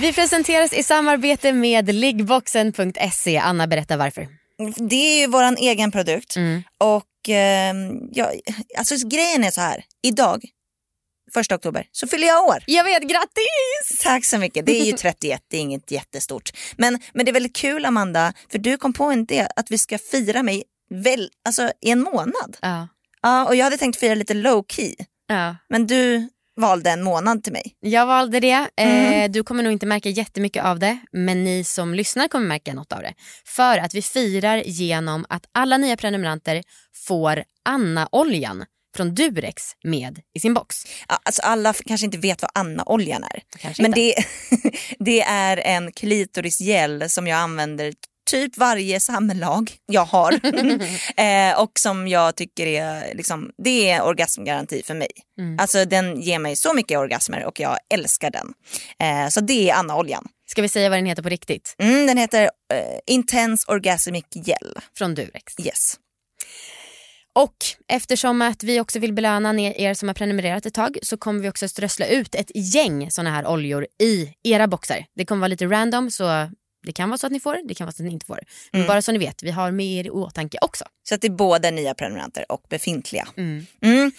Vi 0.00 0.12
presenteras 0.12 0.72
i 0.72 0.82
samarbete 0.82 1.52
med 1.52 1.94
liggboxen.se. 1.94 3.38
Anna, 3.38 3.66
berätta 3.66 3.96
varför. 3.96 4.28
Det 4.88 4.96
är 4.96 5.20
ju 5.20 5.26
vår 5.26 5.56
egen 5.58 5.92
produkt. 5.92 6.36
Mm. 6.36 6.62
Och 6.78 7.28
eh, 7.28 7.74
ja, 8.12 8.32
alltså, 8.78 9.08
grejen 9.08 9.44
är 9.44 9.50
så 9.50 9.60
här. 9.60 9.84
Idag, 10.02 10.44
första 11.34 11.54
oktober, 11.54 11.86
så 11.92 12.06
fyller 12.06 12.26
jag 12.26 12.44
år. 12.44 12.58
Jag 12.66 12.84
vet, 12.84 13.02
grattis! 13.02 14.02
Tack 14.02 14.24
så 14.24 14.38
mycket. 14.38 14.66
Det 14.66 14.80
är 14.80 14.84
ju 14.84 14.92
31, 14.96 15.42
det 15.48 15.56
är 15.56 15.60
inget 15.60 15.90
jättestort. 15.90 16.50
Men, 16.76 16.98
men 17.12 17.24
det 17.24 17.30
är 17.30 17.32
väldigt 17.32 17.56
kul 17.56 17.84
Amanda, 17.84 18.32
för 18.50 18.58
du 18.58 18.76
kom 18.76 18.92
på 18.92 19.04
en 19.04 19.20
idé 19.20 19.46
att 19.56 19.70
vi 19.70 19.78
ska 19.78 19.98
fira 19.98 20.42
mig 20.42 20.64
väl, 20.90 21.30
alltså, 21.44 21.70
i 21.80 21.90
en 21.90 22.00
månad. 22.00 22.56
Ja. 22.60 22.88
ja. 23.22 23.44
Och 23.44 23.56
jag 23.56 23.64
hade 23.64 23.78
tänkt 23.78 24.00
fira 24.00 24.14
lite 24.14 24.34
low 24.34 24.64
key. 24.68 24.94
Ja. 25.26 25.56
Men 25.68 25.86
du 25.86 26.28
valde 26.56 26.90
en 26.90 27.02
månad 27.02 27.44
till 27.44 27.52
mig. 27.52 27.76
Jag 27.80 28.06
valde 28.06 28.40
det. 28.40 28.50
Eh, 28.50 28.68
mm. 28.76 29.12
Eh, 29.12 29.30
du 29.30 29.42
kommer 29.42 29.62
nog 29.62 29.72
inte 29.72 29.86
märka 29.86 30.08
jättemycket 30.08 30.64
av 30.64 30.78
det 30.78 30.98
men 31.12 31.44
ni 31.44 31.64
som 31.64 31.94
lyssnar 31.94 32.28
kommer 32.28 32.46
märka 32.46 32.74
något 32.74 32.92
av 32.92 33.02
det. 33.02 33.14
För 33.46 33.78
att 33.78 33.94
vi 33.94 34.02
firar 34.02 34.62
genom 34.66 35.26
att 35.28 35.46
alla 35.52 35.76
nya 35.76 35.96
prenumeranter 35.96 36.62
får 37.06 37.44
Anna-oljan 37.64 38.64
från 38.96 39.14
Durex 39.14 39.62
med 39.84 40.20
i 40.34 40.40
sin 40.40 40.54
box. 40.54 40.76
Ja, 41.08 41.18
alltså 41.22 41.42
alla 41.42 41.74
kanske 41.86 42.04
inte 42.04 42.18
vet 42.18 42.42
vad 42.42 42.50
Anna-oljan 42.54 43.24
är. 43.24 43.42
men 43.82 43.90
det, 43.90 44.14
det 44.98 45.22
är 45.22 45.56
en 45.56 45.92
klitorisgel 45.92 47.10
som 47.10 47.26
jag 47.26 47.38
använder 47.38 47.92
typ 48.26 48.56
varje 48.58 49.00
samlag 49.00 49.72
jag 49.86 50.04
har. 50.04 50.32
eh, 51.20 51.60
och 51.60 51.78
som 51.78 52.08
jag 52.08 52.36
tycker 52.36 52.66
är, 52.66 53.14
liksom, 53.14 53.50
det 53.64 53.90
är 53.90 54.02
orgasmgaranti 54.02 54.82
för 54.82 54.94
mig. 54.94 55.10
Mm. 55.38 55.58
Alltså 55.58 55.84
den 55.84 56.20
ger 56.20 56.38
mig 56.38 56.56
så 56.56 56.74
mycket 56.74 56.98
orgasmer 56.98 57.44
och 57.44 57.60
jag 57.60 57.78
älskar 57.94 58.30
den. 58.30 58.54
Eh, 58.98 59.28
så 59.28 59.40
det 59.40 59.70
är 59.70 59.74
Anna-oljan. 59.74 60.28
Ska 60.46 60.62
vi 60.62 60.68
säga 60.68 60.88
vad 60.88 60.98
den 60.98 61.06
heter 61.06 61.22
på 61.22 61.28
riktigt? 61.28 61.74
Mm, 61.78 62.06
den 62.06 62.16
heter 62.16 62.42
eh, 62.42 62.98
Intense 63.06 63.72
Orgasmic 63.72 64.24
Gel. 64.34 64.78
Från 64.98 65.14
Durex. 65.14 65.60
Yes. 65.60 65.98
Och 67.34 67.56
eftersom 67.88 68.42
att 68.42 68.62
vi 68.62 68.80
också 68.80 68.98
vill 68.98 69.12
belöna 69.12 69.60
er 69.60 69.94
som 69.94 70.08
har 70.08 70.14
prenumererat 70.14 70.66
ett 70.66 70.74
tag 70.74 70.98
så 71.02 71.16
kommer 71.16 71.40
vi 71.40 71.48
också 71.48 71.68
strössla 71.68 72.06
ut 72.06 72.34
ett 72.34 72.50
gäng 72.54 73.10
såna 73.10 73.30
här 73.30 73.46
oljor 73.46 73.86
i 74.00 74.34
era 74.42 74.66
boxar. 74.66 75.04
Det 75.16 75.24
kommer 75.24 75.40
vara 75.40 75.48
lite 75.48 75.66
random 75.66 76.10
så 76.10 76.50
det 76.86 76.92
kan 76.92 77.08
vara 77.08 77.18
så 77.18 77.26
att 77.26 77.32
ni 77.32 77.40
får 77.40 77.68
det, 77.68 77.74
kan 77.74 77.86
vara 77.86 77.92
så 77.92 78.02
att 78.02 78.06
ni 78.06 78.12
inte 78.12 78.26
får. 78.26 78.40
Men 78.70 78.80
mm. 78.80 78.88
bara 78.88 79.02
så 79.02 79.12
ni 79.12 79.18
vet, 79.18 79.42
vi 79.42 79.50
har 79.50 79.70
med 79.70 79.86
er 79.86 80.06
i 80.06 80.10
åtanke 80.10 80.58
också. 80.60 80.84
Så 81.08 81.14
att 81.14 81.20
det 81.20 81.26
är 81.26 81.30
både 81.30 81.70
nya 81.70 81.94
prenumeranter 81.94 82.44
och 82.48 82.62
befintliga. 82.68 83.28
Mm. 83.36 83.66
Mm. 83.82 84.12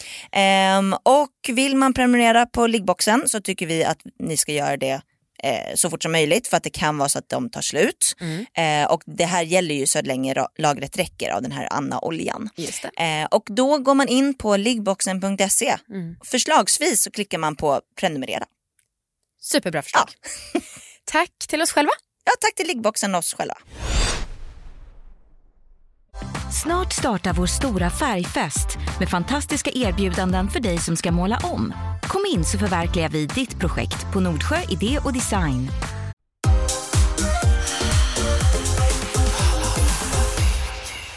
Um, 0.79 1.00
och 1.03 1.55
vill 1.55 1.75
man 1.75 1.93
prenumerera 1.93 2.45
på 2.45 2.67
liggboxen 2.67 3.24
så 3.29 3.41
tycker 3.41 3.67
vi 3.67 3.84
att 3.84 4.00
ni 4.19 4.38
ska 4.38 4.51
göra 4.51 4.77
det 4.77 5.01
eh, 5.43 5.75
så 5.75 5.89
fort 5.89 6.03
som 6.03 6.12
möjligt 6.12 6.48
för 6.48 6.57
att 6.57 6.63
det 6.63 6.69
kan 6.69 6.98
vara 6.98 7.10
så 7.10 7.19
att 7.19 7.29
de 7.29 7.50
tar 7.50 7.62
slut. 7.62 8.15
Mm. 8.19 8.45
Eh, 8.57 8.91
och 8.91 9.03
det 9.05 9.25
här 9.25 9.43
gäller 9.43 9.75
ju 9.75 9.86
så 9.86 10.01
länge 10.01 10.36
lagret 10.57 10.98
räcker 10.98 11.31
av 11.31 11.41
den 11.41 11.51
här 11.51 11.67
Anna-oljan. 11.72 12.50
Eh, 12.98 13.25
och 13.31 13.48
då 13.48 13.77
går 13.77 13.93
man 13.93 14.07
in 14.07 14.38
på 14.38 14.57
liggboxen.se. 14.57 15.75
Mm. 15.89 16.15
Förslagsvis 16.24 17.03
så 17.03 17.12
klickar 17.12 17.38
man 17.38 17.55
på 17.55 17.81
prenumerera. 18.00 18.45
Superbra 19.41 19.81
förslag. 19.81 20.10
Ja. 20.53 20.60
Tack 21.05 21.31
till 21.48 21.62
oss 21.62 21.72
själva. 21.72 21.91
Ja, 22.25 22.32
tack 22.41 22.55
till 22.55 22.67
liggboxen 22.67 23.15
och 23.15 23.20
oss 23.20 23.34
själva. 23.34 23.55
Snart 26.63 26.94
startar 26.94 27.34
vår 27.34 27.46
stora 27.46 27.89
färgfest 27.89 28.77
med 29.00 29.10
fantastiska 29.10 29.72
erbjudanden 29.74 30.50
för 30.50 30.60
dig 30.60 30.77
som 30.77 30.96
ska 30.96 31.12
måla 31.12 31.39
om. 31.44 31.74
Kom 32.03 32.25
in 32.34 32.46
så 32.46 32.58
förverkligar 32.58 33.10
vi 33.10 33.25
ditt 33.25 33.60
projekt 33.60 34.13
på 34.13 34.20
Nordsjö 34.20 34.58
Idé 34.70 35.00
och 35.03 35.13
Design. 35.13 35.70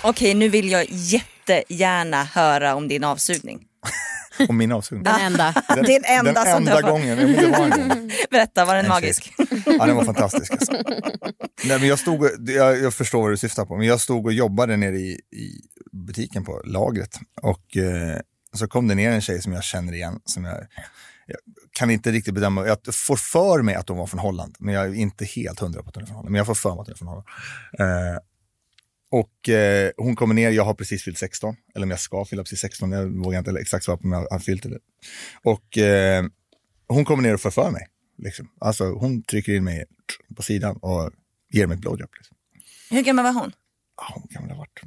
Okej, 0.02 0.34
nu 0.34 0.48
vill 0.48 0.70
jag 0.70 0.86
jättegärna 0.90 2.24
höra 2.24 2.74
om 2.74 2.88
din 2.88 3.04
avsugning. 3.04 3.67
Om 4.48 4.56
min 4.56 4.72
avsugning? 4.72 5.04
Den 5.04 5.20
enda. 5.20 5.54
Den, 5.68 5.84
den 5.84 6.04
enda, 6.04 6.44
den 6.44 6.56
enda 6.56 6.80
gången. 6.80 7.18
det 7.18 7.46
var 7.46 7.64
en 7.64 7.88
gång. 7.88 8.10
Berätta, 8.30 8.64
var 8.64 8.74
den 8.74 8.84
en 8.84 8.88
magisk? 8.88 9.32
Ja, 9.66 9.86
den 9.86 9.96
var 9.96 10.04
fantastisk. 10.04 10.52
Alltså. 10.52 10.72
Nej, 11.64 11.78
men 11.78 11.88
jag, 11.88 11.98
stod, 11.98 12.30
jag, 12.38 12.78
jag 12.78 12.94
förstår 12.94 13.22
vad 13.22 13.30
du 13.30 13.36
syftar 13.36 13.64
på, 13.64 13.76
men 13.76 13.86
jag 13.86 14.00
stod 14.00 14.26
och 14.26 14.32
jobbade 14.32 14.76
nere 14.76 14.96
i, 14.96 15.20
i 15.32 15.60
butiken 15.92 16.44
på 16.44 16.62
lagret. 16.64 17.18
Och 17.42 17.76
eh, 17.76 18.20
så 18.52 18.68
kom 18.68 18.88
det 18.88 18.94
ner 18.94 19.10
en 19.10 19.20
tjej 19.20 19.42
som 19.42 19.52
jag 19.52 19.64
känner 19.64 19.92
igen. 19.92 20.20
Som 20.24 20.44
jag, 20.44 20.66
jag 21.26 21.38
kan 21.72 21.90
inte 21.90 22.10
riktigt 22.10 22.34
bedöma, 22.34 22.66
jag 22.66 22.78
får 22.94 23.16
för 23.16 23.62
mig 23.62 23.74
att 23.74 23.88
hon 23.88 23.98
var 23.98 24.06
från 24.06 24.20
Holland, 24.20 24.56
men 24.58 24.74
jag 24.74 24.86
är 24.86 24.94
inte 24.94 25.24
helt 25.24 25.60
hundra 25.60 25.82
på 25.82 25.88
att 25.88 25.94
hon 25.94 26.02
är 26.02 26.06
från 26.06 26.16
Holland. 26.16 26.30
Men 26.30 26.38
jag 26.38 26.46
får 26.46 26.54
för 26.54 26.74
mig 26.74 26.80
att 26.80 26.86
hon 26.86 26.92
är 26.92 26.98
från 26.98 27.08
Holland. 27.08 27.26
Eh, 27.78 28.18
och 29.10 29.48
eh, 29.48 29.90
hon 29.96 30.16
kommer 30.16 30.34
ner, 30.34 30.50
jag 30.50 30.64
har 30.64 30.74
precis 30.74 31.04
fyllt 31.04 31.18
16, 31.18 31.56
eller 31.74 31.86
om 31.86 31.90
jag 31.90 32.00
ska 32.00 32.24
fylla 32.24 32.42
precis 32.42 32.60
16, 32.60 32.92
jag 32.92 33.06
vågar 33.06 33.38
inte 33.38 33.60
exakt 33.60 33.84
svara 33.84 33.96
på 33.96 34.04
om 34.04 34.12
jag 34.12 34.26
har 34.30 34.38
fyllt 34.38 34.62
det. 34.62 34.78
Och 35.42 35.78
eh, 35.78 36.24
hon 36.88 37.04
kommer 37.04 37.22
ner 37.22 37.34
och 37.34 37.40
för 37.40 37.50
för 37.50 37.70
mig. 37.70 37.86
Liksom. 38.18 38.50
Alltså 38.58 38.84
hon 38.84 39.22
trycker 39.22 39.54
in 39.54 39.64
mig 39.64 39.84
på 40.36 40.42
sidan 40.42 40.76
och 40.76 41.10
ger 41.50 41.66
mig 41.66 41.74
ett 41.74 41.80
blowjob. 41.80 42.10
Liksom. 42.18 42.36
Hur 42.90 43.02
gammal 43.02 43.24
var 43.24 43.32
hon? 43.32 43.52
Ja, 43.96 44.12
hon 44.14 44.28
kan 44.28 44.42
väl 44.42 44.50
ha 44.50 44.58
varit 44.58 44.80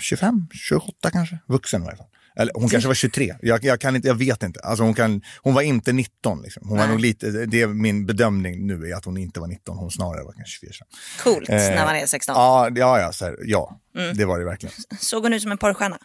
25, 0.00 0.46
28 0.52 1.10
kanske, 1.10 1.38
vuxen 1.46 1.82
i 1.82 1.84
varje 1.84 1.96
fall. 1.96 2.06
Eller 2.36 2.52
hon 2.54 2.68
kanske 2.68 2.88
var 2.88 2.94
23, 2.94 3.34
jag, 3.42 3.64
jag, 3.64 3.80
kan 3.80 3.96
inte, 3.96 4.08
jag 4.08 4.14
vet 4.14 4.42
inte. 4.42 4.60
Alltså 4.60 4.84
hon, 4.84 4.94
kan, 4.94 5.22
hon 5.42 5.54
var 5.54 5.62
inte 5.62 5.92
19. 5.92 6.42
Liksom. 6.42 6.68
Hon 6.68 6.78
var 6.78 6.86
nog 6.86 7.00
lite, 7.00 7.30
det 7.30 7.62
är 7.62 7.66
min 7.66 8.06
bedömning 8.06 8.66
nu 8.66 8.90
är 8.90 8.94
att 8.94 9.04
hon 9.04 9.16
inte 9.16 9.40
var 9.40 9.46
19, 9.46 9.76
hon 9.76 9.90
snarare 9.90 10.24
var 10.24 10.32
kanske 10.32 10.60
24. 10.60 10.86
Coolt 11.22 11.48
eh, 11.48 11.56
när 11.56 11.84
man 11.84 11.96
är 11.96 12.06
16. 12.06 12.34
Ja, 12.34 12.70
ja, 12.74 13.00
ja, 13.00 13.12
här, 13.20 13.36
ja 13.44 13.80
mm. 13.96 14.16
det 14.16 14.24
var 14.24 14.38
det 14.38 14.44
verkligen. 14.44 14.74
Såg 15.00 15.22
hon 15.22 15.32
ut 15.32 15.42
som 15.42 15.52
en 15.52 15.58
porrstjärna? 15.58 15.98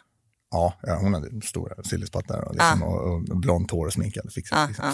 Ja, 0.51 0.73
hon 1.01 1.13
hade 1.13 1.41
stora 1.41 1.83
sillispattar 1.83 2.41
och, 2.41 2.53
liksom, 2.53 2.83
ah. 2.83 2.85
och, 2.85 3.13
och 3.29 3.37
blont 3.37 3.71
hår 3.71 3.85
och 3.85 3.93
sminkad. 3.93 4.33
Fixat, 4.33 4.57
ah, 4.59 4.67
liksom. 4.67 4.85
ah. 4.85 4.93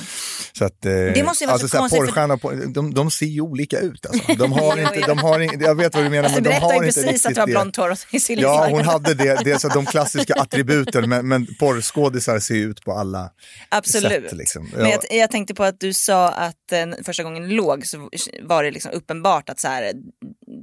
Så 0.54 0.66
att, 0.66 0.86
eh, 0.86 0.92
det 0.92 1.24
måste 1.26 1.44
ju 1.44 1.48
vara 1.48 1.54
alltså, 1.54 1.68
så, 1.68 1.78
konstigt. 1.78 2.14
För... 2.14 2.74
de, 2.74 2.94
de 2.94 3.12
ser 3.12 3.26
ju 3.26 3.42
olika 3.42 3.80
ut. 3.80 4.06
Alltså. 4.06 4.34
De 4.34 4.52
har 4.52 4.78
inte, 4.78 5.08
de 5.08 5.18
har 5.18 5.40
in, 5.40 5.60
jag 5.60 5.76
vet 5.76 5.96
vad 5.96 6.04
du 6.04 6.10
menar, 6.10 6.24
alltså, 6.24 6.42
men 6.42 6.52
de 6.52 6.60
har 6.60 6.74
inte 6.74 6.86
precis 6.86 7.06
riktigt 7.06 7.26
att 7.26 7.36
du 7.36 7.40
har 7.40 7.48
blont 7.48 7.76
hår 7.76 7.92
och 7.92 7.98
sillispattar. 8.22 8.70
Ja, 8.70 8.70
hon 8.70 8.86
hade 8.86 9.14
det, 9.14 9.44
det 9.44 9.60
så 9.60 9.68
de 9.68 9.86
klassiska 9.86 10.34
attributen, 10.34 11.10
men, 11.10 11.28
men 11.28 11.48
porrskådisar 11.60 12.40
ser 12.40 12.56
ut 12.56 12.86
på 12.86 12.92
alla 12.92 13.32
Absolut. 13.70 14.30
sätt. 14.30 14.38
Liksom. 14.38 14.70
Ja. 14.72 14.78
Men 14.78 14.90
jag, 14.90 15.00
jag, 15.10 15.32
tänkte 15.32 15.54
på 15.54 15.64
att 15.64 15.80
du 15.80 15.94
sa 15.94 16.30
att 16.30 16.72
eh, 16.72 17.04
första 17.06 17.24
gången 17.24 17.50
låg 17.50 17.86
så 17.86 18.10
var 18.44 18.64
det 18.64 18.72
liksom 18.72 18.92
uppenbart 18.92 19.50
att 19.50 19.60
så 19.60 19.68
här, 19.68 19.94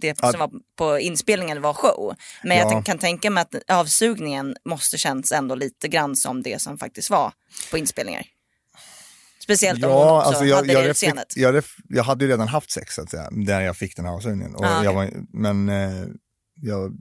det 0.01 0.19
som 0.19 0.39
var 0.39 0.51
på 0.77 0.99
inspelningen 0.99 1.63
var 1.63 1.75
show. 1.75 2.15
Men 2.45 2.57
ja. 2.57 2.73
jag 2.73 2.87
kan 2.87 2.99
tänka 2.99 3.31
mig 3.31 3.43
att 3.43 3.55
avsugningen 3.71 4.57
måste 4.65 4.99
känns 4.99 5.33
ändå 5.33 5.55
lite 5.55 5.89
grann 5.89 6.17
som 6.17 6.43
det 6.43 6.63
som 6.63 6.79
faktiskt 6.79 7.11
var 7.11 7.33
på 7.71 7.79
inspelningar. 7.79 8.27
Speciellt 9.43 9.85
om 9.85 9.91
hon 9.91 10.01
också 10.01 10.29
alltså 10.29 10.45
jag, 10.45 10.57
hade 10.57 10.73
jag 10.73 10.85
det 10.85 10.91
utseendet. 10.91 11.37
Jag, 11.37 11.65
jag, 11.89 12.05
hade 12.05 12.25
ju 12.25 12.31
redan 12.31 12.49
haft 12.49 12.71
sex 12.71 12.95
så 12.95 13.03
att 13.03 13.11
säga, 13.11 13.29
där 13.31 13.61
jag 13.61 13.77
fick 13.77 13.97
den 13.97 14.05
här 14.05 14.13
avsugningen. 14.13 14.55
Och 14.55 14.65
ah, 14.65 14.91
okay. 14.91 15.11
men 15.33 15.69
eh, 15.69 16.07
jag 16.61 16.93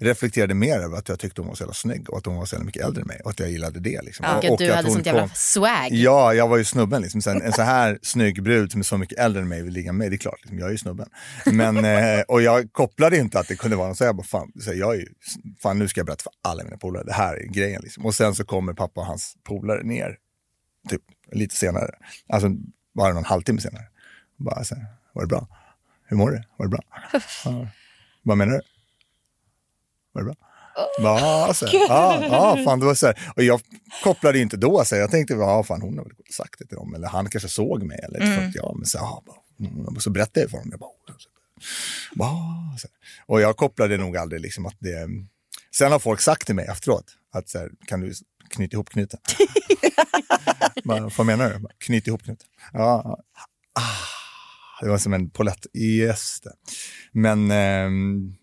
reflekterade 0.00 0.54
mer 0.54 0.78
över 0.78 0.96
att 0.96 1.08
jag 1.08 1.18
tyckte 1.18 1.40
hon 1.40 1.48
var 1.48 1.54
så 1.54 1.62
jävla 1.62 1.74
snygg 1.74 2.10
och 2.10 2.18
att 2.18 2.26
hon 2.26 2.36
var 2.36 2.44
så 2.44 2.54
jävla 2.54 2.66
mycket 2.66 2.84
äldre 2.84 3.00
än 3.02 3.06
mig 3.06 3.20
och 3.24 3.30
att 3.30 3.40
jag 3.40 3.50
gillade 3.50 3.80
det. 3.80 4.02
Liksom. 4.02 4.26
Ja, 4.28 4.38
och, 4.38 4.50
och 4.50 4.58
du 4.58 4.72
hade 4.72 4.90
sånt 4.90 5.06
jävla 5.06 5.28
swag. 5.28 5.88
Ja, 5.90 6.34
jag 6.34 6.48
var 6.48 6.56
ju 6.56 6.64
snubben. 6.64 7.02
Liksom. 7.02 7.22
Sen, 7.22 7.42
en 7.42 7.52
så 7.52 7.62
här 7.62 7.98
snygg 8.02 8.42
brud 8.42 8.72
som 8.72 8.80
är 8.80 8.84
så 8.84 8.98
mycket 8.98 9.18
äldre 9.18 9.42
än 9.42 9.48
mig 9.48 9.62
vill 9.62 9.72
ligga 9.72 9.92
med 9.92 9.98
mig, 9.98 10.10
det 10.10 10.16
är 10.16 10.18
klart, 10.18 10.38
liksom, 10.42 10.58
jag 10.58 10.68
är 10.68 10.72
ju 10.72 10.78
snubben. 10.78 11.08
Men, 11.46 11.84
eh, 11.84 12.20
och 12.28 12.42
jag 12.42 12.72
kopplade 12.72 13.16
inte 13.16 13.38
att 13.40 13.48
det 13.48 13.56
kunde 13.56 13.76
vara 13.76 13.88
något 13.88 13.98
så 13.98 14.04
jag 14.04 14.16
bara, 14.16 14.26
fan, 14.26 14.52
så 14.60 14.72
jag 14.74 14.94
är 14.94 14.98
ju, 14.98 15.06
fan 15.62 15.78
nu 15.78 15.88
ska 15.88 16.00
jag 16.00 16.06
berätta 16.06 16.22
för 16.22 16.32
alla 16.42 16.64
mina 16.64 16.76
polare, 16.76 17.04
det 17.04 17.12
här 17.12 17.34
är 17.36 17.46
grejen. 17.46 17.82
Liksom. 17.82 18.06
Och 18.06 18.14
sen 18.14 18.34
så 18.34 18.44
kommer 18.44 18.72
pappa 18.72 19.00
och 19.00 19.06
hans 19.06 19.34
polare 19.44 19.82
ner, 19.82 20.16
typ 20.88 21.02
lite 21.32 21.56
senare, 21.56 21.90
alltså 22.28 22.48
bara 22.94 23.12
någon 23.12 23.24
halvtimme 23.24 23.60
senare. 23.60 23.84
Bara 24.36 24.64
så 24.64 24.74
här, 24.74 24.84
var 25.12 25.22
det 25.22 25.28
bra? 25.28 25.48
Hur 26.06 26.16
mår 26.16 26.30
du? 26.30 26.42
Var 26.56 26.66
det 26.66 26.70
bra? 26.70 26.82
Ja. 27.44 27.68
Vad 28.22 28.38
menar 28.38 28.52
du? 28.52 28.60
Var 30.12 30.22
det 30.22 30.24
bra? 30.24 30.34
Ja, 30.98 31.52
så, 31.54 31.66
ja, 31.72 32.24
ja, 32.24 32.64
fan, 32.64 32.80
det 32.80 32.86
var 32.86 32.94
så 32.94 33.06
här. 33.06 33.32
Och 33.36 33.42
jag 33.42 33.60
kopplade 34.02 34.38
inte 34.38 34.56
då, 34.56 34.84
så 34.84 34.96
jag 34.96 35.10
tänkte, 35.10 35.34
ja, 35.34 35.62
fan, 35.62 35.82
hon 35.82 35.98
har 35.98 36.04
väl 36.04 36.14
sagt 36.30 36.58
det 36.58 36.66
till 36.66 36.76
dem, 36.76 36.94
eller 36.94 37.08
han 37.08 37.30
kanske 37.30 37.48
såg 37.48 37.82
mig. 37.82 38.00
Eller, 38.02 38.20
mm. 38.20 38.52
ja, 38.54 38.74
men 38.76 38.86
så, 38.86 38.98
ja, 38.98 39.22
bara, 39.26 40.00
så 40.00 40.10
berättade 40.10 40.40
jag 40.40 40.50
för 40.50 40.58
honom. 40.58 40.70
Jag 40.70 40.80
bara, 40.80 40.90
ja, 42.14 42.76
så. 42.78 42.88
Och 43.26 43.40
jag 43.40 43.56
kopplade 43.56 43.96
nog 43.96 44.16
aldrig 44.16 44.40
liksom 44.40 44.66
att 44.66 44.76
det... 44.78 45.08
Sen 45.76 45.92
har 45.92 45.98
folk 45.98 46.20
sagt 46.20 46.46
till 46.46 46.54
mig 46.54 46.66
efteråt, 46.66 47.04
att 47.32 47.48
så 47.48 47.58
här, 47.58 47.70
kan 47.86 48.00
du 48.00 48.12
knyta 48.48 48.74
ihop 48.74 48.90
knuten? 48.90 49.20
vad 51.16 51.26
menar 51.26 51.50
du? 51.50 51.68
Knyt 51.78 52.06
ihop 52.06 52.22
knuten. 52.22 52.46
Ja, 52.72 53.18
ah. 53.74 54.19
Det 54.80 54.88
var 54.88 54.98
som 54.98 55.12
en 55.12 55.30
polett. 55.30 55.66
Yes. 55.74 56.40
Men 57.12 57.50
eh, 57.50 57.90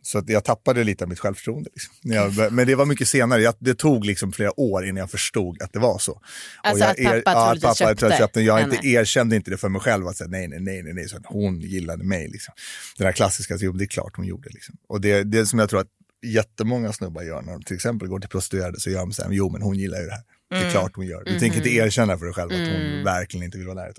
så 0.01 0.17
att 0.17 0.29
jag 0.29 0.43
tappade 0.43 0.83
lite 0.83 1.03
av 1.03 1.09
mitt 1.09 1.19
självförtroende. 1.19 1.69
Liksom. 1.73 1.93
Jag, 2.01 2.53
men 2.53 2.67
det 2.67 2.75
var 2.75 2.85
mycket 2.85 3.07
senare. 3.07 3.41
Jag, 3.41 3.55
det 3.59 3.75
tog 3.75 4.05
liksom 4.05 4.31
flera 4.31 4.59
år 4.59 4.85
innan 4.85 4.97
jag 4.97 5.11
förstod 5.11 5.61
att 5.61 5.73
det 5.73 5.79
var 5.79 5.99
så. 5.99 6.21
Alltså 6.63 6.93
jag, 6.97 7.17
att 7.17 7.23
pappa 7.23 7.51
er, 7.55 7.59
ja, 7.61 7.75
köpte, 7.75 8.17
köpte 8.17 8.41
Jag 8.41 8.61
inte, 8.61 8.87
erkände 8.87 9.35
inte 9.35 9.51
det 9.51 9.57
för 9.57 9.69
mig 9.69 9.81
själv. 9.81 10.07
Att 10.07 10.17
säga, 10.17 10.29
nej, 10.29 10.47
nej, 10.47 10.59
nej, 10.59 10.83
nej, 10.83 10.93
nej. 10.93 11.09
Så 11.09 11.17
hon 11.25 11.61
gillade 11.61 12.03
mig. 12.03 12.27
Liksom. 12.27 12.53
Den 12.97 13.05
här 13.05 13.13
klassiska, 13.13 13.57
så, 13.57 13.71
det 13.71 13.83
är 13.83 13.87
klart 13.87 14.13
hon 14.15 14.25
gjorde. 14.25 14.49
Liksom. 14.49 14.75
Och 14.89 15.01
det, 15.01 15.23
det 15.23 15.45
som 15.45 15.59
jag 15.59 15.69
tror 15.69 15.79
att 15.79 15.91
jättemånga 16.25 16.93
snubbar 16.93 17.23
gör 17.23 17.41
när 17.41 17.51
de 17.51 17.63
till 17.63 17.75
exempel 17.75 18.07
går 18.07 18.19
till 18.19 18.29
prostituerade 18.29 18.79
så 18.79 18.89
gör 18.89 18.99
de 18.99 19.11
så 19.11 19.23
här, 19.23 19.31
jo 19.31 19.49
men 19.49 19.61
hon 19.61 19.75
gillar 19.75 19.99
ju 19.99 20.05
det 20.05 20.11
här. 20.11 20.23
Det 20.49 20.55
är 20.55 20.59
mm. 20.59 20.71
klart 20.71 20.91
hon 20.95 21.05
gör. 21.05 21.23
Du 21.23 21.29
mm. 21.29 21.39
tänker 21.39 21.57
inte 21.57 21.69
mm. 21.69 21.85
erkänna 21.85 22.17
för 22.17 22.25
dig 22.25 22.33
själv 22.33 22.51
att 22.51 22.57
hon 22.57 22.81
mm. 22.81 23.03
verkligen 23.03 23.43
inte 23.45 23.57
vill 23.57 23.67
vara 23.67 23.85
där. 23.85 23.93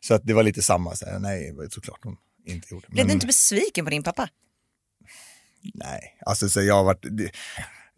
Så 0.00 0.14
att 0.14 0.22
det 0.24 0.34
var 0.34 0.42
lite 0.42 0.62
samma, 0.62 0.96
så 0.96 1.06
här, 1.06 1.18
nej 1.18 1.54
såklart 1.70 2.00
hon 2.02 2.16
inte 2.46 2.74
gjorde. 2.74 2.86
Blev 2.88 3.06
du 3.06 3.12
inte 3.12 3.26
besviken 3.26 3.84
på 3.84 3.90
din 3.90 4.02
pappa? 4.02 4.28
Nej, 5.74 6.18
alltså 6.26 6.48
så 6.48 6.62
jag 6.62 6.74
har 6.74 6.84
varit... 6.84 7.04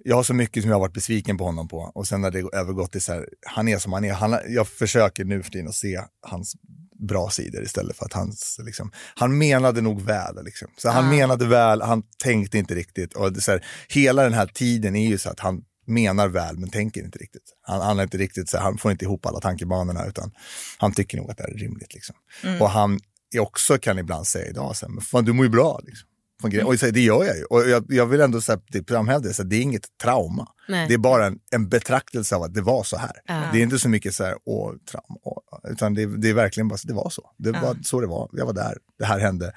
jag 0.04 0.16
har 0.16 0.22
så 0.22 0.34
mycket 0.34 0.62
som 0.62 0.70
jag 0.70 0.76
har 0.76 0.80
varit 0.80 0.94
besviken 0.94 1.36
på 1.36 1.44
honom 1.44 1.68
på 1.68 1.78
och 1.78 2.06
sen 2.06 2.22
har 2.22 2.30
det 2.30 2.38
övergått 2.52 2.92
till 2.92 3.02
så 3.02 3.12
här, 3.12 3.28
han 3.46 3.68
är 3.68 3.78
som 3.78 3.92
han 3.92 4.04
är. 4.04 4.12
Han, 4.12 4.38
jag 4.48 4.68
försöker 4.68 5.24
nu 5.24 5.42
för 5.42 5.50
tiden 5.50 5.68
att 5.68 5.74
se 5.74 6.00
hans 6.20 6.56
bra 7.08 7.30
sidor 7.30 7.62
istället 7.62 7.96
för 7.96 8.04
att 8.04 8.12
hans, 8.12 8.60
liksom, 8.64 8.92
han 9.16 9.38
menade 9.38 9.80
nog 9.80 10.02
väl. 10.02 10.44
Liksom. 10.44 10.68
Så 10.76 10.90
han 10.90 11.04
ah. 11.04 11.10
menade 11.10 11.46
väl, 11.46 11.82
han 11.82 12.02
tänkte 12.18 12.58
inte 12.58 12.74
riktigt. 12.74 13.14
Och 13.14 13.36
så 13.36 13.50
här, 13.50 13.66
hela 13.88 14.22
den 14.22 14.34
här 14.34 14.46
tiden 14.46 14.96
är 14.96 15.08
ju 15.08 15.18
så 15.18 15.30
att 15.30 15.40
han 15.40 15.64
menar 15.86 16.28
väl 16.28 16.58
men 16.58 16.70
tänker 16.70 17.04
inte 17.04 17.18
riktigt. 17.18 17.42
Han, 17.62 17.80
han, 17.80 17.98
är 17.98 18.02
inte 18.02 18.18
riktigt 18.18 18.48
så, 18.48 18.58
han 18.58 18.78
får 18.78 18.90
inte 18.90 19.04
ihop 19.04 19.26
alla 19.26 19.40
tankebanorna 19.40 20.06
utan 20.06 20.32
han 20.78 20.92
tycker 20.92 21.18
nog 21.18 21.30
att 21.30 21.36
det 21.36 21.44
är 21.44 21.58
rimligt. 21.58 21.94
Liksom. 21.94 22.16
Mm. 22.42 22.62
Och 22.62 22.70
han 22.70 23.00
är 23.34 23.40
också 23.40 23.78
kan 23.78 23.98
ibland 23.98 24.26
säga 24.26 24.46
idag, 24.46 24.76
så 24.76 24.86
här, 24.86 24.92
men 24.92 25.02
fan 25.02 25.24
du 25.24 25.32
mår 25.32 25.44
ju 25.44 25.50
bra. 25.50 25.80
Liksom. 25.84 26.08
Mm. 26.52 26.66
Och 26.66 26.76
det 26.76 27.00
gör 27.00 27.24
jag 27.24 27.36
ju. 27.36 27.44
Och 27.44 27.68
jag, 27.68 27.84
jag 27.88 28.06
vill 28.06 28.20
ändå 28.20 28.40
framhäva 28.88 29.18
det, 29.18 29.34
så 29.34 29.42
det 29.42 29.56
är 29.56 29.62
inget 29.62 29.98
trauma. 30.02 30.48
Nej. 30.68 30.88
Det 30.88 30.94
är 30.94 30.98
bara 30.98 31.26
en, 31.26 31.38
en 31.50 31.68
betraktelse 31.68 32.36
av 32.36 32.42
att 32.42 32.54
det 32.54 32.60
var 32.60 32.82
så 32.82 32.96
här. 32.96 33.12
Uh. 33.30 33.52
Det 33.52 33.58
är 33.58 33.62
inte 33.62 33.78
så 33.78 33.88
mycket 33.88 34.14
så 34.14 34.24
här, 34.24 34.34
åh, 34.44 34.72
trauma, 34.90 35.20
åh, 35.22 35.70
utan 35.70 35.94
det, 35.94 36.06
det 36.16 36.28
är 36.28 36.34
verkligen 36.34 36.68
bara, 36.68 36.78
det 36.84 36.94
var 36.94 37.10
så. 37.10 37.30
Det 37.36 37.52
var 37.52 37.60
ja. 37.60 37.74
så 37.82 38.00
det 38.00 38.06
var, 38.06 38.30
jag 38.32 38.46
var 38.46 38.52
där, 38.52 38.78
det 38.98 39.04
här 39.04 39.18
hände. 39.18 39.52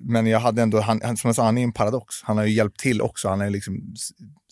Men 0.00 0.26
jag 0.26 0.40
hade 0.40 0.62
ändå, 0.62 0.80
han, 0.80 1.16
som 1.16 1.28
jag 1.28 1.34
sa, 1.34 1.44
han 1.44 1.58
är 1.58 1.62
en 1.62 1.72
paradox. 1.72 2.14
Han 2.22 2.38
har 2.38 2.44
ju 2.44 2.52
hjälpt 2.52 2.80
till 2.80 3.02
också. 3.02 3.28
Han 3.28 3.40
har 3.40 3.50
liksom, 3.50 3.94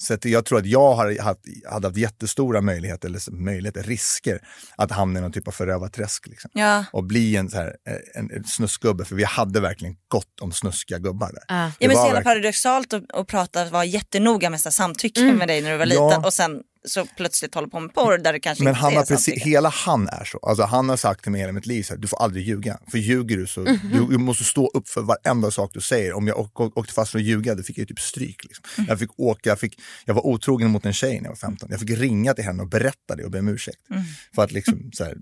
sett, 0.00 0.24
jag 0.24 0.44
tror 0.44 0.58
att 0.58 0.66
jag 0.66 0.94
har 0.94 1.22
haft, 1.22 1.40
hade 1.70 1.88
haft 1.88 1.98
jättestora 1.98 2.60
möjligheter, 2.60 3.08
eller 3.08 3.30
möjligheter, 3.30 3.82
risker 3.82 4.40
att 4.76 4.90
hamna 4.90 5.18
i 5.18 5.22
någon 5.22 5.32
typ 5.32 5.48
av 5.48 5.52
förövarträsk. 5.52 6.26
Liksom. 6.26 6.50
Ja. 6.54 6.84
Och 6.92 7.04
bli 7.04 7.36
en, 7.36 7.50
så 7.50 7.56
här, 7.56 7.76
en, 8.14 8.30
en 8.30 8.44
snuskgubbe, 8.44 9.04
för 9.04 9.16
vi 9.16 9.24
hade 9.24 9.60
verkligen 9.60 9.96
gott 10.08 10.40
om 10.40 10.52
snuskiga 10.52 10.98
gubbar 10.98 11.32
där. 11.32 11.42
Ja, 11.48 11.72
ja 11.78 11.88
men 11.88 11.96
så 11.96 12.06
jävla 12.06 12.22
paradoxalt 12.22 12.92
att, 12.92 13.12
att 13.12 13.26
prata, 13.26 13.70
vara 13.70 13.84
jättenoga 13.84 14.50
med 14.50 14.60
samtycke 14.60 15.20
mm. 15.20 15.36
med 15.36 15.48
dig 15.48 15.62
när 15.62 15.72
du 15.72 15.76
var 15.76 15.86
liten 15.86 16.04
ja. 16.04 16.26
och 16.26 16.32
sen 16.32 16.62
så 16.84 17.06
plötsligt 17.16 17.54
håller 17.54 17.68
på 17.68 17.80
med 17.80 17.94
porr 17.94 18.18
där 18.18 18.32
det 18.32 18.40
kanske 18.40 18.64
Men 18.64 18.70
inte 18.70 18.80
han 18.80 18.92
är 18.92 18.96
har 18.96 19.04
precis, 19.04 19.42
Hela 19.42 19.68
han 19.68 20.08
är 20.08 20.24
så. 20.24 20.38
Alltså, 20.38 20.64
han 20.64 20.88
har 20.88 20.96
sagt 20.96 21.22
till 21.22 21.32
mig 21.32 21.40
hela 21.40 21.52
mitt 21.52 21.66
liv, 21.66 21.82
så 21.82 21.94
här, 21.94 22.00
du 22.00 22.08
får 22.08 22.22
aldrig 22.22 22.48
ljuga. 22.48 22.78
För 22.90 22.98
ljuger 22.98 23.36
du 23.36 23.46
så, 23.46 23.60
mm 23.60 23.76
-hmm. 23.76 24.10
du, 24.10 24.18
måste 24.18 24.44
stå 24.44 24.66
upp 24.66 24.88
för 24.88 25.02
varenda 25.02 25.50
sak 25.50 25.70
du 25.74 25.80
säger. 25.80 26.12
Om 26.12 26.26
jag 26.26 26.60
åkte 26.78 26.92
fast 26.92 27.12
för 27.12 27.18
att 27.18 27.24
ljuga, 27.24 27.54
då 27.54 27.62
fick 27.62 27.78
jag 27.78 27.88
typ 27.88 28.00
stryk. 28.00 28.44
Liksom. 28.44 28.64
Mm. 28.78 28.88
Jag 28.88 28.98
fick 28.98 29.10
åka, 29.20 29.50
jag, 29.50 29.60
fick, 29.60 29.80
jag 30.04 30.14
var 30.14 30.26
otrogen 30.26 30.70
mot 30.70 30.86
en 30.86 30.92
tjej 30.92 31.14
när 31.14 31.22
jag 31.24 31.30
var 31.30 31.36
15. 31.36 31.68
Jag 31.70 31.80
fick 31.80 31.90
ringa 31.90 32.34
till 32.34 32.44
henne 32.44 32.62
och 32.62 32.68
berätta 32.68 33.16
det 33.16 33.24
och 33.24 33.30
be 33.30 33.38
om 33.38 33.48
ursäkt. 33.48 33.78
Mm. 33.90 34.02
För 34.34 34.42
att 34.42 34.52
liksom, 34.52 34.90
så 34.92 35.04
här, 35.04 35.14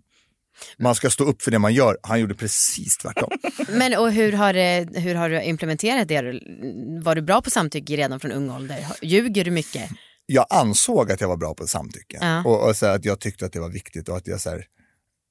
man 0.79 0.95
ska 0.95 1.11
stå 1.11 1.25
upp 1.25 1.43
för 1.43 1.51
det 1.51 1.59
man 1.59 1.75
gör. 1.75 1.99
Han 2.03 2.21
gjorde 2.21 2.35
precis 2.35 2.97
tvärtom. 2.97 3.31
Men 3.69 3.99
och 3.99 4.13
hur 4.13 4.33
har, 4.33 4.53
det, 4.53 4.89
hur 4.95 5.15
har 5.15 5.29
du 5.29 5.43
implementerat 5.43 6.09
det? 6.09 6.23
Var 7.03 7.15
du 7.15 7.23
bra 7.23 7.43
på 7.43 7.51
samtycke 7.51 7.97
redan 7.97 8.21
från 8.21 8.33
ung 8.33 8.51
ålder? 8.51 8.87
Ljuger 9.03 9.45
du 9.45 9.51
mycket? 9.51 9.91
Jag 10.27 10.47
ansåg 10.51 11.13
att 11.13 11.21
jag 11.21 11.29
var 11.29 11.37
bra 11.37 11.55
på 11.55 11.67
samtycke. 11.67 12.19
Ja. 12.21 12.45
Och, 12.45 12.69
och 12.69 12.77
så 12.77 12.87
att 12.87 13.05
jag 13.05 13.21
tyckte 13.21 13.47
att 13.47 13.53
det 13.53 13.61
var 13.61 13.71
viktigt 13.71 14.09
och 14.09 14.17
att 14.17 14.27
jag 14.27 14.41
så 14.41 14.51
här, 14.51 14.67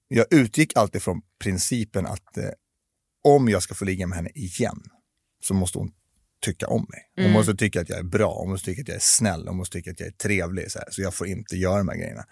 jag 0.07 0.25
utgick 0.29 0.77
alltid 0.77 1.03
från 1.03 1.21
principen 1.39 2.05
att 2.05 2.37
eh, 2.37 2.49
om 3.23 3.49
jag 3.49 3.63
ska 3.63 3.73
få 3.75 3.85
ligga 3.85 4.07
med 4.07 4.15
henne 4.15 4.29
igen 4.35 4.83
så 5.41 5.53
måste 5.53 5.77
hon 5.77 5.91
tycka 6.45 6.67
om 6.67 6.85
mig. 6.89 6.99
Hon 7.15 7.25
mm. 7.25 7.33
måste 7.33 7.55
tycka 7.55 7.81
att 7.81 7.89
jag 7.89 7.99
är 7.99 8.03
bra, 8.03 8.39
hon 8.39 8.49
måste 8.49 8.65
tycka 8.65 8.81
att 8.81 8.87
jag 8.87 8.95
är 8.95 9.01
snäll, 9.01 9.47
hon 9.47 9.57
måste 9.57 9.77
tycka 9.77 9.91
att 9.91 9.99
jag 9.99 10.07
är 10.07 10.13
trevlig. 10.13 10.71
Så, 10.71 10.79
här, 10.79 10.87
så 10.91 11.01
jag 11.01 11.13
får 11.13 11.27
inte 11.27 11.55
göra 11.55 11.77
de 11.77 11.87
här 11.87 11.95
grejerna. 11.95 12.25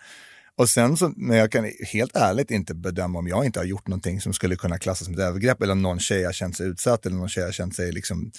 Och 0.56 0.70
sen 0.70 0.98
så, 0.98 1.14
men 1.18 1.38
jag 1.38 1.52
kan 1.52 1.72
helt 1.94 2.16
ärligt 2.16 2.52
inte 2.52 2.76
bedöma 2.76 3.20
om 3.20 3.28
jag 3.28 3.46
inte 3.46 3.60
har 3.60 3.66
gjort 3.66 3.88
någonting 3.88 4.22
som 4.22 4.34
skulle 4.34 4.56
kunna 4.56 4.80
klassas 4.80 5.06
som 5.06 5.14
ett 5.14 5.20
övergrepp 5.20 5.62
eller 5.62 5.74
om 5.74 5.82
någon 5.82 6.00
tjej 6.00 6.24
har 6.24 6.34
känt 6.34 6.58
sig 6.58 6.68
utsatt 6.68 7.06
eller 7.06 7.16
någon 7.16 7.30
tjej 7.30 7.44
har 7.44 7.52
känt 7.52 7.76
sig 7.76 7.92
liksom 7.92 8.32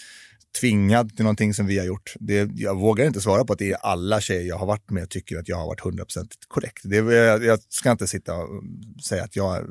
tvingad 0.60 1.16
till 1.16 1.24
någonting 1.24 1.54
som 1.54 1.66
vi 1.66 1.78
har 1.78 1.86
gjort. 1.86 2.14
Det, 2.20 2.50
jag 2.54 2.76
vågar 2.76 3.06
inte 3.06 3.20
svara 3.20 3.44
på 3.44 3.52
att 3.52 3.58
det 3.58 3.72
är 3.72 3.76
alla 3.76 4.20
tjejer 4.20 4.42
jag 4.42 4.58
har 4.58 4.66
varit 4.66 4.90
med 4.90 5.10
tycker 5.10 5.38
att 5.38 5.48
jag 5.48 5.56
har 5.56 5.66
varit 5.66 5.80
100% 5.80 6.26
korrekt. 6.48 6.82
Det, 6.84 6.96
jag, 6.96 7.44
jag 7.44 7.58
ska 7.68 7.90
inte 7.90 8.06
sitta 8.06 8.34
och 8.34 8.62
säga 9.08 9.24
att 9.24 9.36
jag 9.36 9.66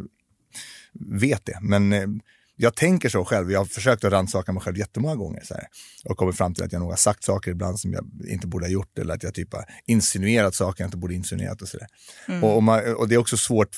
vet 1.00 1.46
det, 1.46 1.60
men 1.62 1.94
eh, 1.94 2.08
jag 2.56 2.76
tänker 2.76 3.10
så 3.10 3.26
själv. 3.26 3.52
Jag 3.52 3.60
har 3.60 3.66
försökt 3.66 4.04
att 4.04 4.12
rannsaka 4.12 4.52
mig 4.52 4.62
själv 4.62 4.78
jättemånga 4.78 5.16
gånger 5.16 5.42
så 5.44 5.54
här, 5.54 5.68
och 6.06 6.18
kommit 6.18 6.38
fram 6.38 6.54
till 6.54 6.64
att 6.64 6.72
jag 6.72 6.80
nog 6.80 6.90
har 6.90 6.98
sagt 6.98 7.24
saker 7.24 7.52
ibland 7.52 7.80
som 7.80 7.94
jag 7.94 8.10
inte 8.28 8.48
borde 8.48 8.66
ha 8.66 8.72
gjort 8.72 9.00
eller 9.00 9.14
att 9.14 9.24
jag 9.24 9.34
typ 9.34 9.54
har 9.54 9.66
insinuerat 9.86 10.56
saker 10.56 10.84
jag 10.84 10.88
inte 10.88 10.98
borde 10.98 11.14
insinuerat 11.14 11.62
och 11.62 11.68
sådär. 11.68 11.88
Mm. 12.28 12.44
Och, 12.44 12.58
och, 12.58 13.00
och, 13.00 13.10
det 13.10 13.16
är 13.16 13.20
också 13.20 13.38
svårt 13.38 13.78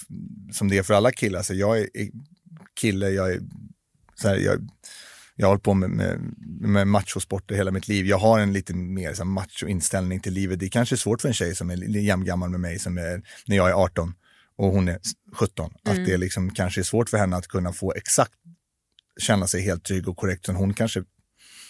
som 0.52 0.70
det 0.70 0.78
är 0.78 0.84
för 0.84 0.94
alla 0.94 1.12
killar. 1.12 1.42
Så 1.42 1.54
jag 1.54 1.78
är 1.78 1.88
kille, 2.80 3.10
jag 3.10 3.32
är 3.32 3.42
så 4.16 4.28
här, 4.28 4.38
jag, 4.38 4.70
jag 5.36 5.48
har 5.48 5.52
hållit 5.52 5.64
på 5.64 5.74
med, 5.74 5.90
med, 5.90 6.20
med 6.60 6.88
machosporter 6.88 7.56
hela 7.56 7.72
mitt 7.72 7.88
liv. 7.88 8.06
Jag 8.06 8.18
har 8.18 8.40
en 8.40 8.54
lite 8.54 8.74
mer 8.74 9.14
så 9.14 9.26
macho 9.26 9.68
inställning 9.68 10.20
till 10.20 10.34
livet. 10.34 10.60
Det 10.60 10.66
är 10.66 10.70
kanske 10.70 10.96
är 10.96 10.98
svårt 10.98 11.22
för 11.22 11.28
en 11.28 11.34
tjej 11.34 11.56
som 11.56 11.70
är 11.70 11.98
jämngammal 11.98 12.50
med 12.50 12.60
mig, 12.60 12.80
som 12.80 12.98
är, 12.98 13.22
när 13.46 13.56
jag 13.56 13.70
är 13.70 13.74
18 13.74 14.14
och 14.58 14.68
hon 14.68 14.88
är 14.88 15.00
17. 15.34 15.66
Mm. 15.86 16.00
Att 16.00 16.08
det 16.08 16.18
liksom 16.18 16.52
kanske 16.52 16.82
är 16.82 16.84
svårt 16.84 17.10
för 17.10 17.18
henne 17.18 17.36
att 17.36 17.48
kunna 17.48 17.74
få 17.74 17.94
exakt 17.94 18.34
känna 19.20 19.48
sig 19.48 19.62
helt 19.62 19.84
trygg 19.84 20.08
och 20.08 20.18
korrekt. 20.18 20.48
Hon 20.48 20.74
kanske 20.74 21.04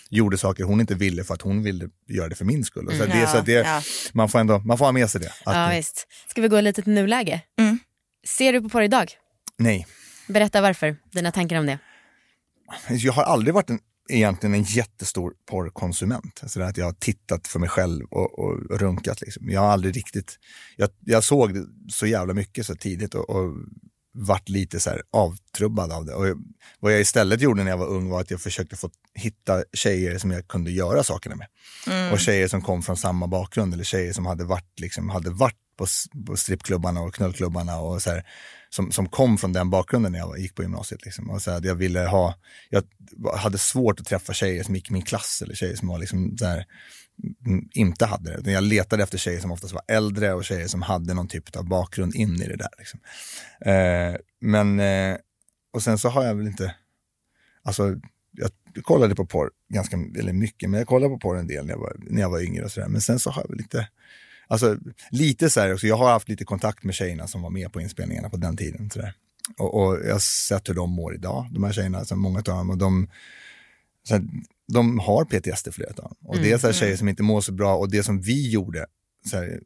gjorde 0.10 0.38
saker 0.38 0.63
hon 0.63 0.82
inte 0.82 0.95
ville 0.95 1.23
för 1.23 1.34
att 1.34 1.41
hon 1.41 1.63
ville 1.63 1.89
göra 2.08 2.30
det 2.30 2.36
för 2.36 2.45
min 2.45 2.65
skull. 2.65 2.88
Så 2.88 3.04
mm. 3.04 3.19
det, 3.19 3.28
så 3.28 3.41
det, 3.41 3.51
ja. 3.51 3.82
man, 4.13 4.30
får 4.30 4.39
ändå, 4.39 4.60
man 4.60 4.78
får 4.78 4.86
ha 4.86 4.91
med 4.91 5.10
sig 5.10 5.21
det. 5.21 5.32
ja, 5.45 5.69
visst. 5.69 6.08
Ska 6.28 6.41
vi 6.41 6.47
gå 6.47 6.62
lite 6.62 6.82
till 6.82 6.93
nuläge? 6.93 7.41
Mm. 7.60 7.80
Ser 8.28 8.54
du 8.54 8.62
på 8.62 8.69
porr 8.69 8.82
idag? 8.82 9.12
Nej. 9.58 9.88
Berätta 10.28 10.62
varför, 10.62 10.97
dina 11.12 11.32
tankar 11.32 11.60
om 11.60 11.65
det. 11.65 11.80
Jag 12.89 13.13
har 13.13 13.23
aldrig 13.23 13.54
varit 13.54 13.69
en, 13.69 13.80
egentligen 14.10 14.54
en 14.54 14.63
jättestor 14.63 15.34
porrkonsument. 15.49 16.41
Så 16.47 16.62
att 16.62 16.78
jag 16.78 16.86
har 16.86 16.93
tittat 16.93 17.47
för 17.47 17.60
mig 17.60 17.69
själv 17.69 18.06
och, 18.06 18.39
och 18.39 18.80
runkat. 18.80 19.21
Liksom. 19.21 19.49
Jag 19.49 19.62
har 19.62 19.67
aldrig 19.67 19.95
riktigt, 19.95 20.39
jag, 20.75 20.89
jag 21.06 21.23
såg 21.23 21.54
det 21.54 21.65
så 21.89 22.06
jävla 22.06 22.34
mycket 22.34 22.65
så 22.65 22.75
tidigt 22.75 23.15
och, 23.15 23.30
och 23.30 23.54
vart 24.17 24.49
lite 24.49 24.80
så 24.80 24.91
avtrubbad 25.12 25.91
av 25.91 26.06
det. 26.06 26.13
Och 26.13 26.25
vad 26.80 26.93
jag 26.93 27.01
istället 27.01 27.41
gjorde 27.41 27.63
när 27.63 27.71
jag 27.71 27.78
var 27.78 27.88
ung 27.88 28.10
var 28.10 28.21
att 28.21 28.32
jag 28.32 28.41
försökte 28.41 28.75
få 28.75 28.89
hitta 29.13 29.63
tjejer 29.73 30.17
som 30.17 30.32
jag 30.32 30.47
kunde 30.47 30.71
göra 30.71 31.04
sakerna 31.04 31.36
med. 31.36 31.47
Mm. 31.88 32.13
Och 32.13 32.19
tjejer 32.19 32.47
som 32.47 32.62
kom 32.62 32.84
från 32.84 32.97
samma 32.97 33.28
bakgrund 33.28 33.73
eller 33.73 33.84
tjejer 33.84 34.13
som 34.13 34.25
hade 34.25 34.43
varit, 34.43 34.80
liksom, 34.80 35.10
hade 35.10 35.30
varit 35.30 35.58
på, 35.78 35.86
på 36.28 36.38
strippklubbarna 36.38 37.01
och 37.01 37.13
knullklubbarna 37.13 37.80
och 37.80 38.01
så 38.01 38.10
här, 38.10 38.25
som, 38.75 38.91
som 38.91 39.09
kom 39.09 39.38
från 39.38 39.53
den 39.53 39.69
bakgrunden 39.69 40.11
när 40.11 40.19
jag 40.19 40.39
gick 40.39 40.55
på 40.55 40.61
gymnasiet. 40.61 41.05
Liksom. 41.05 41.29
Och 41.29 41.41
så 41.41 41.51
här, 41.51 41.61
jag 41.63 41.75
ville 41.75 41.99
ha, 41.99 42.35
jag 42.69 42.83
hade 43.38 43.57
svårt 43.57 43.99
att 43.99 44.05
träffa 44.05 44.33
tjejer 44.33 44.63
som 44.63 44.75
gick 44.75 44.89
i 44.89 44.93
min 44.93 45.01
klass 45.01 45.41
eller 45.43 45.55
tjejer 45.55 45.75
som 45.75 45.88
var 45.88 45.99
liksom 45.99 46.38
så 46.38 46.45
här, 46.45 46.65
mm, 47.45 47.69
inte 47.71 48.05
hade 48.05 48.41
det. 48.41 48.51
Jag 48.51 48.63
letade 48.63 49.03
efter 49.03 49.17
tjejer 49.17 49.39
som 49.39 49.51
oftast 49.51 49.73
var 49.73 49.81
äldre 49.88 50.33
och 50.33 50.45
tjejer 50.45 50.67
som 50.67 50.81
hade 50.81 51.13
någon 51.13 51.27
typ 51.27 51.55
av 51.55 51.67
bakgrund 51.67 52.15
in 52.15 52.41
i 52.41 52.47
det 52.47 52.55
där. 52.55 52.69
Liksom. 52.77 52.99
Eh, 53.65 54.15
men, 54.41 54.79
eh, 54.79 55.17
och 55.73 55.83
sen 55.83 55.97
så 55.97 56.09
har 56.09 56.23
jag 56.23 56.35
väl 56.35 56.47
inte, 56.47 56.75
alltså 57.63 57.95
jag 58.38 58.51
kollade 58.83 59.15
på 59.15 59.25
porr 59.25 59.51
ganska, 59.69 59.97
eller 60.19 60.33
mycket, 60.33 60.69
men 60.69 60.77
jag 60.77 60.88
kollade 60.88 61.13
på 61.13 61.19
porr 61.19 61.38
en 61.38 61.47
del 61.47 61.65
när 61.65 61.73
jag 61.73 61.79
var, 61.79 61.95
när 61.99 62.21
jag 62.21 62.29
var 62.29 62.39
yngre 62.39 62.65
och 62.65 62.71
sådär. 62.71 62.88
Men 62.88 63.01
sen 63.01 63.19
så 63.19 63.29
har 63.29 63.41
jag 63.41 63.49
väl 63.49 63.59
inte, 63.59 63.88
alltså 64.47 64.77
lite 65.12 65.49
så 65.49 65.60
här 65.60 65.73
också, 65.73 65.88
jag 65.88 65.97
har 65.97 66.12
haft 66.12 66.29
lite 66.29 66.45
kontakt 66.45 66.84
med 66.84 66.95
tjejerna 66.95 67.27
som 67.27 67.41
var 67.41 67.49
med 67.49 67.73
på 67.73 67.81
inspelningarna 67.81 68.29
på 68.29 68.38
den 68.38 68.58
tiden. 68.58 68.89
Så 68.89 69.01
och, 69.58 69.73
och, 69.73 70.05
jag 70.05 70.12
har 70.12 70.19
sett 70.19 70.69
hur 70.69 70.73
de 70.73 70.91
mår 70.91 71.15
idag, 71.15 71.47
de 71.51 71.63
här 71.63 71.71
tjejerna, 71.71 71.97
alltså 71.97 72.15
många 72.15 72.38
av 72.38 72.43
dem. 72.43 72.69
Och 72.69 72.77
de, 72.77 73.08
så 74.08 74.13
här, 74.13 74.23
de 74.73 74.99
har 74.99 75.25
PTSD 75.25 75.73
flera 75.73 75.89
av 75.89 75.95
dem. 75.95 76.15
Och 76.25 76.36
mm, 76.36 76.45
det 76.45 76.51
är 76.51 76.58
så 76.58 76.67
här 76.67 76.73
mm. 76.73 76.79
tjejer 76.79 76.97
som 76.97 77.10
inte 77.10 77.23
mår 77.23 77.41
så 77.41 77.51
bra 77.51 77.75
och 77.75 77.91
det 77.91 78.03
som 78.03 78.21
vi 78.21 78.49
gjorde, 78.49 78.86
så 79.29 79.38
här, 79.38 79.60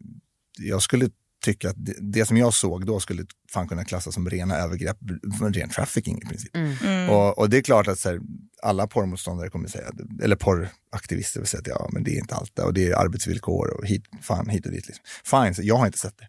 jag 0.57 0.81
skulle 0.81 1.09
tycka 1.41 1.69
att 1.69 1.85
det, 1.85 1.93
det, 1.99 2.25
som 2.25 2.37
jag 2.37 2.53
såg 2.53 2.85
då 2.85 2.99
skulle 2.99 3.25
fan 3.53 3.67
kunna 3.67 3.85
klassas 3.85 4.13
som 4.13 4.29
rena 4.29 4.55
övergrepp, 4.55 4.97
ren 5.41 5.69
trafficking 5.69 6.17
i 6.17 6.25
princip. 6.25 6.55
Mm. 6.55 6.73
Mm. 6.83 7.09
Och, 7.09 7.37
och, 7.37 7.49
det 7.49 7.57
är 7.57 7.61
klart 7.61 7.87
att 7.87 7.99
så 7.99 8.09
här, 8.09 8.19
alla 8.63 8.87
porrmotståndare 8.87 9.49
kommer 9.49 9.67
säga, 9.67 9.91
eller 10.23 10.35
porraktivister 10.35 11.39
vill 11.39 11.47
säga 11.47 11.61
att 11.61 11.67
ja, 11.67 11.89
men 11.91 12.03
det 12.03 12.11
är 12.11 12.19
inte 12.19 12.35
allt 12.35 12.55
det 12.55 12.63
och 12.63 12.73
det 12.73 12.87
är 12.87 12.95
arbetsvillkor 12.95 13.67
och 13.77 13.87
hit, 13.87 14.03
fan, 14.21 14.49
hit 14.49 14.65
och 14.65 14.71
dit. 14.71 14.87
Liksom. 14.87 15.03
Fine, 15.25 15.55
så 15.55 15.61
jag 15.63 15.75
har 15.75 15.85
inte 15.85 15.99
sett 15.99 16.17
det. 16.17 16.27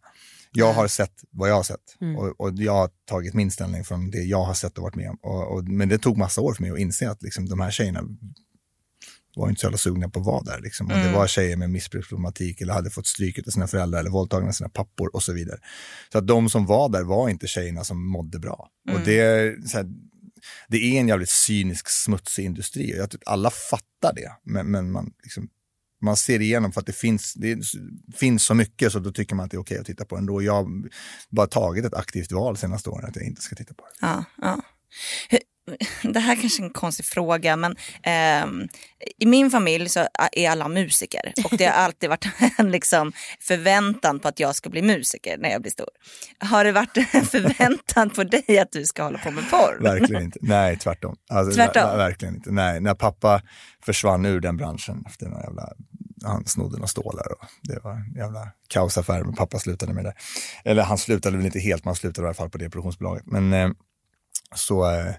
Jag 0.52 0.72
har 0.72 0.88
sett 0.88 1.12
vad 1.30 1.50
jag 1.50 1.54
har 1.54 1.62
sett 1.62 1.96
mm. 2.00 2.16
och, 2.16 2.40
och, 2.40 2.52
jag 2.54 2.72
har 2.72 2.90
tagit 3.04 3.34
min 3.34 3.50
ställning 3.50 3.84
från 3.84 4.10
det 4.10 4.22
jag 4.22 4.44
har 4.44 4.54
sett 4.54 4.78
och 4.78 4.82
varit 4.82 4.94
med 4.94 5.10
om. 5.10 5.18
Och, 5.22 5.52
och, 5.52 5.64
men 5.64 5.88
det 5.88 5.98
tog 5.98 6.16
massa 6.16 6.40
år 6.40 6.54
för 6.54 6.62
mig 6.62 6.72
att 6.72 6.78
inse 6.78 7.10
att 7.10 7.22
liksom, 7.22 7.48
de 7.48 7.60
här 7.60 7.70
tjejerna 7.70 8.02
var 9.36 9.48
inte 9.48 9.60
så 9.60 9.66
jävla 9.66 9.78
sugna 9.78 10.08
på 10.08 10.20
att 10.20 10.26
vara 10.26 10.42
där. 10.42 10.60
Liksom. 10.60 10.86
Och 10.86 10.92
mm. 10.92 11.06
Det 11.06 11.12
var 11.12 11.26
tjejer 11.26 11.56
med 11.56 11.70
missbruksproblematik 11.70 12.60
eller 12.60 12.72
hade 12.72 12.90
fått 12.90 13.06
stryk 13.06 13.38
av 13.38 13.50
sina 13.50 13.66
föräldrar 13.66 14.00
eller 14.00 14.10
våldtagna 14.10 14.48
av 14.48 14.52
sina 14.52 14.68
pappor 14.68 15.10
och 15.14 15.22
så 15.22 15.32
vidare. 15.32 15.58
Så 16.12 16.18
att 16.18 16.26
de 16.26 16.50
som 16.50 16.66
var 16.66 16.88
där 16.88 17.02
var 17.02 17.28
inte 17.28 17.46
tjejerna 17.46 17.84
som 17.84 18.06
mådde 18.06 18.38
bra. 18.38 18.68
Mm. 18.88 19.00
Och 19.00 19.06
det 19.06 19.20
är, 19.20 19.74
här, 19.74 19.86
det 20.68 20.76
är 20.76 21.00
en 21.00 21.08
jävligt 21.08 21.30
cynisk, 21.30 21.88
smutsig 21.88 22.44
industri 22.44 22.96
jag 22.96 23.10
tror 23.10 23.22
alla 23.26 23.50
fattar 23.50 24.14
det. 24.14 24.32
Men, 24.44 24.70
men 24.70 24.92
man, 24.92 25.12
liksom, 25.22 25.48
man 26.02 26.16
ser 26.16 26.40
igenom 26.40 26.72
för 26.72 26.80
att 26.80 26.86
det 26.86 26.96
finns, 26.96 27.34
det 27.34 27.58
finns 28.14 28.44
så 28.44 28.54
mycket 28.54 28.92
så 28.92 28.98
då 28.98 29.12
tycker 29.12 29.34
man 29.34 29.44
att 29.44 29.50
det 29.50 29.56
är 29.56 29.60
okej 29.60 29.78
att 29.78 29.86
titta 29.86 30.04
på 30.04 30.16
ändå. 30.16 30.42
Jag 30.42 30.52
har 30.52 30.66
bara 31.28 31.46
tagit 31.46 31.84
ett 31.84 31.94
aktivt 31.94 32.32
val 32.32 32.56
senaste 32.56 32.90
åren 32.90 33.08
att 33.08 33.16
jag 33.16 33.24
inte 33.24 33.42
ska 33.42 33.56
titta 33.56 33.74
på 33.74 33.84
det. 33.84 34.06
Ja, 34.06 34.24
ja 34.42 34.60
det 36.02 36.20
här 36.20 36.36
kanske 36.36 36.62
är 36.62 36.64
en 36.64 36.70
konstig 36.70 37.06
fråga 37.06 37.56
men 37.56 37.76
eh, 38.02 38.68
i 39.18 39.26
min 39.26 39.50
familj 39.50 39.88
så 39.88 40.06
är 40.32 40.50
alla 40.50 40.68
musiker 40.68 41.32
och 41.44 41.56
det 41.56 41.64
har 41.64 41.72
alltid 41.84 42.08
varit 42.08 42.26
en 42.58 42.70
liksom 42.70 43.12
förväntan 43.40 44.18
på 44.18 44.28
att 44.28 44.40
jag 44.40 44.56
ska 44.56 44.70
bli 44.70 44.82
musiker 44.82 45.38
när 45.38 45.50
jag 45.50 45.62
blir 45.62 45.72
stor. 45.72 45.88
Har 46.38 46.64
det 46.64 46.72
varit 46.72 46.96
en 46.96 47.24
förväntan 47.26 48.10
på 48.10 48.24
dig 48.24 48.58
att 48.58 48.72
du 48.72 48.84
ska 48.84 49.02
hålla 49.02 49.18
på 49.18 49.30
med 49.30 49.50
porr? 49.50 49.78
Verkligen 49.80 50.22
inte, 50.22 50.38
nej 50.42 50.76
tvärtom. 50.76 51.16
Alltså, 51.28 51.54
tvärtom? 51.54 51.98
Verkligen 51.98 52.34
inte, 52.34 52.50
nej. 52.50 52.80
När 52.80 52.94
pappa 52.94 53.42
försvann 53.84 54.26
ur 54.26 54.40
den 54.40 54.56
branschen 54.56 55.04
efter 55.06 55.26
några 55.26 55.42
jävla 55.42 55.72
han 56.24 56.46
snodde 56.46 56.76
några 56.76 56.86
stålar 56.86 57.32
och 57.32 57.46
det 57.62 57.80
var 57.84 57.92
en 57.92 58.14
jävla 58.16 58.52
kaosaffär, 58.68 59.24
men 59.24 59.34
pappa 59.34 59.58
slutade 59.58 59.92
med 59.92 60.04
det. 60.04 60.14
Eller 60.64 60.82
han 60.82 60.98
slutade 60.98 61.36
väl 61.36 61.46
inte 61.46 61.58
helt, 61.58 61.84
men 61.84 61.88
han 61.88 61.96
slutade 61.96 62.26
i 62.26 62.28
alla 62.28 62.34
fall 62.34 62.50
på 62.50 62.58
det 62.58 62.70
produktionsbolaget. 62.70 63.26
Men 63.26 63.52
eh, 63.52 63.70
så 64.54 64.90
eh, 64.90 65.14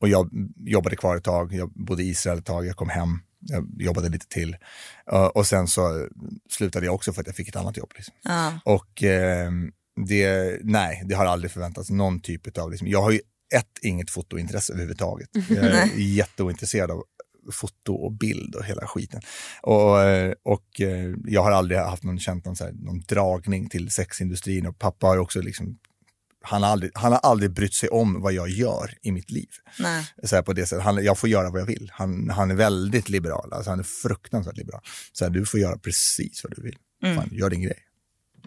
och 0.00 0.08
jag 0.08 0.30
jobbade 0.56 0.96
kvar 0.96 1.16
ett 1.16 1.24
tag, 1.24 1.52
jag 1.52 1.70
bodde 1.72 2.02
i 2.02 2.08
Israel 2.08 2.38
ett 2.38 2.44
tag, 2.44 2.66
jag 2.66 2.76
kom 2.76 2.88
hem, 2.88 3.20
jag 3.40 3.66
jobbade 3.78 4.08
lite 4.08 4.28
till. 4.28 4.56
Uh, 5.12 5.26
och 5.26 5.46
sen 5.46 5.68
så 5.68 6.08
slutade 6.50 6.86
jag 6.86 6.94
också 6.94 7.12
för 7.12 7.20
att 7.20 7.26
jag 7.26 7.36
fick 7.36 7.48
ett 7.48 7.56
annat 7.56 7.76
jobb. 7.76 7.92
Liksom. 7.96 8.14
Ah. 8.24 8.52
Och, 8.64 9.02
uh, 9.02 9.50
det, 10.06 10.58
nej, 10.64 11.02
det 11.06 11.14
har 11.14 11.26
aldrig 11.26 11.50
förväntats 11.50 11.90
någon 11.90 12.20
typ 12.20 12.58
av, 12.58 12.70
liksom, 12.70 12.88
jag 12.88 13.02
har 13.02 13.10
ju 13.10 13.20
ett, 13.54 13.78
inget 13.82 14.10
fotointresse 14.10 14.72
överhuvudtaget. 14.72 15.28
Jag 15.48 15.64
är 15.64 15.96
jätteointresserad 15.96 16.90
av 16.90 17.02
foto 17.52 17.94
och 17.94 18.12
bild 18.12 18.54
och 18.54 18.64
hela 18.64 18.86
skiten. 18.86 19.20
Och, 19.62 19.96
och 20.42 20.80
eh, 20.80 21.14
jag 21.24 21.42
har 21.42 21.50
aldrig 21.50 21.80
haft 21.80 22.02
någon, 22.02 22.18
känt 22.18 22.44
någon, 22.44 22.56
här, 22.60 22.72
någon 22.72 23.00
dragning 23.00 23.68
till 23.68 23.90
sexindustrin 23.90 24.66
och 24.66 24.78
pappa 24.78 25.06
har 25.06 25.18
också 25.18 25.40
liksom 25.40 25.78
han 26.48 26.62
har, 26.62 26.70
aldrig, 26.70 26.90
han 26.94 27.12
har 27.12 27.18
aldrig 27.18 27.50
brytt 27.50 27.74
sig 27.74 27.88
om 27.88 28.20
vad 28.20 28.32
jag 28.32 28.48
gör 28.48 28.94
i 29.02 29.12
mitt 29.12 29.30
liv. 29.30 29.48
Nej. 29.78 30.06
Så 30.24 30.36
här 30.36 30.42
på 30.42 30.52
det 30.52 30.66
sättet. 30.66 30.84
Han, 30.84 31.04
jag 31.04 31.18
får 31.18 31.28
göra 31.28 31.50
vad 31.50 31.60
jag 31.60 31.66
vill. 31.66 31.90
Han, 31.94 32.30
han 32.30 32.50
är 32.50 32.54
väldigt 32.54 33.08
liberal. 33.08 33.52
Alltså 33.52 33.70
han 33.70 33.78
är 33.78 33.82
fruktansvärt 33.82 34.56
liberal. 34.56 34.80
Så 35.12 35.24
här, 35.24 35.30
du 35.30 35.46
får 35.46 35.60
göra 35.60 35.78
precis 35.78 36.44
vad 36.44 36.52
du 36.56 36.62
vill. 36.62 36.76
Mm. 37.02 37.16
Fan, 37.16 37.28
gör 37.32 37.50
din 37.50 37.62
grej. 37.62 37.78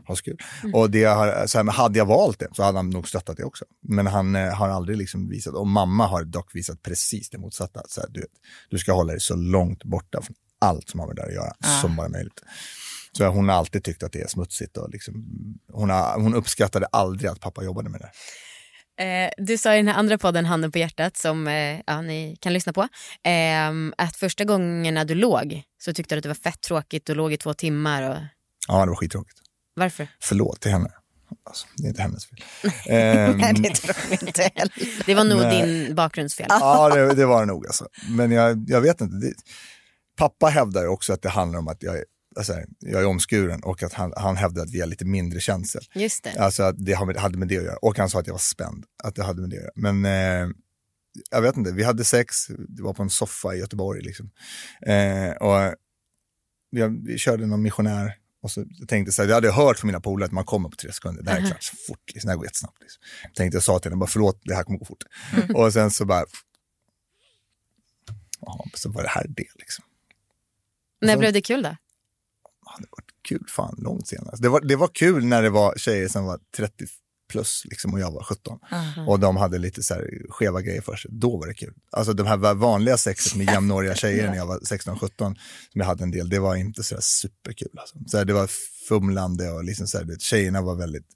Ha 0.08 0.16
så 0.16 0.24
kul. 0.24 0.38
Mm. 0.64 0.76
Och 0.76 0.92
det 0.92 1.04
har, 1.04 1.48
så 1.48 1.58
här, 1.58 1.72
hade 1.72 1.98
jag 1.98 2.06
valt 2.06 2.40
det 2.40 2.48
så 2.54 2.64
hade 2.64 2.78
han 2.78 2.90
nog 2.90 3.08
stöttat 3.08 3.38
det 3.38 3.44
också. 3.44 3.66
Men 3.88 4.08
han 4.08 4.36
eh, 4.36 4.54
har 4.54 4.70
aldrig 4.70 4.98
liksom 4.98 5.30
visat, 5.30 5.54
och 5.54 5.68
mamma 5.68 6.08
har 6.08 6.24
dock 6.24 6.56
visat 6.56 6.82
precis 6.82 7.30
det 7.30 7.38
motsatta. 7.38 7.82
Så 7.88 8.02
här, 8.02 8.10
du, 8.10 8.26
du 8.70 8.78
ska 8.78 8.94
hålla 8.94 9.14
dig 9.14 9.22
så 9.22 9.36
långt 9.36 9.84
borta 9.84 10.22
från 10.22 10.36
allt 10.60 10.90
som 10.90 11.00
har 11.00 11.08
med 11.08 11.16
det 11.16 11.24
att 11.24 11.34
göra 11.34 11.54
ah. 11.60 11.82
som 11.82 11.96
bara 11.96 12.10
möjligt. 12.10 12.42
Så 13.18 13.28
hon 13.28 13.50
har 13.50 13.56
alltid 13.56 13.84
tyckt 13.84 14.04
att 14.04 14.12
det 14.12 14.22
är 14.22 14.28
smutsigt 14.28 14.78
och 14.78 14.90
liksom, 14.90 15.14
hon, 15.74 15.90
har, 15.90 16.22
hon 16.22 16.36
uppskattade 16.36 16.86
aldrig 16.86 17.32
att 17.32 17.40
pappa 17.40 17.64
jobbade 17.64 17.90
med 17.90 18.02
det. 18.02 18.12
Eh, 19.04 19.32
du 19.38 19.58
sa 19.58 19.74
i 19.74 19.78
den 19.78 19.88
här 19.88 19.96
andra 19.96 20.18
podden 20.18 20.46
Handen 20.46 20.72
på 20.72 20.78
hjärtat 20.78 21.18
som 21.18 21.48
eh, 21.48 21.80
ja, 21.86 22.02
ni 22.02 22.38
kan 22.40 22.54
lyssna 22.54 22.74
på 22.74 22.82
eh, 23.24 23.70
att 23.98 24.16
första 24.16 24.44
gångerna 24.44 25.04
du 25.04 25.16
låg 25.16 25.64
så 25.82 25.94
tyckte 25.94 26.16
du 26.16 26.18
att 26.20 26.24
det 26.24 26.30
var 26.30 26.36
fett 26.36 26.62
tråkigt 26.62 27.10
och 27.10 27.16
låg 27.16 27.34
i 27.34 27.38
två 27.38 27.54
timmar. 27.54 28.10
Och... 28.10 28.18
Ja, 28.68 28.86
det 28.86 28.90
var 28.90 28.96
skittråkigt. 28.96 29.38
Varför? 29.74 30.08
Förlåt 30.20 30.62
till 30.62 30.72
henne. 30.72 30.92
Alltså, 31.44 31.68
det 31.78 31.84
är 31.84 31.88
inte 31.88 32.02
hennes 32.02 32.26
fel. 32.26 32.40
um, 32.64 32.72
Nej, 33.38 33.54
det 33.54 33.76
tror 33.76 33.96
jag 34.10 34.24
inte 34.24 34.52
heller. 34.56 35.06
Det 35.06 35.16
var 35.16 35.24
nog 35.24 35.42
nej. 35.42 35.86
din 35.86 35.96
bakgrundsfel. 35.96 36.48
Ja, 36.50 36.90
det, 36.90 37.14
det, 37.14 37.26
var 37.26 37.40
det 37.40 37.46
nog. 37.46 37.68
Alltså. 37.68 37.88
Men 38.10 38.32
jag, 38.32 38.66
jag 38.68 38.82
vet 38.82 39.02
inte. 39.02 39.16
Det, 39.16 39.34
pappa 40.18 40.48
hävdar 40.48 40.88
också 40.88 41.14
att 41.14 41.22
det 41.22 41.30
handlar 41.30 41.60
om 41.60 41.68
att 41.68 41.84
jag 41.84 42.04
alltså, 42.36 42.54
jag 42.80 43.02
är 43.02 43.06
omskuren 43.06 43.64
och 43.64 43.84
att 43.84 43.94
han, 43.94 44.14
han 44.18 44.38
hävdade 44.38 44.68
att 44.68 44.74
vi 44.74 44.80
har 44.80 44.88
lite 44.88 45.06
mindre 45.06 45.40
känsel. 45.40 45.82
Just 45.96 46.24
det. 46.24 46.40
Alltså 46.40 46.64
att 46.64 46.86
det 46.86 46.94
hade 46.94 47.38
med 47.38 47.48
det 47.48 47.58
att 47.58 47.64
göra. 47.64 47.78
Och 47.78 47.98
han 47.98 48.10
sa 48.10 48.20
att 48.20 48.28
jag 48.28 48.34
var 48.34 48.40
spänd, 48.40 48.86
att 49.04 49.16
det 49.16 49.24
hade 49.24 49.42
med 49.42 49.50
det 49.50 49.58
att 49.58 49.64
göra. 49.64 49.72
Men 49.76 50.06
eh, 50.06 50.56
jag 51.32 51.42
vet 51.42 51.58
inte, 51.58 51.72
vi 51.72 51.84
hade 51.84 52.04
sex, 52.04 52.48
det 52.48 52.84
var 52.84 52.94
på 52.94 53.04
en 53.04 53.10
soffa 53.10 53.56
i 53.56 53.60
Göteborg 53.60 54.02
liksom. 54.02 54.32
Eh, 54.86 55.32
och 55.32 55.76
vi, 56.72 56.88
vi 57.04 57.18
körde 57.18 57.46
någon 57.46 57.62
missionär 57.62 58.18
och 58.42 58.52
så 58.52 58.66
tänkte 58.88 59.12
så 59.12 59.22
här, 59.22 59.30
jag 59.30 59.36
hade 59.36 59.52
hört 59.52 59.80
från 59.80 59.88
mina 59.88 60.00
polare 60.00 60.26
att 60.26 60.32
man 60.32 60.46
kommer 60.46 60.70
på 60.70 60.76
tre 60.76 60.92
sekunder. 60.92 61.24
Det 61.24 61.32
här 61.32 61.38
är 61.38 61.46
klart, 61.46 61.64
så 61.64 61.76
fort, 61.88 62.12
liksom, 62.14 62.28
det 62.28 62.32
här 62.32 62.38
går 62.38 62.46
jättesnabbt. 62.46 62.82
Liksom. 62.82 63.02
Jag 63.24 63.36
tänkte, 63.36 63.56
jag 63.56 63.64
sa 63.64 63.80
till 63.80 63.92
henne, 63.92 64.00
bara 64.00 64.10
förlåt, 64.10 64.42
det 64.44 64.56
här 64.56 64.64
kommer 64.64 64.80
gå 64.80 64.86
fort. 64.86 65.04
Mm. 65.34 65.56
Och 65.56 65.74
sen 65.74 65.92
så 65.92 66.06
bara, 66.06 66.26
ja, 68.42 68.66
så 68.74 68.90
var 68.92 69.04
det 69.04 69.10
här 69.10 69.26
det 69.28 69.48
liksom. 69.56 69.86
När 71.02 71.18
blev 71.18 71.34
det 71.34 71.42
kul 71.42 71.64
då? 71.64 71.78
Ja, 72.82 72.86
det 72.86 72.88
var 72.92 73.04
kul 73.30 73.48
fan 73.48 73.76
långt 73.78 74.08
senare. 74.08 74.36
Det 74.40 74.50
var, 74.50 74.62
det 74.62 74.76
var 74.76 74.88
kul 74.88 75.26
när 75.26 75.42
det 75.42 75.50
var 75.50 75.74
tjejer 75.78 76.08
som 76.08 76.26
var 76.26 76.40
30 76.58 76.86
plus 77.32 77.62
liksom, 77.66 77.94
och 77.94 78.00
jag 78.00 78.12
var 78.12 78.24
17. 78.24 78.60
Mm. 78.72 79.08
Och 79.08 79.20
de 79.20 79.38
hade 79.38 79.58
lite 79.58 79.84
så 79.84 79.94
här 79.94 80.10
skeva 80.30 80.62
grejer 80.62 80.82
för 80.82 80.96
sig. 80.96 81.12
Då 81.14 81.38
var 81.38 81.48
det 81.48 81.54
kul. 81.54 81.74
Alltså 81.92 82.14
de 82.14 82.28
här 82.28 82.54
vanliga 82.54 82.98
sexet 82.98 83.36
med 83.36 83.46
jämnåriga 83.48 83.96
tjejer 84.04 84.28
när 84.28 84.36
jag 84.36 84.46
var 84.46 84.60
16-17, 84.60 85.10
som 85.18 85.36
jag 85.74 85.86
hade 85.86 86.04
en 86.04 86.12
del, 86.12 86.30
det 86.30 86.40
var 86.40 86.56
inte 86.56 86.84
så 86.84 86.96
superkul. 87.00 87.72
Alltså. 87.78 87.96
Så 88.08 88.18
här, 88.18 88.26
det 88.26 88.34
var 88.34 88.50
fumlande 88.88 89.52
och 89.52 89.64
liksom 89.64 89.88
så 89.88 89.98
här, 89.98 90.18
tjejerna 90.20 90.62
var 90.62 90.76
väldigt 90.76 91.08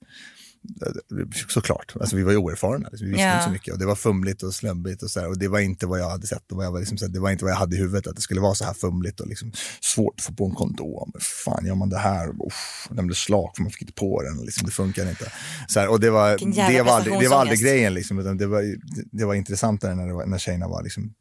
Såklart, 1.48 1.94
alltså 2.00 2.16
vi 2.16 2.24
var 2.24 2.32
ju 2.32 2.38
oerfarna, 2.38 2.90
liksom. 2.92 3.06
vi 3.06 3.12
visste 3.12 3.22
yeah. 3.22 3.36
inte 3.36 3.46
så 3.46 3.52
mycket 3.52 3.74
och 3.74 3.80
det 3.80 3.86
var 3.86 3.96
fumligt 3.96 4.44
och 4.44 4.54
slumpigt 4.54 5.04
och 5.04 5.12
så 5.12 5.20
här, 5.20 5.30
och 5.30 5.38
det 5.38 5.48
var 5.48 5.60
inte 5.60 5.88
vad 5.88 6.00
jag 6.00 6.10
hade 6.10 6.28
sett 6.28 6.52
och 6.52 6.58
vad 6.58 6.66
jag 6.66 6.72
var 6.72 6.80
liksom, 6.80 6.98
det 7.14 7.20
var 7.20 7.32
inte 7.32 7.46
vad 7.46 7.52
jag 7.52 7.58
hade 7.58 7.76
i 7.76 7.80
huvudet 7.80 8.08
att 8.08 8.16
det 8.16 8.22
skulle 8.22 8.42
vara 8.42 8.56
så 8.56 8.66
här 8.66 8.74
fumligt 8.74 9.20
och 9.20 9.28
liksom 9.28 9.52
svårt 9.82 10.14
att 10.18 10.24
få 10.24 10.34
på 10.34 10.46
en 10.46 10.56
kondom. 10.56 11.12
Fan, 11.46 11.66
gör 11.66 11.76
man 11.76 11.90
det 11.90 11.98
här? 11.98 12.30
Uff, 12.30 12.88
den 12.90 13.08
blev 13.08 13.16
slak 13.16 13.56
för 13.56 13.64
man 13.64 13.72
fick 13.72 13.82
inte 13.82 13.94
på 13.94 14.22
den, 14.22 14.46
liksom, 14.46 14.66
det 14.66 14.72
funkar 14.72 15.10
inte. 15.10 15.32
Så 15.68 15.80
här, 15.80 15.88
och 15.88 16.00
det 16.00 16.10
var, 16.10 16.38
det 16.72 16.82
var, 16.82 16.92
aldrig, 16.92 17.20
det 17.20 17.28
var 17.28 17.38
aldrig 17.38 17.60
grejen, 17.60 17.94
liksom, 17.94 18.20
utan 18.20 18.38
det, 18.38 18.48
var, 18.48 18.62
det, 18.62 19.04
det 19.12 19.26
var 19.26 19.34
intressantare 19.34 19.96
när, 19.96 20.08
det 20.08 20.14
var, 20.14 20.26
när 20.26 20.38
tjejerna 20.38 20.68
var 20.68 20.84
liksom 20.84 21.14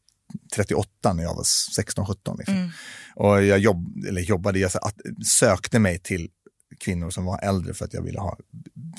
38 0.55 1.13
när 1.13 1.23
jag 1.23 1.35
var 1.35 1.43
16-17. 1.43 2.39
Liksom. 2.39 2.57
Mm. 2.57 2.71
Och 3.17 3.45
jag 3.45 3.59
jobb, 3.59 4.05
eller 4.09 4.21
jobbade, 4.21 4.59
jag 4.59 4.71
sökte 5.27 5.79
mig 5.79 5.99
till 5.99 6.29
kvinnor 6.79 7.11
som 7.11 7.25
var 7.25 7.41
äldre 7.43 7.75
för 7.75 7.85
att 7.85 7.95
jag 7.95 8.03
ville 8.03 8.21
ha 8.21 8.39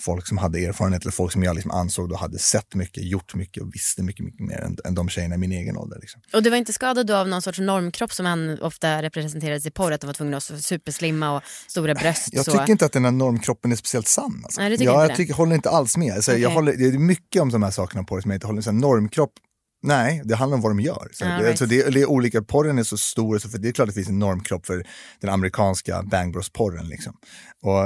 folk 0.02 0.28
som 0.28 0.38
hade 0.38 0.60
erfarenhet 0.60 1.02
eller 1.02 1.12
folk 1.12 1.32
som 1.32 1.44
jag 1.44 1.56
liksom 1.56 1.72
ansåg 1.72 2.10
då 2.10 2.16
hade 2.16 2.40
sett 2.40 2.76
mycket, 2.76 3.04
gjort 3.04 3.36
mycket 3.36 3.64
och 3.64 3.76
visste 3.76 4.04
mycket, 4.04 4.26
mycket 4.26 4.48
mer 4.48 4.62
än, 4.62 4.78
än 4.86 4.96
de 4.96 5.10
tjejerna 5.10 5.36
i 5.36 5.38
min 5.38 5.52
egen 5.52 5.78
ålder. 5.78 5.98
Liksom. 6.02 6.22
Och 6.34 6.44
du 6.44 6.50
var 6.50 6.58
inte 6.58 6.74
skadad 6.74 7.12
av 7.12 7.28
någon 7.28 7.42
sorts 7.42 7.60
normkropp 7.60 8.14
som 8.14 8.26
han 8.26 8.60
ofta 8.62 9.02
representerades 9.02 9.66
i 9.66 9.72
porr, 9.72 9.92
att 9.92 10.02
de 10.02 10.08
var 10.08 10.14
tvungna 10.14 10.38
att 10.38 10.44
superslimma 10.44 11.38
och 11.38 11.44
stora 11.68 11.94
bröst? 11.94 12.30
Jag 12.32 12.46
så. 12.46 12.52
tycker 12.52 12.72
inte 12.72 12.86
att 12.86 12.92
den 12.92 13.06
här 13.06 13.12
normkroppen 13.12 13.72
är 13.72 13.76
speciellt 13.76 14.08
sann. 14.08 14.42
Alltså. 14.44 14.62
Nej, 14.62 14.72
tycker 14.72 14.86
jag, 14.86 15.04
inte 15.04 15.12
jag 15.12 15.18
tycker, 15.18 15.34
håller 15.34 15.56
inte 15.56 15.70
alls 15.70 15.98
med. 15.98 16.14
Alltså, 16.14 16.32
okay. 16.32 16.42
jag 16.42 16.50
håller, 16.50 16.74
det 16.74 16.86
är 16.86 16.92
mycket 16.92 17.42
om 17.42 17.52
de 17.52 17.64
här 17.64 17.72
sakerna 17.72 18.04
på 18.04 18.16
det 18.16 18.22
som 18.22 18.32
jag 18.32 18.36
inte 18.36 18.48
håller 18.48 18.72
med. 18.72 18.82
Normkropp 18.82 19.32
Nej, 19.86 20.22
det 20.26 20.36
handlar 20.36 20.56
om 20.56 20.62
vad 20.62 20.72
de 20.72 20.80
gör. 20.80 21.10
Så 21.14 21.26
ah, 21.26 21.28
det, 21.28 21.50
right. 21.50 21.70
det, 21.70 21.90
det, 21.94 22.02
är 22.02 22.06
olika, 22.06 22.42
porren 22.42 22.78
är 22.78 22.84
så 22.84 22.98
stor, 22.98 23.40
så 23.40 23.50
för 23.50 23.58
det 23.58 23.68
är 23.68 23.72
klart 23.72 23.90
att 23.90 23.96
det 23.96 24.00
finns 24.00 24.10
en 24.10 24.20
normkropp 24.20 24.66
för 24.66 24.86
den 25.22 25.30
amerikanska 25.30 26.04
Bang 26.04 26.34
Bros-porren. 26.34 26.88
Liksom. 26.88 27.14
Och, 27.62 27.82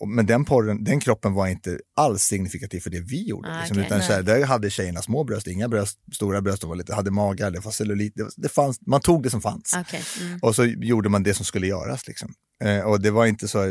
och, 0.00 0.08
men 0.08 0.26
den, 0.26 0.44
porren, 0.44 0.84
den 0.84 1.00
kroppen 1.00 1.34
var 1.34 1.46
inte 1.46 1.78
alls 1.96 2.22
signifikativ 2.22 2.80
för 2.80 2.90
det 2.90 3.00
vi 3.00 3.28
gjorde. 3.28 3.48
Ah, 3.48 3.58
liksom, 3.58 3.76
okay, 3.76 3.86
utan 3.86 4.02
så 4.02 4.22
där 4.22 4.44
hade 4.44 4.70
tjejerna 4.70 5.02
små 5.02 5.24
bröst, 5.24 5.46
inga 5.46 5.68
bröst, 5.68 5.98
stora 6.14 6.42
bröst, 6.42 6.60
de 6.60 6.68
var 6.68 6.76
lite, 6.76 6.94
hade 6.94 7.10
magar, 7.10 7.50
det 7.50 7.60
var 7.60 7.72
cellulit, 7.72 8.12
det, 8.16 8.28
det 8.36 8.48
fanns, 8.48 8.78
man 8.86 9.00
tog 9.00 9.22
det 9.22 9.30
som 9.30 9.40
fanns. 9.42 9.76
Okay, 9.80 10.00
mm. 10.20 10.38
Och 10.42 10.54
så 10.54 10.64
gjorde 10.64 11.08
man 11.08 11.22
det 11.22 11.34
som 11.34 11.44
skulle 11.44 11.66
göras. 11.66 12.06
Liksom. 12.06 12.34
Eh, 12.64 12.80
och 12.80 13.00
det 13.00 13.10
var 13.10 13.26
inte 13.26 13.48
så, 13.48 13.64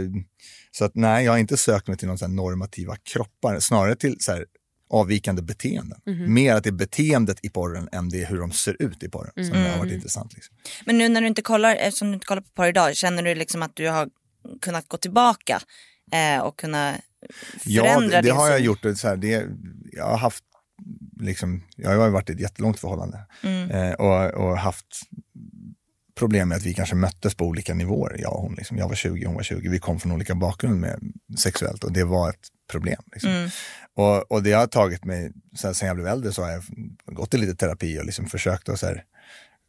så 0.71 0.85
att 0.85 0.95
nej, 0.95 1.25
jag 1.25 1.31
har 1.31 1.39
inte 1.39 1.57
sökt 1.57 1.87
mig 1.87 1.97
till 1.97 2.07
någon 2.07 2.35
normativa 2.35 2.95
kroppar, 3.13 3.59
snarare 3.59 3.95
till 3.95 4.17
så 4.19 4.31
här, 4.31 4.45
avvikande 4.89 5.41
beteenden. 5.41 6.01
Mm. 6.07 6.33
Mer 6.33 6.55
att 6.55 6.63
det 6.63 6.69
är 6.69 6.71
beteendet 6.71 7.39
i 7.45 7.49
porren 7.49 7.89
än 7.91 8.09
det 8.09 8.21
är 8.21 8.25
hur 8.25 8.39
de 8.39 8.51
ser 8.51 8.81
ut 8.81 9.03
i 9.03 9.09
porren 9.09 9.31
mm. 9.35 9.49
som 9.49 9.57
har 9.57 9.69
varit 9.69 9.81
mm. 9.81 9.95
intressant. 9.95 10.33
Liksom. 10.33 10.55
Men 10.85 10.97
nu 10.97 11.09
när 11.09 11.21
du 11.21 11.27
inte 11.27 11.41
kollar, 11.41 11.75
eftersom 11.75 12.07
du 12.07 12.13
inte 12.13 12.25
kollar 12.25 12.41
på 12.41 12.49
porr 12.53 12.67
idag, 12.67 12.95
känner 12.95 13.23
du 13.23 13.35
liksom 13.35 13.63
att 13.63 13.75
du 13.75 13.89
har 13.89 14.09
kunnat 14.61 14.87
gå 14.87 14.97
tillbaka 14.97 15.61
eh, 16.11 16.41
och 16.41 16.59
kunna 16.59 16.95
förändra 17.59 18.15
Ja, 18.15 18.21
det, 18.21 18.21
det 18.21 18.29
har 18.29 18.49
jag 18.49 18.59
gjort. 18.59 18.81
Så 18.95 19.07
här, 19.07 19.17
det, 19.17 19.47
jag 19.91 20.05
har 20.05 20.17
haft 20.17 20.43
Liksom, 21.19 21.63
jag 21.75 21.99
har 21.99 22.09
varit 22.09 22.29
i 22.29 22.33
ett 22.33 22.39
jättelångt 22.39 22.79
förhållande 22.79 23.19
mm. 23.41 23.71
eh, 23.71 23.93
och, 23.93 24.33
och, 24.33 24.57
haft 24.57 25.01
problem 26.15 26.49
med 26.49 26.55
att 26.55 26.63
vi 26.63 26.73
kanske 26.73 26.95
möttes 26.95 27.35
på 27.35 27.45
olika 27.45 27.73
nivåer, 27.73 28.15
jag 28.19 28.33
och 28.33 28.41
hon. 28.41 28.55
Liksom. 28.55 28.77
Jag 28.77 28.87
var 28.87 28.95
20, 28.95 29.25
hon 29.25 29.35
var 29.35 29.43
20. 29.43 29.69
Vi 29.69 29.79
kom 29.79 29.99
från 29.99 30.11
olika 30.11 30.35
bakgrund 30.35 30.79
med 30.79 30.99
sexuellt 31.37 31.83
och 31.83 31.91
det 31.91 32.03
var 32.03 32.29
ett 32.29 32.47
problem. 32.71 33.01
Liksom. 33.11 33.31
Mm. 33.31 33.49
Och, 33.95 34.31
och 34.31 34.43
det 34.43 34.51
har 34.51 34.67
tagit 34.67 35.05
mig, 35.05 35.31
sen, 35.57 35.75
sen 35.75 35.87
jag 35.87 35.95
blev 35.95 36.07
äldre 36.07 36.31
så 36.31 36.43
har 36.43 36.51
jag 36.51 36.63
gått 37.05 37.33
i 37.33 37.37
lite 37.37 37.55
terapi 37.55 37.99
och 37.99 38.05
liksom 38.05 38.25
försökt 38.25 38.69
att 38.69 38.79
så 38.79 38.85
här, 38.85 39.03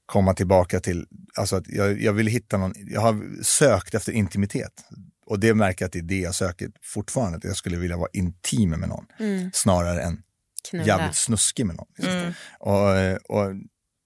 komma 0.06 0.34
tillbaka 0.34 0.80
till, 0.80 1.06
alltså 1.38 1.56
att 1.56 1.68
jag, 1.68 2.02
jag 2.02 2.12
vill 2.12 2.26
hitta 2.26 2.56
någon, 2.56 2.74
jag 2.76 3.00
har 3.00 3.42
sökt 3.42 3.94
efter 3.94 4.12
intimitet. 4.12 4.84
Och 5.26 5.40
det 5.40 5.54
märker 5.54 5.82
jag 5.82 5.86
att 5.86 5.92
det 5.92 5.98
är 5.98 6.02
det 6.02 6.20
jag 6.20 6.34
söker 6.34 6.70
fortfarande, 6.82 7.38
att 7.38 7.44
jag 7.44 7.56
skulle 7.56 7.76
vilja 7.76 7.96
vara 7.96 8.10
intim 8.12 8.70
med 8.70 8.88
någon. 8.88 9.06
Mm. 9.18 9.50
Snarare 9.54 10.02
än 10.02 10.22
Knulla. 10.70 10.86
jävligt 10.86 11.16
snuskig 11.16 11.66
med 11.66 11.76
någon. 11.76 11.88
Liksom. 11.96 12.12
Mm. 12.12 12.32
Och, 12.60 13.36
och 13.36 13.54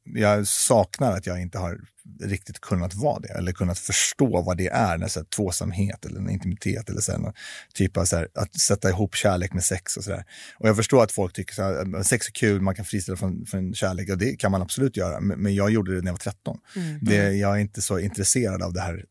jag 0.05 0.47
saknar 0.47 1.13
att 1.13 1.27
jag 1.27 1.41
inte 1.41 1.59
har 1.59 1.81
riktigt 2.21 2.61
kunnat 2.61 2.95
vara 2.95 3.21
det 3.21 3.29
eller 3.29 3.53
kunnat 3.53 3.79
förstå 3.79 4.43
vad 4.43 4.57
det 4.57 4.69
är, 4.69 4.99
när, 4.99 5.09
så 5.09 5.21
här, 5.21 5.27
tvåsamhet 5.27 6.07
eller 6.07 6.21
en 6.21 6.31
intimitet 6.31 6.91
eller 6.91 7.01
så 7.01 7.13
här, 7.13 7.33
typ 7.75 7.97
av 7.97 8.05
så 8.05 8.17
här, 8.17 8.29
att 8.35 8.61
sätta 8.61 8.89
ihop 8.89 9.15
kärlek 9.15 9.53
med 9.53 9.65
sex 9.65 9.97
och 9.97 10.05
sådär. 10.05 10.25
Och 10.59 10.69
jag 10.69 10.77
förstår 10.77 11.03
att 11.03 11.13
folk 11.13 11.33
tycker 11.33 11.63
att 11.97 12.07
sex 12.07 12.27
är 12.29 12.33
kul, 12.33 12.61
man 12.61 12.75
kan 12.75 12.85
friställa 12.85 13.17
från, 13.17 13.47
från 13.47 13.75
kärlek 13.75 14.11
och 14.11 14.19
det 14.19 14.37
kan 14.37 14.53
man 14.53 14.63
absolut 14.63 14.97
göra, 14.97 15.21
men 15.21 15.55
jag 15.55 15.71
gjorde 15.71 15.95
det 15.95 16.01
när 16.01 16.09
jag 16.09 16.13
var 16.13 16.19
13. 16.19 16.59
Mm. 16.77 16.99
Det, 17.03 17.33
jag 17.33 17.57
är 17.57 17.61
inte 17.61 17.83
så 17.83 17.99
intresserad 17.99 18.63
av 18.63 18.73
det 18.73 18.81
här 18.81 19.05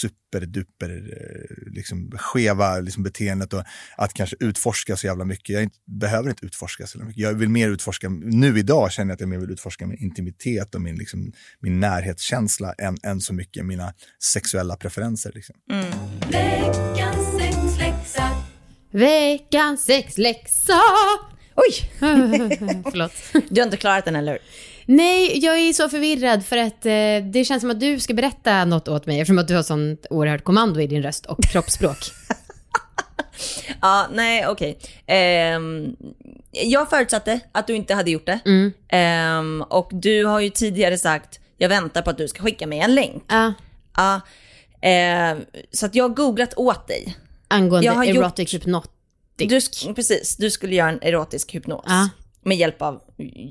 superduper 0.00 0.90
eh, 0.90 1.72
liksom, 1.72 2.10
skeva 2.18 2.80
liksom, 2.80 3.02
beteendet 3.02 3.52
och 3.52 3.64
att 3.96 4.14
kanske 4.14 4.36
utforska 4.40 4.96
så 4.96 5.06
jävla 5.06 5.24
mycket. 5.24 5.48
Jag 5.48 5.62
inte, 5.62 5.78
behöver 5.86 6.30
inte 6.30 6.46
utforska 6.46 6.86
så 6.86 6.98
mycket. 6.98 7.22
Jag 7.22 7.34
vill 7.34 7.48
mer 7.48 7.68
utforska, 7.68 8.08
nu 8.08 8.58
idag 8.58 8.92
känner 8.92 9.10
jag 9.10 9.14
att 9.14 9.20
jag 9.20 9.28
mer 9.28 9.38
vill 9.38 9.50
utforska 9.50 9.86
min 9.86 9.98
intimitet 9.98 10.74
och 10.74 10.80
min, 10.80 10.96
liksom, 10.96 11.32
min 11.60 11.80
närhetskänsla 12.08 12.72
än, 12.78 12.96
än 13.02 13.20
så 13.20 13.34
mycket 13.34 13.66
mina 13.66 13.92
sexuella 14.22 14.76
preferenser. 14.76 15.32
Liksom. 15.34 15.56
Mm. 15.70 15.86
Veckans 16.30 17.36
sexläxa. 17.38 18.30
Veckans 18.90 19.84
sexläxa. 19.84 20.80
Oj! 21.54 21.90
Förlåt. 22.90 23.12
Du 23.48 23.60
har 23.60 23.66
inte 23.66 23.76
klarat 23.76 24.04
den, 24.04 24.16
eller? 24.16 24.38
Nej, 24.86 25.44
jag 25.44 25.58
är 25.58 25.72
så 25.72 25.88
förvirrad 25.88 26.46
för 26.46 26.56
att 26.56 26.86
eh, 26.86 27.30
det 27.32 27.44
känns 27.46 27.60
som 27.60 27.70
att 27.70 27.80
du 27.80 28.00
ska 28.00 28.14
berätta 28.14 28.64
något 28.64 28.88
åt 28.88 29.06
mig 29.06 29.20
eftersom 29.20 29.38
att 29.38 29.48
du 29.48 29.54
har 29.54 29.62
sånt 29.62 30.06
oerhört 30.10 30.44
kommando 30.44 30.80
i 30.80 30.86
din 30.86 31.02
röst 31.02 31.26
och 31.26 31.42
kroppsspråk. 31.42 31.98
Ja, 33.80 34.06
nej 34.12 34.46
okej. 34.46 34.78
Ehm, 35.06 35.96
jag 36.50 36.90
förutsatte 36.90 37.40
att 37.52 37.66
du 37.66 37.74
inte 37.74 37.94
hade 37.94 38.10
gjort 38.10 38.26
det. 38.26 38.40
Mm. 38.44 38.72
Ehm, 38.88 39.62
och 39.62 39.90
du 39.92 40.24
har 40.24 40.40
ju 40.40 40.50
tidigare 40.50 40.98
sagt, 40.98 41.40
jag 41.58 41.68
väntar 41.68 42.02
på 42.02 42.10
att 42.10 42.18
du 42.18 42.28
ska 42.28 42.42
skicka 42.42 42.66
mig 42.66 42.78
en 42.78 42.94
länk. 42.94 43.22
Ja. 43.28 43.52
Ja, 43.96 44.20
ehm, 44.82 45.38
så 45.72 45.86
att 45.86 45.94
jag 45.94 46.04
har 46.04 46.08
googlat 46.14 46.54
åt 46.56 46.86
dig. 46.88 47.16
Angående 47.48 47.86
Jag 47.86 47.92
har 47.92 48.04
gjort- 48.04 48.16
erotic 48.24 48.54
hypnotic. 48.54 48.92
Du, 49.86 49.94
precis, 49.94 50.36
du 50.36 50.50
skulle 50.50 50.74
göra 50.74 50.88
en 50.90 50.98
erotisk 51.02 51.54
hypnos. 51.54 51.84
Ja. 51.86 52.08
Med 52.42 52.56
hjälp 52.56 52.82
av 52.82 53.00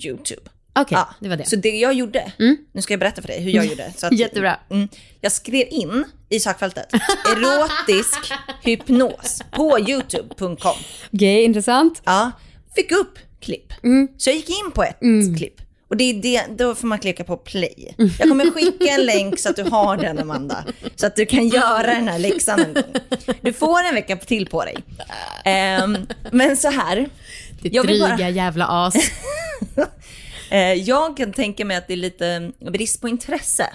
YouTube. 0.04 0.42
Okej, 0.80 0.98
Ja, 0.98 1.10
det 1.20 1.30
var 1.30 1.36
det. 1.38 1.46
Så 1.46 1.56
det 1.56 1.70
jag 1.70 1.94
gjorde, 1.94 2.32
nu 2.72 2.82
ska 2.82 2.94
jag 2.94 3.00
berätta 3.00 3.22
för 3.22 3.28
dig 3.28 3.42
hur 3.42 3.52
jag 3.52 3.66
gjorde. 3.66 3.94
Så 3.98 4.06
att, 4.08 4.14
Jättebra. 4.20 4.60
Mm, 4.70 4.88
jag 5.22 5.32
skrev 5.32 5.68
in 5.70 6.04
i 6.30 6.40
sökfältet 6.40 6.88
erotisk 7.36 8.34
hypnos 8.64 9.42
på 9.52 9.80
youtube.com. 9.80 10.76
Okej, 11.14 11.44
intressant. 11.44 12.02
Ja, 12.06 12.32
fick 12.76 12.92
upp 12.92 13.20
klipp. 13.40 13.74
Så 14.18 14.30
jag 14.30 14.36
gick 14.36 14.50
in 14.50 14.72
på 14.74 14.84
ett 14.84 15.00
klipp. 15.38 15.62
Och 15.90 15.98
det 15.98 16.04
är 16.04 16.14
det, 16.14 16.44
då 16.58 16.76
får 16.76 16.88
man 16.88 17.00
klicka 17.00 17.24
på 17.24 17.38
play. 17.38 17.96
Jag 18.20 18.30
kommer 18.30 18.52
skicka 18.52 18.86
en 18.86 19.06
länk 19.06 19.40
så 19.40 19.50
att 19.50 19.56
du 19.56 19.64
har 19.64 19.98
den 19.98 20.20
Amanda. 20.20 20.64
Så 20.96 21.08
att 21.08 21.16
du 21.16 21.26
kan 21.26 21.48
göra 21.48 21.88
den 21.88 22.08
här 22.08 22.20
läxan 22.20 22.60
en 22.60 22.74
gång. 22.74 22.84
Du 23.42 23.54
får 23.54 23.84
en 23.84 23.96
vecka 23.96 24.16
till 24.18 24.46
på 24.48 24.66
dig. 24.66 24.76
Ehm, 25.46 25.98
men 26.32 26.58
så 26.58 26.70
här. 26.70 27.10
Ditt 27.62 27.74
Jag 27.74 27.86
dryga 27.86 28.08
bara- 28.18 28.30
jävla 28.30 28.66
as. 28.70 28.96
Eh, 30.52 30.74
jag 30.74 31.18
kan 31.18 31.34
tänka 31.34 31.66
mig 31.66 31.78
att 31.78 31.88
det 31.88 31.94
är 31.94 31.98
lite 31.98 32.52
brist 32.72 33.02
på 33.02 33.08
intresse 33.08 33.68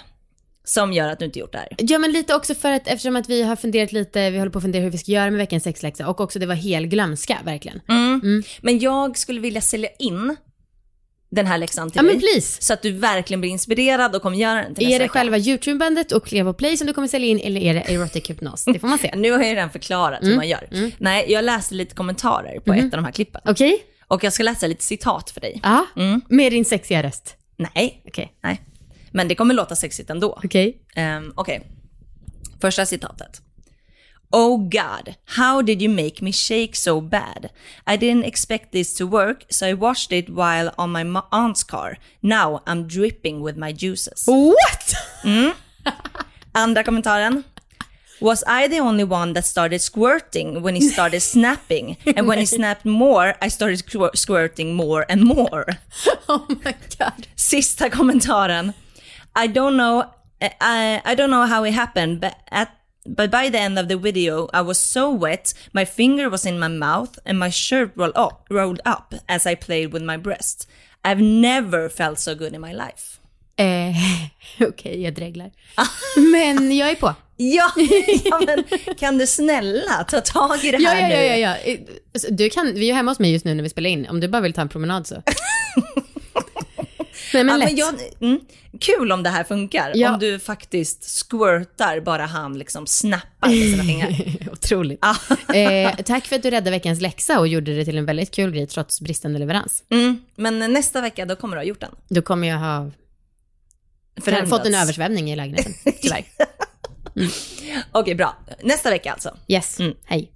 som 0.63 0.93
gör 0.93 1.09
att 1.09 1.19
du 1.19 1.25
inte 1.25 1.39
gjort 1.39 1.51
det 1.51 1.57
här. 1.57 1.67
Ja 1.77 1.99
men 1.99 2.11
lite 2.11 2.35
också 2.35 2.55
för 2.55 2.71
att 2.71 2.87
eftersom 2.87 3.15
att 3.15 3.29
vi 3.29 3.43
har 3.43 3.55
funderat 3.55 3.91
lite, 3.91 4.29
vi 4.29 4.37
håller 4.37 4.51
på 4.51 4.57
att 4.57 4.63
fundera 4.63 4.83
hur 4.83 4.89
vi 4.89 4.97
ska 4.97 5.11
göra 5.11 5.29
med 5.29 5.37
veckans 5.37 5.63
sexläxa 5.63 6.07
och 6.07 6.21
också 6.21 6.39
det 6.39 6.45
var 6.45 6.55
hel 6.55 6.87
glömska 6.87 7.37
verkligen. 7.45 7.81
Men 8.61 8.79
jag 8.79 9.17
skulle 9.17 9.39
vilja 9.41 9.61
sälja 9.61 9.89
in 9.99 10.35
den 11.35 11.47
här 11.47 11.57
läxan 11.57 11.89
till 11.91 11.97
Ja 11.99 12.03
men 12.03 12.11
dig. 12.19 12.21
please. 12.31 12.61
Så 12.61 12.73
att 12.73 12.81
du 12.81 12.91
verkligen 12.91 13.41
blir 13.41 13.51
inspirerad 13.51 14.15
och 14.15 14.21
kommer 14.21 14.37
göra 14.37 14.61
den 14.63 14.75
till 14.75 14.87
Är 14.87 14.91
det 14.91 14.99
vecka. 14.99 15.11
själva 15.13 15.37
YouTube-bandet 15.37 16.11
och 16.11 16.29
på 16.29 16.53
play 16.53 16.77
som 16.77 16.87
du 16.87 16.93
kommer 16.93 17.07
sälja 17.07 17.27
in 17.27 17.39
eller 17.39 17.61
är 17.61 17.73
det 17.73 17.79
erotic 17.79 18.29
hypnos? 18.29 18.65
Det 18.65 18.79
får 18.79 18.87
man 18.87 18.97
se. 18.99 19.11
Nu 19.17 19.31
har 19.31 19.39
jag 19.39 19.49
ju 19.49 19.55
redan 19.55 19.69
förklarat 19.69 20.19
Mm. 20.21 20.29
hur 20.31 20.35
man 20.37 20.47
gör. 20.47 20.69
Nej, 20.97 21.31
jag 21.31 21.45
läste 21.45 21.75
lite 21.75 21.95
kommentarer 21.95 22.59
på 22.59 22.73
ett 22.73 22.83
av 22.83 22.89
de 22.89 23.05
här 23.05 23.11
klippen. 23.11 23.41
Okej? 23.45 23.77
Och 24.07 24.23
jag 24.23 24.33
ska 24.33 24.43
läsa 24.43 24.67
lite 24.67 24.83
citat 24.83 25.29
för 25.29 25.41
dig. 25.41 25.59
Ja. 25.63 25.85
Med 26.29 26.51
din 26.51 26.65
sexiga 26.65 27.03
röst. 27.03 27.35
Nej, 27.57 28.03
Okej. 28.07 28.33
nej. 28.43 28.61
Men 29.11 29.27
det 29.27 29.35
kommer 29.35 29.53
låta 29.53 29.75
sexigt 29.75 30.09
ändå. 30.09 30.39
Okej. 30.43 30.77
Um, 31.17 31.33
Okej. 31.35 31.61
Första 32.61 32.85
citatet. 32.85 33.41
Oh 34.35 34.57
God, 34.57 35.15
how 35.37 35.61
did 35.61 35.79
you 35.79 35.89
make 35.89 36.19
me 36.21 36.31
shake 36.31 36.75
so 36.75 36.99
bad? 36.99 37.51
I 37.85 37.95
didn't 37.97 38.25
expect 38.25 38.71
this 38.71 38.93
to 38.95 39.05
work, 39.05 39.45
so 39.51 39.67
I 39.67 39.73
washed 39.73 40.11
it 40.11 40.27
while 40.27 40.73
on 40.77 40.91
my 40.91 41.21
aunt's 41.31 41.63
car. 41.63 41.97
Now 42.23 42.63
I'm 42.65 42.87
dripping 42.87 43.41
with 43.41 43.57
my 43.57 43.71
juices. 43.71 44.23
What? 44.25 44.93
Mm. 45.23 45.55
Andra 46.53 46.83
kommentaren. 46.83 47.45
Was 48.19 48.43
I 48.45 48.67
the 48.67 48.79
only 48.79 49.03
one 49.05 49.33
that 49.33 49.45
started 49.45 49.79
squirting 49.79 50.61
when 50.61 50.75
he 50.75 50.81
started 50.81 51.21
snapping? 51.33 51.95
And 52.17 52.27
when 52.27 52.39
he 52.39 52.45
snapped 52.45 52.85
more, 52.85 53.35
I 53.41 53.47
started 53.47 53.79
squir- 53.79 54.15
squirting 54.15 54.75
more 54.75 55.05
and 55.09 55.23
more. 55.23 55.65
Oh 56.27 56.45
my 56.65 56.75
god. 56.99 57.27
Sista 57.37 57.89
kommentaren. 57.89 58.73
I 59.35 59.47
don't 59.47 59.77
know, 59.77 60.11
I, 60.41 61.01
I 61.05 61.15
don't 61.15 61.29
know 61.29 61.45
how 61.45 61.63
it 61.63 61.73
happened, 61.73 62.19
but 62.21 62.35
at 62.51 62.69
But 63.05 63.31
by 63.31 63.49
the 63.49 63.59
end 63.59 63.77
of 63.79 63.87
the 63.87 63.97
video, 63.97 64.47
I 64.53 64.61
was 64.61 64.79
so 64.79 65.11
wet, 65.11 65.53
my 65.73 65.85
finger 65.85 66.29
was 66.29 66.45
in 66.45 66.59
my 66.59 66.69
mouth 66.69 67.19
and 67.25 67.37
my 67.39 67.51
shirt 67.51 67.91
rolled 67.95 68.17
up, 68.17 68.45
rolled 68.49 68.79
up 68.85 69.13
as 69.27 69.45
I 69.45 69.55
played 69.55 69.93
with 69.93 70.03
my 70.03 70.17
breast. 70.17 70.67
I've 71.03 71.21
never 71.21 71.89
felt 71.89 72.19
so 72.19 72.35
good 72.35 72.53
in 72.53 72.61
my 72.61 72.73
life. 72.73 73.19
Eh, 73.57 73.95
Okej, 74.67 75.01
jag 75.03 75.13
dreglar. 75.13 75.51
Men 76.31 76.77
jag 76.77 76.89
är 76.89 76.95
på. 76.95 77.15
Ja, 77.37 77.71
ja 78.25 78.41
men 78.45 78.63
kan 78.97 79.17
du 79.17 79.27
snälla 79.27 80.03
ta 80.03 80.21
tag 80.21 80.63
i 80.65 80.71
det 80.71 80.77
Ja, 80.77 80.89
här 80.89 81.01
ja, 81.01 81.07
nu? 81.07 81.13
ja, 81.13 81.35
ja, 81.37 81.57
ja. 81.65 81.73
Eh, 81.73 81.79
Du 82.31 82.49
kan, 82.49 82.73
vi 82.73 82.89
är 82.89 82.93
hemma 82.93 83.11
hos 83.11 83.19
mig 83.19 83.31
just 83.31 83.45
nu 83.45 83.53
när 83.53 83.63
vi 83.63 83.69
spelar 83.69 83.89
in. 83.89 84.07
Om 84.09 84.19
du 84.19 84.27
bara 84.27 84.41
vill 84.41 84.53
ta 84.53 84.61
en 84.61 84.69
promenad 84.69 85.07
så. 85.07 85.23
Nej 87.33 87.43
men 87.43 87.47
Ja, 87.47 87.57
lätt. 87.57 87.69
men 87.69 87.77
jag, 87.77 88.29
mm, 88.29 88.39
kul 88.79 89.11
om 89.11 89.23
det 89.23 89.29
här 89.29 89.43
funkar. 89.43 89.91
Ja. 89.95 90.13
Om 90.13 90.19
du 90.19 90.39
faktiskt 90.39 91.03
squirtar 91.29 91.99
bara 91.99 92.25
han 92.25 92.57
liksom 92.57 92.87
snappar 92.87 93.49
med 93.49 93.57
sina 93.69 93.83
fingrar. 93.83 94.15
Otroligt. 94.51 94.99
eh, 95.53 95.95
tack 96.05 96.25
för 96.27 96.35
att 96.35 96.43
du 96.43 96.49
räddade 96.49 96.71
veckans 96.71 97.01
läxa 97.01 97.39
och 97.39 97.47
gjorde 97.47 97.75
det 97.75 97.85
till 97.85 97.97
en 97.97 98.05
väldigt 98.05 98.31
kul 98.31 98.51
grej 98.51 98.67
trots 98.67 99.01
bristande 99.01 99.39
leverans. 99.39 99.83
Mm, 99.89 100.21
men 100.35 100.59
nästa 100.73 101.01
vecka 101.01 101.25
då 101.25 101.35
kommer 101.35 101.55
du 101.55 101.59
ha 101.59 101.65
gjort 101.65 101.79
den. 101.79 101.91
Då 102.07 102.21
kommer 102.21 102.47
jag 102.47 102.57
ha 102.57 102.91
Förändrats. 104.21 104.49
fått 104.49 104.65
en 104.65 104.75
översvämning 104.75 105.31
i 105.31 105.35
lägenheten, 105.35 105.73
tyvärr. 106.01 106.25
Okej, 107.91 108.15
bra. 108.15 108.35
Nästa 108.63 108.89
vecka 108.89 109.11
alltså. 109.13 109.37
Yes, 109.47 109.79
Mm. 109.79 109.93
hej. 110.05 110.31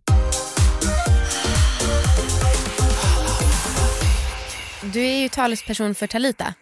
Du 4.93 5.05
är 5.05 5.17
ju 5.21 5.29
talesperson 5.29 5.95
för 5.95 6.07
Talita. 6.07 6.53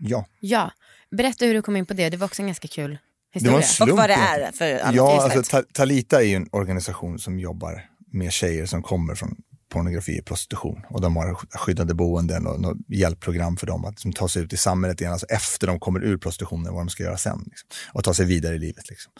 Ja. 0.00 0.26
Ja. 0.40 0.70
Berätta 1.10 1.44
hur 1.44 1.54
du 1.54 1.62
kom 1.62 1.76
in 1.76 1.86
på 1.86 1.94
det. 1.94 2.10
Det 2.10 2.16
var 2.16 2.26
också 2.26 2.42
en 2.42 2.46
ganska 2.46 2.68
kul 2.68 2.90
Det 2.90 2.98
historia. 3.32 3.52
var 3.52 3.60
en 3.60 3.66
slump. 3.68 3.92
Och 3.92 3.98
vad 3.98 4.10
det 4.10 4.14
är 4.14 4.52
för 4.52 4.78
alla 4.78 4.96
Ja, 4.96 5.22
alltså, 5.22 5.42
Ta- 5.42 5.66
Talita 5.72 6.20
är 6.22 6.26
ju 6.26 6.34
en 6.34 6.48
organisation 6.52 7.18
som 7.18 7.38
jobbar 7.38 7.90
med 8.12 8.32
tjejer 8.32 8.66
som 8.66 8.82
kommer 8.82 9.14
från 9.14 9.36
pornografi 9.68 10.20
och 10.20 10.24
prostitution. 10.24 10.82
Och 10.90 11.00
de 11.00 11.16
har 11.16 11.34
skyddade 11.34 11.94
boenden 11.94 12.46
och 12.46 12.60
något 12.60 12.76
hjälpprogram 12.88 13.56
för 13.56 13.66
dem 13.66 13.84
att 13.84 13.90
liksom, 13.92 14.12
ta 14.12 14.28
sig 14.28 14.42
ut 14.42 14.52
i 14.52 14.56
samhället 14.56 15.00
igen, 15.00 15.12
alltså 15.12 15.26
efter 15.26 15.66
de 15.66 15.80
kommer 15.80 16.04
ur 16.04 16.18
prostitutionen, 16.18 16.72
vad 16.74 16.80
de 16.80 16.88
ska 16.88 17.02
göra 17.02 17.16
sen. 17.16 17.42
Liksom, 17.46 17.68
och 17.92 18.04
ta 18.04 18.14
sig 18.14 18.26
vidare 18.26 18.54
i 18.54 18.58
livet. 18.58 18.90
Liksom. 18.90 19.12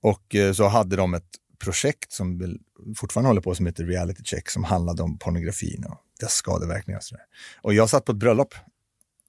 Och 0.00 0.34
eh, 0.34 0.52
så 0.52 0.68
hade 0.68 0.96
de 0.96 1.14
ett 1.14 1.24
projekt 1.64 2.12
som 2.12 2.56
fortfarande 2.96 3.28
håller 3.28 3.40
på 3.40 3.54
som 3.54 3.66
heter 3.66 3.84
Reality 3.84 4.22
Check 4.24 4.50
som 4.50 4.64
handlade 4.64 5.02
om 5.02 5.18
pornografin 5.18 5.84
och 5.88 5.98
dess 6.20 6.32
skadeverkningar. 6.32 6.98
Och, 6.98 7.04
sådär. 7.04 7.24
och 7.62 7.74
jag 7.74 7.90
satt 7.90 8.04
på 8.04 8.12
ett 8.12 8.18
bröllop 8.18 8.54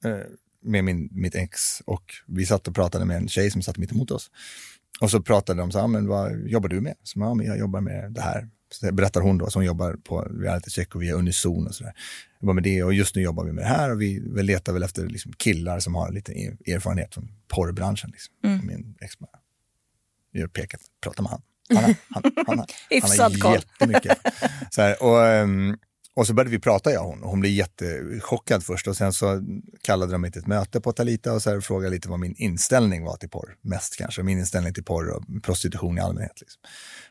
eh, 0.05 0.11
med 0.63 0.83
min, 0.83 1.09
mitt 1.11 1.35
ex 1.35 1.81
och 1.85 2.03
vi 2.27 2.45
satt 2.45 2.67
och 2.67 2.75
pratade 2.75 3.05
med 3.05 3.17
en 3.17 3.27
tjej 3.27 3.51
som 3.51 3.61
satt 3.61 3.77
mitt 3.77 3.91
emot 3.91 4.11
oss. 4.11 4.31
Och 5.01 5.11
så 5.11 5.21
pratade 5.21 5.61
de 5.61 5.71
så 5.71 5.79
här, 5.79 5.87
men 5.87 6.07
vad 6.07 6.47
jobbar 6.47 6.69
du 6.69 6.81
med? 6.81 6.95
Så, 7.03 7.19
ja, 7.19 7.33
men 7.33 7.45
jag 7.45 7.57
jobbar 7.57 7.81
med 7.81 8.11
det 8.11 8.21
här. 8.21 8.49
Så 8.71 8.91
berättar 8.91 9.21
hon 9.21 9.37
då, 9.37 9.49
som 9.49 9.65
jobbar 9.65 9.93
på 10.03 10.21
reality 10.21 10.69
check 10.69 10.95
och 10.95 11.01
via 11.01 11.13
Unison 11.13 11.67
och 11.67 11.75
sådär. 11.75 11.93
Jag 12.39 12.45
jobbar 12.45 12.53
med 12.53 12.63
det 12.63 12.83
och 12.83 12.93
just 12.93 13.15
nu 13.15 13.21
jobbar 13.21 13.45
vi 13.45 13.51
med 13.51 13.63
det 13.63 13.67
här 13.67 13.91
och 13.91 14.01
vi, 14.01 14.23
vi 14.35 14.43
letar 14.43 14.73
väl 14.73 14.83
efter 14.83 15.07
liksom 15.07 15.33
killar 15.33 15.79
som 15.79 15.95
har 15.95 16.11
lite 16.11 16.31
er- 16.39 16.57
erfarenhet 16.65 17.13
från 17.13 17.31
porrbranschen. 17.47 18.09
Liksom. 18.11 18.33
Mm. 18.43 18.67
Min 18.67 18.95
ex 19.01 19.19
bara, 19.19 19.39
gör 20.33 20.47
pekat, 20.47 20.81
prata 21.01 21.21
med 21.21 21.31
han. 21.31 21.41
Han, 21.69 21.95
han, 22.09 22.23
han, 22.47 22.59
har 22.59 23.53
jättemycket. 23.55 24.17
Så 24.71 24.81
här, 24.81 25.03
och, 25.03 25.27
ehm, 25.27 25.77
och 26.15 26.27
så 26.27 26.33
började 26.33 26.51
vi 26.51 26.59
prata 26.59 26.91
jag 26.91 27.03
och 27.03 27.09
hon 27.09 27.23
hon 27.23 27.39
blev 27.39 27.53
jättechockad 27.53 28.63
först 28.63 28.87
och 28.87 28.97
sen 28.97 29.13
så 29.13 29.41
kallade 29.81 30.11
de 30.11 30.21
mig 30.21 30.31
till 30.31 30.41
ett 30.41 30.47
möte 30.47 30.81
på 30.81 30.91
Talita 30.91 31.33
och 31.33 31.41
så 31.41 31.61
frågade 31.61 31.95
lite 31.95 32.09
vad 32.09 32.19
min 32.19 32.35
inställning 32.37 33.03
var 33.03 33.17
till 33.17 33.29
porr. 33.29 33.55
Mest 33.61 33.97
kanske, 33.97 34.23
min 34.23 34.39
inställning 34.39 34.73
till 34.73 34.83
porr 34.83 35.09
och 35.09 35.43
prostitution 35.43 35.97
i 35.97 36.01
allmänhet. 36.01 36.41
Liksom. 36.41 36.61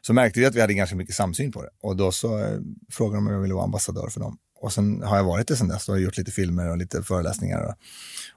Så 0.01 0.13
märkte 0.13 0.41
vi 0.41 0.47
att 0.47 0.55
vi 0.55 0.61
hade 0.61 0.75
ganska 0.75 0.97
mycket 0.97 1.15
samsyn 1.15 1.53
på 1.53 1.63
det 1.63 1.71
och 1.83 1.97
då 1.97 2.13
så 2.13 2.39
eh, 2.39 2.59
frågade 2.91 3.17
de 3.17 3.27
om 3.27 3.33
jag 3.33 3.41
ville 3.41 3.55
vara 3.55 3.65
ambassadör 3.65 4.09
för 4.09 4.21
dem. 4.21 4.39
Och 4.61 4.73
sen 4.73 5.03
har 5.03 5.17
jag 5.17 5.25
varit 5.25 5.49
det 5.49 5.57
sen 5.57 5.69
dess 5.69 5.89
och 5.89 6.01
gjort 6.01 6.17
lite 6.17 6.31
filmer 6.31 6.71
och 6.71 6.77
lite 6.77 7.03
föreläsningar 7.03 7.61
och, 7.67 7.75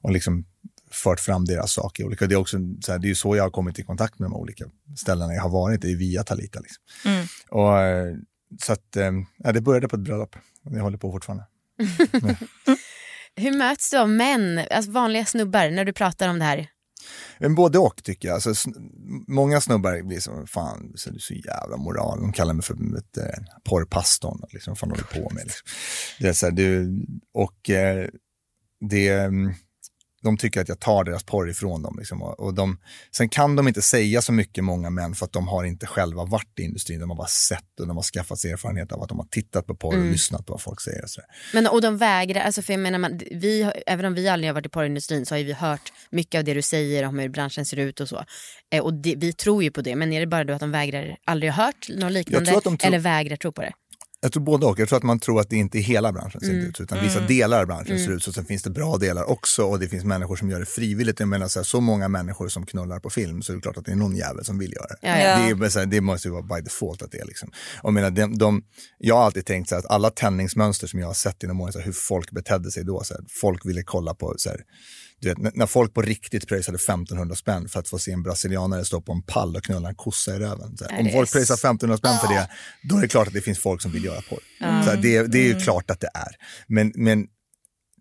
och 0.01 0.11
liksom 0.11 0.45
fört 0.91 1.19
fram 1.19 1.45
deras 1.45 1.73
sak 1.73 1.99
i 1.99 2.03
olika, 2.03 2.27
det 2.27 2.35
är 2.35 2.39
också 2.39 2.57
så 2.81 2.91
här, 2.91 2.99
det 2.99 3.07
är 3.07 3.09
ju 3.09 3.15
så 3.15 3.35
jag 3.35 3.43
har 3.43 3.49
kommit 3.49 3.79
i 3.79 3.83
kontakt 3.83 4.19
med 4.19 4.29
de 4.29 4.35
olika 4.35 4.65
ställena 4.97 5.33
jag 5.33 5.41
har 5.41 5.49
varit, 5.49 5.83
är 5.83 5.95
via 5.95 6.23
Talita 6.23 6.59
liksom. 6.59 6.83
Och, 7.49 7.79
eh, 7.81 8.15
så 8.63 8.73
att, 8.73 8.95
eh, 8.95 9.11
ja, 9.37 9.51
det 9.51 9.61
började 9.61 9.87
på 9.87 9.95
ett 9.95 10.01
bröllop. 10.01 10.35
Det 10.63 10.79
håller 10.79 10.97
på 10.97 11.11
fortfarande. 11.11 11.45
Hur 13.35 13.57
möts 13.57 13.89
du 13.91 13.97
av 13.97 14.09
män, 14.09 14.61
alltså 14.71 14.91
vanliga 14.91 15.25
snubbar, 15.25 15.69
när 15.69 15.85
du 15.85 15.93
pratar 15.93 16.29
om 16.29 16.39
det 16.39 16.45
här? 16.45 16.67
Men 17.39 17.55
både 17.55 17.79
och 17.79 18.03
tycker 18.03 18.27
jag. 18.27 18.35
Alltså, 18.35 18.49
sn- 18.49 18.91
många 19.27 19.61
snubbar 19.61 20.01
blir 20.01 20.19
som, 20.19 20.47
fan, 20.47 20.93
så 20.95 21.09
du 21.09 21.15
är 21.15 21.19
så 21.19 21.33
jävla 21.33 21.77
moral. 21.77 22.21
De 22.21 22.33
kallar 22.33 22.53
mig 22.53 22.63
för 22.63 22.73
ett, 22.73 23.17
eh, 23.17 23.43
porrpastorn. 23.63 24.41
Liksom, 24.49 24.75
fan 24.75 24.89
håller 24.89 25.03
du 25.11 25.21
på 25.21 25.29
med? 25.33 25.43
Liksom. 25.43 25.67
Det 26.19 26.27
är 26.27 26.33
så 26.33 26.45
här, 26.45 26.53
du, 26.53 26.91
och 27.33 27.69
eh, 27.69 28.09
det, 28.89 29.09
mm, 29.09 29.53
de 30.25 30.37
tycker 30.37 30.61
att 30.61 30.69
jag 30.69 30.79
tar 30.79 31.03
deras 31.03 31.23
porr 31.23 31.49
ifrån 31.49 31.81
dem. 31.81 31.95
Liksom, 31.99 32.21
och, 32.21 32.53
de, 32.53 32.77
sen 33.11 33.29
kan 33.29 33.55
de 33.55 33.67
inte 33.67 33.81
säga 33.81 34.21
så 34.21 34.33
mycket, 34.33 34.63
många 34.63 34.89
män, 34.89 35.15
för 35.15 35.25
att 35.25 35.33
de 35.33 35.47
har 35.47 35.63
inte 35.63 35.85
själva 35.87 36.25
varit 36.25 36.59
i 36.59 36.63
industrin. 36.63 36.99
De 36.99 37.09
har 37.09 37.17
bara 37.17 37.27
sett 37.27 37.79
och 37.79 37.87
de 37.87 37.95
har 37.95 38.03
skaffat 38.03 38.39
sig 38.39 38.51
erfarenhet 38.51 38.91
av 38.91 39.01
att 39.03 39.09
de 39.09 39.19
har 39.19 39.25
tittat 39.25 39.65
på 39.65 39.75
porr 39.75 39.97
och 39.97 40.05
lyssnat 40.05 40.45
på 40.45 40.53
vad 40.53 40.61
folk 40.61 40.81
säger. 40.81 41.03
Och. 41.03 41.09
Men, 41.53 41.67
och 41.67 41.81
de 41.81 41.97
vägrar, 41.97 42.41
alltså 42.41 42.61
för 42.61 42.73
jag 42.73 42.79
menar, 42.79 42.99
man, 42.99 43.17
vi, 43.31 43.71
även 43.85 44.05
om 44.05 44.13
vi 44.13 44.27
aldrig 44.27 44.49
har 44.49 44.53
varit 44.53 44.65
i 44.65 44.69
porrindustrin 44.69 45.25
så 45.25 45.35
har 45.35 45.43
vi 45.43 45.53
hört 45.53 45.93
mycket 46.09 46.39
av 46.39 46.43
det 46.43 46.53
du 46.53 46.61
säger 46.61 47.03
om 47.03 47.19
hur 47.19 47.29
branschen 47.29 47.65
ser 47.65 47.77
ut 47.77 47.99
och 47.99 48.09
så. 48.09 48.25
Eh, 48.73 48.83
och 48.83 48.93
det, 48.93 49.15
vi 49.17 49.33
tror 49.33 49.63
ju 49.63 49.71
på 49.71 49.81
det, 49.81 49.95
men 49.95 50.13
är 50.13 50.19
det 50.19 50.27
bara 50.27 50.43
då 50.43 50.53
att 50.53 50.59
de 50.59 50.71
vägrar, 50.71 51.17
aldrig 51.25 51.51
har 51.51 51.65
hört 51.65 51.89
något 51.89 52.11
liknande 52.11 52.61
eller 52.83 52.99
vägrar 52.99 53.35
tro 53.35 53.51
på 53.51 53.61
det? 53.61 53.73
Jag 54.25 54.31
tror 54.31 54.43
både 54.43 54.65
och. 54.65 54.79
Jag 54.79 54.89
tror 54.89 54.97
att 54.97 55.03
man 55.03 55.19
tror 55.19 55.41
att 55.41 55.49
det 55.49 55.55
inte 55.55 55.77
är 55.77 55.81
hela 55.81 56.11
branschen 56.11 56.41
ser 56.41 56.49
mm. 56.49 56.65
ut 56.65 56.81
utan 56.81 57.03
vissa 57.03 57.17
mm. 57.17 57.27
delar 57.27 57.61
av 57.61 57.67
branschen 57.67 57.95
mm. 57.95 58.05
ser 58.05 58.11
ut 58.11 58.23
så. 58.23 58.33
Sen 58.33 58.45
finns 58.45 58.63
det 58.63 58.69
bra 58.69 58.97
delar 58.97 59.29
också 59.29 59.63
och 59.63 59.79
det 59.79 59.87
finns 59.87 60.03
människor 60.03 60.35
som 60.35 60.49
gör 60.49 60.59
det 60.59 60.65
frivilligt. 60.65 61.19
Jag 61.19 61.29
menar 61.29 61.47
så, 61.47 61.59
här, 61.59 61.63
så 61.63 61.81
många 61.81 62.07
människor 62.07 62.47
som 62.47 62.65
knullar 62.65 62.99
på 62.99 63.09
film 63.09 63.41
så 63.41 63.51
är 63.51 63.55
det 63.55 63.61
klart 63.61 63.77
att 63.77 63.85
det 63.85 63.91
är 63.91 63.95
någon 63.95 64.15
jävel 64.15 64.45
som 64.45 64.57
vill 64.57 64.73
göra 64.73 64.87
det. 64.87 64.97
Ja, 65.01 65.17
ja. 65.17 65.55
Det, 65.55 65.81
är, 65.81 65.85
det 65.85 66.01
måste 66.01 66.27
ju 66.27 66.31
vara 66.31 66.43
by 66.43 66.61
default 66.61 67.01
att 67.01 67.11
det 67.11 67.17
är 67.17 67.25
liksom. 67.25 67.49
Och 67.81 67.87
jag, 67.87 67.93
menar, 67.93 68.11
de, 68.11 68.37
de, 68.37 68.63
jag 68.97 69.15
har 69.15 69.23
alltid 69.23 69.45
tänkt 69.45 69.69
så 69.69 69.75
här, 69.75 69.79
att 69.79 69.91
alla 69.91 70.09
tändningsmönster 70.09 70.87
som 70.87 70.99
jag 70.99 71.07
har 71.07 71.13
sett 71.13 71.43
inom 71.43 71.61
åren, 71.61 71.81
hur 71.83 71.91
folk 71.91 72.31
betedde 72.31 72.71
sig 72.71 72.83
då. 72.83 73.03
Så 73.03 73.13
här, 73.13 73.23
folk 73.41 73.65
ville 73.65 73.83
kolla 73.83 74.13
på 74.13 74.33
så 74.37 74.49
här, 74.49 74.61
du 75.21 75.29
vet, 75.29 75.55
när 75.55 75.65
folk 75.65 75.93
på 75.93 76.01
riktigt 76.01 76.47
pröjsade 76.47 76.75
1500 76.75 77.35
spänn 77.35 77.67
för 77.67 77.79
att 77.79 77.89
få 77.89 77.99
se 77.99 78.11
en 78.11 78.23
brasilianare 78.23 78.85
stå 78.85 79.01
på 79.01 79.11
en 79.11 79.21
pall 79.21 79.55
och 79.55 79.63
knulla 79.63 79.89
en 79.89 79.95
kossa 79.95 80.35
i 80.35 80.39
röven. 80.39 80.77
Här, 80.89 80.99
om 80.99 81.09
folk 81.11 81.31
pröjsar 81.31 81.53
1500 81.53 81.97
spänn 81.97 82.17
för 82.19 82.27
det, 82.27 82.49
då 82.83 82.97
är 82.97 83.01
det 83.01 83.07
klart 83.07 83.27
att 83.27 83.33
det 83.33 83.41
finns 83.41 83.59
folk 83.59 83.81
som 83.81 83.91
vill 83.91 84.05
göra 84.05 84.21
porr. 84.21 84.39
Mm. 84.61 85.01
det, 85.01 85.27
det 85.27 85.37
är 85.37 85.43
ju 85.43 85.51
mm. 85.51 85.63
klart 85.63 85.91
att 85.91 85.99
det 85.99 86.09
är. 86.13 86.35
Men, 86.67 86.91
men 86.95 87.27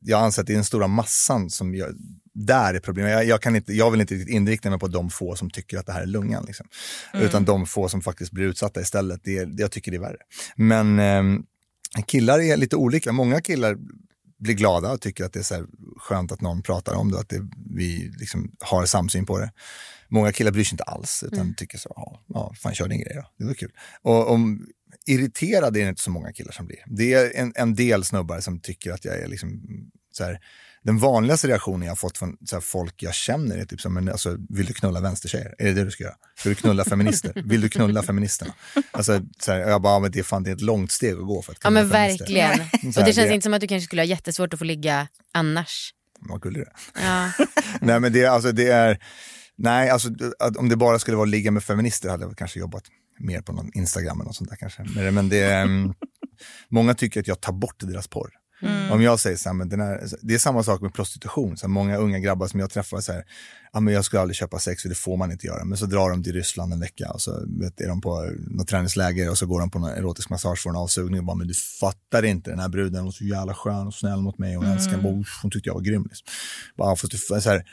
jag 0.01 0.23
anser 0.23 0.43
att 0.43 0.47
det 0.47 0.53
är 0.53 0.55
den 0.55 0.65
stora 0.65 0.87
massan 0.87 1.51
som 1.51 1.75
gör, 1.75 1.95
där 2.35 2.75
är 2.75 2.81
problemet. 2.81 3.12
Jag, 3.12 3.25
jag, 3.25 3.43
kan 3.43 3.57
inte, 3.57 3.73
jag 3.73 3.91
vill 3.91 4.01
inte 4.01 4.15
inrikta 4.15 4.71
mig 4.71 4.79
på 4.79 4.89
de 4.89 5.11
få 5.11 5.37
som 5.37 5.51
tycker 5.51 5.79
att 5.79 5.87
det 5.87 5.93
här 5.93 6.03
är 6.03 6.07
lungan. 6.07 6.45
Liksom. 6.47 6.67
Mm. 7.15 7.27
Utan 7.27 7.45
de 7.45 7.67
få 7.67 7.89
som 7.89 8.03
faktiskt 8.03 8.33
blir 8.33 8.45
utsatta 8.45 8.81
istället. 8.81 9.21
Det, 9.25 9.49
jag 9.59 9.71
tycker 9.71 9.91
det 9.91 9.97
är 9.97 10.01
värre. 10.01 10.17
Men 10.57 10.99
eh, 10.99 12.03
killar 12.07 12.41
är 12.41 12.57
lite 12.57 12.77
olika. 12.77 13.12
Många 13.12 13.41
killar 13.41 13.77
blir 14.39 14.55
glada 14.55 14.93
och 14.93 15.01
tycker 15.01 15.24
att 15.24 15.32
det 15.32 15.39
är 15.39 15.43
så 15.43 15.66
skönt 15.97 16.32
att 16.32 16.41
någon 16.41 16.62
pratar 16.62 16.95
om 16.95 17.11
det 17.11 17.14
och 17.14 17.20
att 17.20 17.28
det, 17.28 17.49
vi 17.74 18.12
liksom 18.18 18.57
har 18.61 18.87
samsyn 18.87 19.26
på 19.26 19.39
det. 19.39 19.53
Många 20.09 20.32
killar 20.32 20.53
bryr 20.53 20.64
sig 20.64 20.74
inte 20.74 20.85
alls 20.85 21.24
utan 21.26 21.41
mm. 21.41 21.55
tycker 21.55 21.78
så, 21.78 21.93
ja, 21.97 22.20
ja, 22.26 22.55
fan 22.55 22.74
kör 22.74 22.89
din 22.89 23.01
grej 23.01 23.12
då, 23.14 23.30
det 23.39 23.45
var 23.45 23.55
kul. 23.55 23.72
Och 24.03 24.30
om, 24.30 24.66
irriterad 25.07 25.76
är 25.76 25.82
det 25.82 25.89
inte 25.89 26.03
så 26.03 26.11
många 26.11 26.32
killar 26.32 26.53
som 26.53 26.66
blir. 26.66 26.85
Det 26.87 27.12
är 27.12 27.32
en, 27.35 27.53
en 27.57 27.74
del 27.74 28.05
snubbar 28.05 28.41
som 28.41 28.61
tycker 28.61 28.93
att 28.93 29.05
jag 29.05 29.16
är 29.18 29.28
liksom 29.28 29.62
så 30.12 30.24
här, 30.24 30.41
den 30.85 30.99
vanligaste 30.99 31.49
reaktionen 31.49 31.82
jag 31.82 31.91
har 31.91 31.97
fått 31.97 32.18
från 32.18 32.37
här, 32.53 32.61
folk 32.61 33.03
jag 33.03 33.14
känner 33.14 33.59
är 33.59 33.64
typ 33.64 33.80
så 33.80 33.91
men 33.91 34.09
alltså, 34.09 34.37
vill 34.49 34.66
du 34.66 34.74
knulla 34.74 35.01
vänstertjejer? 35.01 35.55
Är 35.59 35.64
det 35.64 35.72
det 35.72 35.85
du 35.85 35.91
ska 35.91 36.05
göra? 36.05 36.14
Vill 36.45 36.55
du 36.55 36.61
knulla 36.61 36.85
feminister? 36.85 37.32
Vill 37.45 37.61
du 37.61 37.68
knulla 37.68 38.03
feministerna? 38.03 38.55
Alltså, 38.91 39.20
så 39.39 39.53
här, 39.53 39.59
jag 39.59 39.82
bara, 39.82 40.01
men 40.01 40.11
det, 40.11 40.18
är 40.18 40.22
fan, 40.22 40.43
det 40.43 40.51
är 40.51 40.55
ett 40.55 40.61
långt 40.61 40.93
steg 40.93 41.14
att 41.14 41.26
gå 41.26 41.43
för 41.43 41.53
att 41.53 41.59
knulla 41.59 41.80
Ja 41.80 41.82
men 41.82 41.93
verkligen. 41.93 42.51
Här, 42.61 42.70
och 42.87 43.05
det 43.05 43.12
känns 43.12 43.16
det... 43.16 43.35
inte 43.35 43.45
som 43.45 43.55
att 43.55 43.61
du 43.61 43.66
kanske 43.66 43.85
skulle 43.85 44.03
ha 44.03 44.07
jättesvårt 44.07 44.53
att 44.53 44.59
få 44.59 44.64
ligga 44.64 45.09
annars. 45.32 45.95
Vad 46.18 46.43
gullig 46.43 46.62
du 46.62 47.01
ja. 47.03 47.30
Nej 47.80 48.01
men 48.01 48.12
det, 48.12 48.26
alltså, 48.26 48.53
det 48.53 48.70
är, 48.70 48.99
nej 49.57 49.91
alltså 49.91 50.09
om 50.59 50.68
det 50.68 50.76
bara 50.76 50.99
skulle 50.99 51.16
vara 51.16 51.26
att 51.26 51.30
ligga 51.30 51.51
med 51.51 51.64
feminister 51.64 52.09
hade 52.09 52.24
jag 52.24 52.39
kanske 52.39 52.61
jobbat 52.61 52.85
mer 53.18 53.41
på 53.41 53.53
någon 53.53 53.70
Instagram 53.74 54.20
eller 54.20 54.28
något 54.28 54.37
sånt 54.37 54.51
där 54.51 54.57
kanske. 54.57 54.85
Men, 54.95 55.14
men 55.14 55.28
det, 55.28 55.62
um, 55.62 55.95
många 56.68 56.95
tycker 56.95 57.20
att 57.20 57.28
jag 57.28 57.41
tar 57.41 57.53
bort 57.53 57.76
deras 57.78 58.09
porr. 58.09 58.30
Mm. 58.65 58.93
Om 58.93 59.03
jag 59.03 59.21
säger 59.21 59.37
så 59.37 59.49
här, 59.49 59.55
men 59.55 59.69
den 59.69 59.81
här, 59.81 60.09
det 60.23 60.35
är 60.35 60.39
samma 60.39 60.62
sak 60.62 60.81
med 60.81 60.95
prostitution. 60.95 61.57
Så 61.57 61.67
här, 61.67 61.69
många 61.69 61.97
unga 61.97 62.19
grabbar 62.19 62.47
som 62.47 62.61
jag 62.61 62.71
träffar 62.71 63.01
säger, 63.01 63.25
ja 63.73 63.81
men 63.81 63.95
jag 63.95 64.05
skulle 64.05 64.21
aldrig 64.23 64.37
köpa 64.37 64.59
sex 64.59 64.83
för 64.83 64.89
det 64.89 64.95
får 64.95 65.17
man 65.17 65.33
inte 65.33 65.47
göra. 65.47 65.65
Men 65.65 65.79
så 65.79 65.87
drar 65.87 66.11
de 66.11 66.23
till 66.23 66.33
Ryssland 66.33 66.73
en 66.73 66.81
vecka 66.81 67.11
och 67.11 67.21
så 67.21 67.47
vet, 67.61 67.81
är 67.81 67.89
de 67.89 68.01
på 68.01 68.31
något 68.51 68.69
träningsläger 68.69 69.31
och 69.31 69.39
så 69.39 69.47
går 69.47 69.61
de 69.61 69.71
på 69.71 69.79
någon 69.79 69.91
erotisk 69.91 70.31
massage 70.31 70.62
för 70.62 70.71
en 70.71 70.77
avsugning 70.77 71.19
och 71.21 71.27
bara, 71.27 71.37
men 71.37 71.49
du 71.49 71.55
fattar 71.81 72.25
inte, 72.25 72.51
den 72.51 72.59
här 72.59 72.69
bruden 72.69 72.95
hon 72.95 73.05
var 73.05 73.12
så 73.12 73.25
jävla 73.25 73.55
skön 73.55 73.87
och 73.87 73.95
snäll 73.95 74.21
mot 74.21 74.39
mig 74.39 74.57
och 74.57 74.62
hon 74.62 74.73
mm. 74.73 74.79
älskar 74.79 74.97
mig, 74.97 75.25
hon 75.43 75.51
tyckte 75.51 75.69
jag 75.69 75.75
var 75.75 75.83
grym. 75.83 76.03
Liksom. 76.03 76.27
Bara, 76.77 76.97
fast 76.97 77.11
du, 77.12 77.19
så 77.19 77.51
här, 77.51 77.65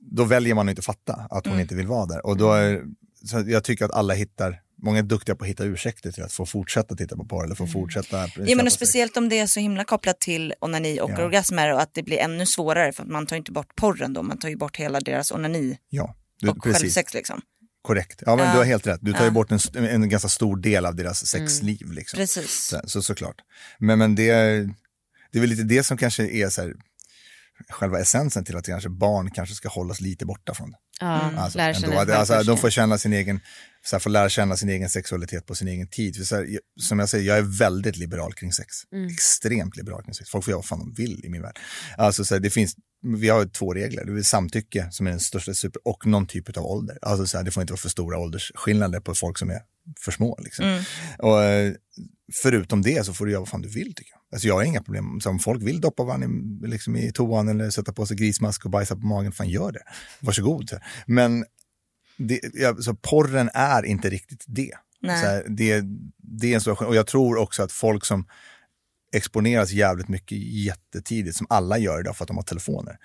då 0.00 0.24
väljer 0.24 0.54
man 0.54 0.68
att 0.68 0.70
inte 0.70 0.82
fatta 0.82 1.12
att 1.12 1.46
hon 1.46 1.52
mm. 1.52 1.60
inte 1.60 1.74
vill 1.74 1.86
vara 1.86 2.06
där. 2.06 2.26
Och 2.26 2.36
då 2.36 2.52
är, 2.52 2.82
så 3.24 3.44
jag 3.46 3.64
tycker 3.64 3.84
att 3.84 3.90
alla 3.90 4.14
hittar 4.14 4.60
många 4.82 4.98
är 4.98 5.02
duktiga 5.02 5.36
på 5.36 5.44
att 5.44 5.50
hitta 5.50 5.64
ursäkter 5.64 6.12
till 6.12 6.22
att 6.22 6.32
få 6.32 6.46
fortsätta 6.46 6.96
titta 6.96 7.16
på 7.16 7.24
porr 7.24 7.44
eller 7.44 7.54
få 7.54 7.64
mm. 7.64 7.72
fortsätta. 7.72 8.28
Ja 8.36 8.56
men 8.56 8.70
speciellt 8.70 9.16
om 9.16 9.28
det 9.28 9.38
är 9.38 9.46
så 9.46 9.60
himla 9.60 9.84
kopplat 9.84 10.20
till 10.20 10.54
onani 10.60 11.00
och 11.00 11.10
ja. 11.10 11.24
orgasmer 11.24 11.72
och 11.74 11.82
att 11.82 11.94
det 11.94 12.02
blir 12.02 12.18
ännu 12.18 12.46
svårare 12.46 12.92
för 12.92 13.02
att 13.02 13.08
man 13.08 13.26
tar 13.26 13.36
inte 13.36 13.52
bort 13.52 13.76
porren 13.76 14.12
då, 14.12 14.22
man 14.22 14.38
tar 14.38 14.48
ju 14.48 14.56
bort 14.56 14.76
hela 14.76 15.00
deras 15.00 15.30
onani 15.30 15.78
ja, 15.88 16.14
du, 16.40 16.48
och 16.48 16.62
precis. 16.62 16.82
självsex 16.82 17.14
liksom. 17.14 17.40
Korrekt, 17.82 18.22
ja 18.26 18.36
men 18.36 18.46
ja. 18.46 18.52
du 18.52 18.58
har 18.58 18.64
helt 18.64 18.86
rätt. 18.86 19.00
Du 19.02 19.12
tar 19.12 19.24
ju 19.24 19.30
bort 19.30 19.52
en, 19.52 19.84
en 19.84 20.08
ganska 20.08 20.28
stor 20.28 20.56
del 20.56 20.86
av 20.86 20.94
deras 20.94 21.34
mm. 21.34 21.48
sexliv. 21.48 21.82
Mm. 21.82 21.96
Liksom. 21.96 22.16
Precis. 22.16 22.66
Så, 22.66 22.80
så, 22.84 23.02
såklart. 23.02 23.36
Men, 23.78 23.98
men 23.98 24.14
det, 24.14 24.32
det 25.32 25.38
är 25.38 25.40
väl 25.40 25.50
lite 25.50 25.62
det 25.62 25.82
som 25.82 25.96
kanske 25.96 26.28
är 26.28 26.48
så 26.48 26.62
här, 26.62 26.74
själva 27.68 28.00
essensen 28.00 28.44
till 28.44 28.56
att 28.56 28.66
kanske 28.66 28.88
barn 28.88 29.30
kanske 29.30 29.54
ska 29.54 29.68
hållas 29.68 30.00
lite 30.00 30.26
borta 30.26 30.54
från 30.54 30.70
det. 30.70 30.78
Mm. 31.00 31.38
alltså, 31.38 31.58
ändå, 31.58 31.98
alltså, 31.98 32.42
de 32.42 32.58
får 32.58 32.70
känna 32.70 32.98
sin 32.98 33.12
egen, 33.12 33.40
så 33.84 33.96
här, 33.96 34.00
får 34.00 34.10
lära 34.10 34.28
känna 34.28 34.56
sin 34.56 34.68
egen 34.68 34.88
sexualitet 34.88 35.46
på 35.46 35.54
sin 35.54 35.68
egen 35.68 35.88
tid. 35.88 36.16
För 36.16 36.24
så 36.24 36.36
här, 36.36 36.46
som 36.80 36.98
jag 36.98 37.08
säger, 37.08 37.28
jag 37.28 37.38
är 37.38 37.58
väldigt 37.58 37.96
liberal 37.96 38.34
kring 38.34 38.52
sex. 38.52 38.68
Mm. 38.92 39.06
Extremt 39.08 39.76
liberal 39.76 40.02
kring 40.04 40.14
sex. 40.14 40.30
Folk 40.30 40.44
får 40.44 40.52
göra 40.52 40.58
vad 40.58 40.66
fan 40.66 40.78
de 40.78 40.94
vill 40.94 41.24
i 41.24 41.28
min 41.28 41.42
värld. 41.42 41.58
Alltså, 41.96 42.24
så 42.24 42.34
här, 42.34 42.40
det 42.40 42.50
finns, 42.50 42.76
vi 43.02 43.28
har 43.28 43.44
två 43.44 43.74
regler. 43.74 44.04
Det 44.04 44.18
är 44.20 44.22
samtycke 44.22 44.88
som 44.90 45.06
är 45.06 45.10
den 45.10 45.20
största 45.20 45.54
super 45.54 45.82
och 45.84 46.06
någon 46.06 46.26
typ 46.26 46.56
av 46.56 46.66
ålder. 46.66 46.98
Alltså, 47.02 47.26
så 47.26 47.36
här, 47.36 47.44
det 47.44 47.50
får 47.50 47.60
inte 47.60 47.72
vara 47.72 47.80
för 47.80 47.88
stora 47.88 48.18
åldersskillnader 48.18 49.00
på 49.00 49.14
folk 49.14 49.38
som 49.38 49.50
är 49.50 49.60
för 50.00 50.12
små. 50.12 50.38
Liksom. 50.42 50.64
Mm. 50.64 50.84
Och, 51.18 51.42
eh, 51.42 51.72
förutom 52.42 52.82
det 52.82 53.06
så 53.06 53.14
får 53.14 53.26
du 53.26 53.32
göra 53.32 53.40
vad 53.40 53.48
fan 53.48 53.62
du 53.62 53.68
vill 53.68 53.94
tycker 53.94 54.12
jag. 54.12 54.20
Alltså 54.32 54.48
jag 54.48 54.54
har 54.54 54.62
inga 54.62 54.82
problem. 54.82 55.20
Så 55.20 55.30
om 55.30 55.38
folk 55.38 55.62
vill 55.62 55.80
doppa 55.80 56.04
varandra 56.04 56.28
i, 56.28 56.70
liksom 56.70 56.96
i 56.96 57.12
toan 57.12 57.48
eller 57.48 57.70
sätta 57.70 57.92
på 57.92 58.06
sig 58.06 58.16
grismask 58.16 58.64
och 58.64 58.70
bajsa 58.70 58.96
på 58.96 59.06
magen, 59.06 59.32
fan 59.32 59.48
gör 59.48 59.72
det. 59.72 59.82
Varsågod. 60.20 60.70
Men 61.06 61.44
det, 62.16 62.40
ja, 62.54 62.76
så 62.76 62.94
porren 62.94 63.50
är 63.54 63.84
inte 63.84 64.10
riktigt 64.10 64.44
det. 64.46 64.72
Här, 65.02 65.44
det, 65.48 65.82
det 66.18 66.50
är 66.50 66.54
en 66.54 66.60
stor, 66.60 66.82
och 66.82 66.96
jag 66.96 67.06
tror 67.06 67.36
också 67.36 67.62
att 67.62 67.72
folk 67.72 68.04
som 68.04 68.26
exponeras 69.12 69.70
jävligt 69.70 70.08
mycket 70.08 70.38
jättetidigt, 70.38 71.36
som 71.36 71.46
alla 71.50 71.78
gör 71.78 72.00
idag 72.00 72.16
för 72.16 72.24
att 72.24 72.28
de 72.28 72.36
har 72.36 72.44
telefoner. 72.44 72.96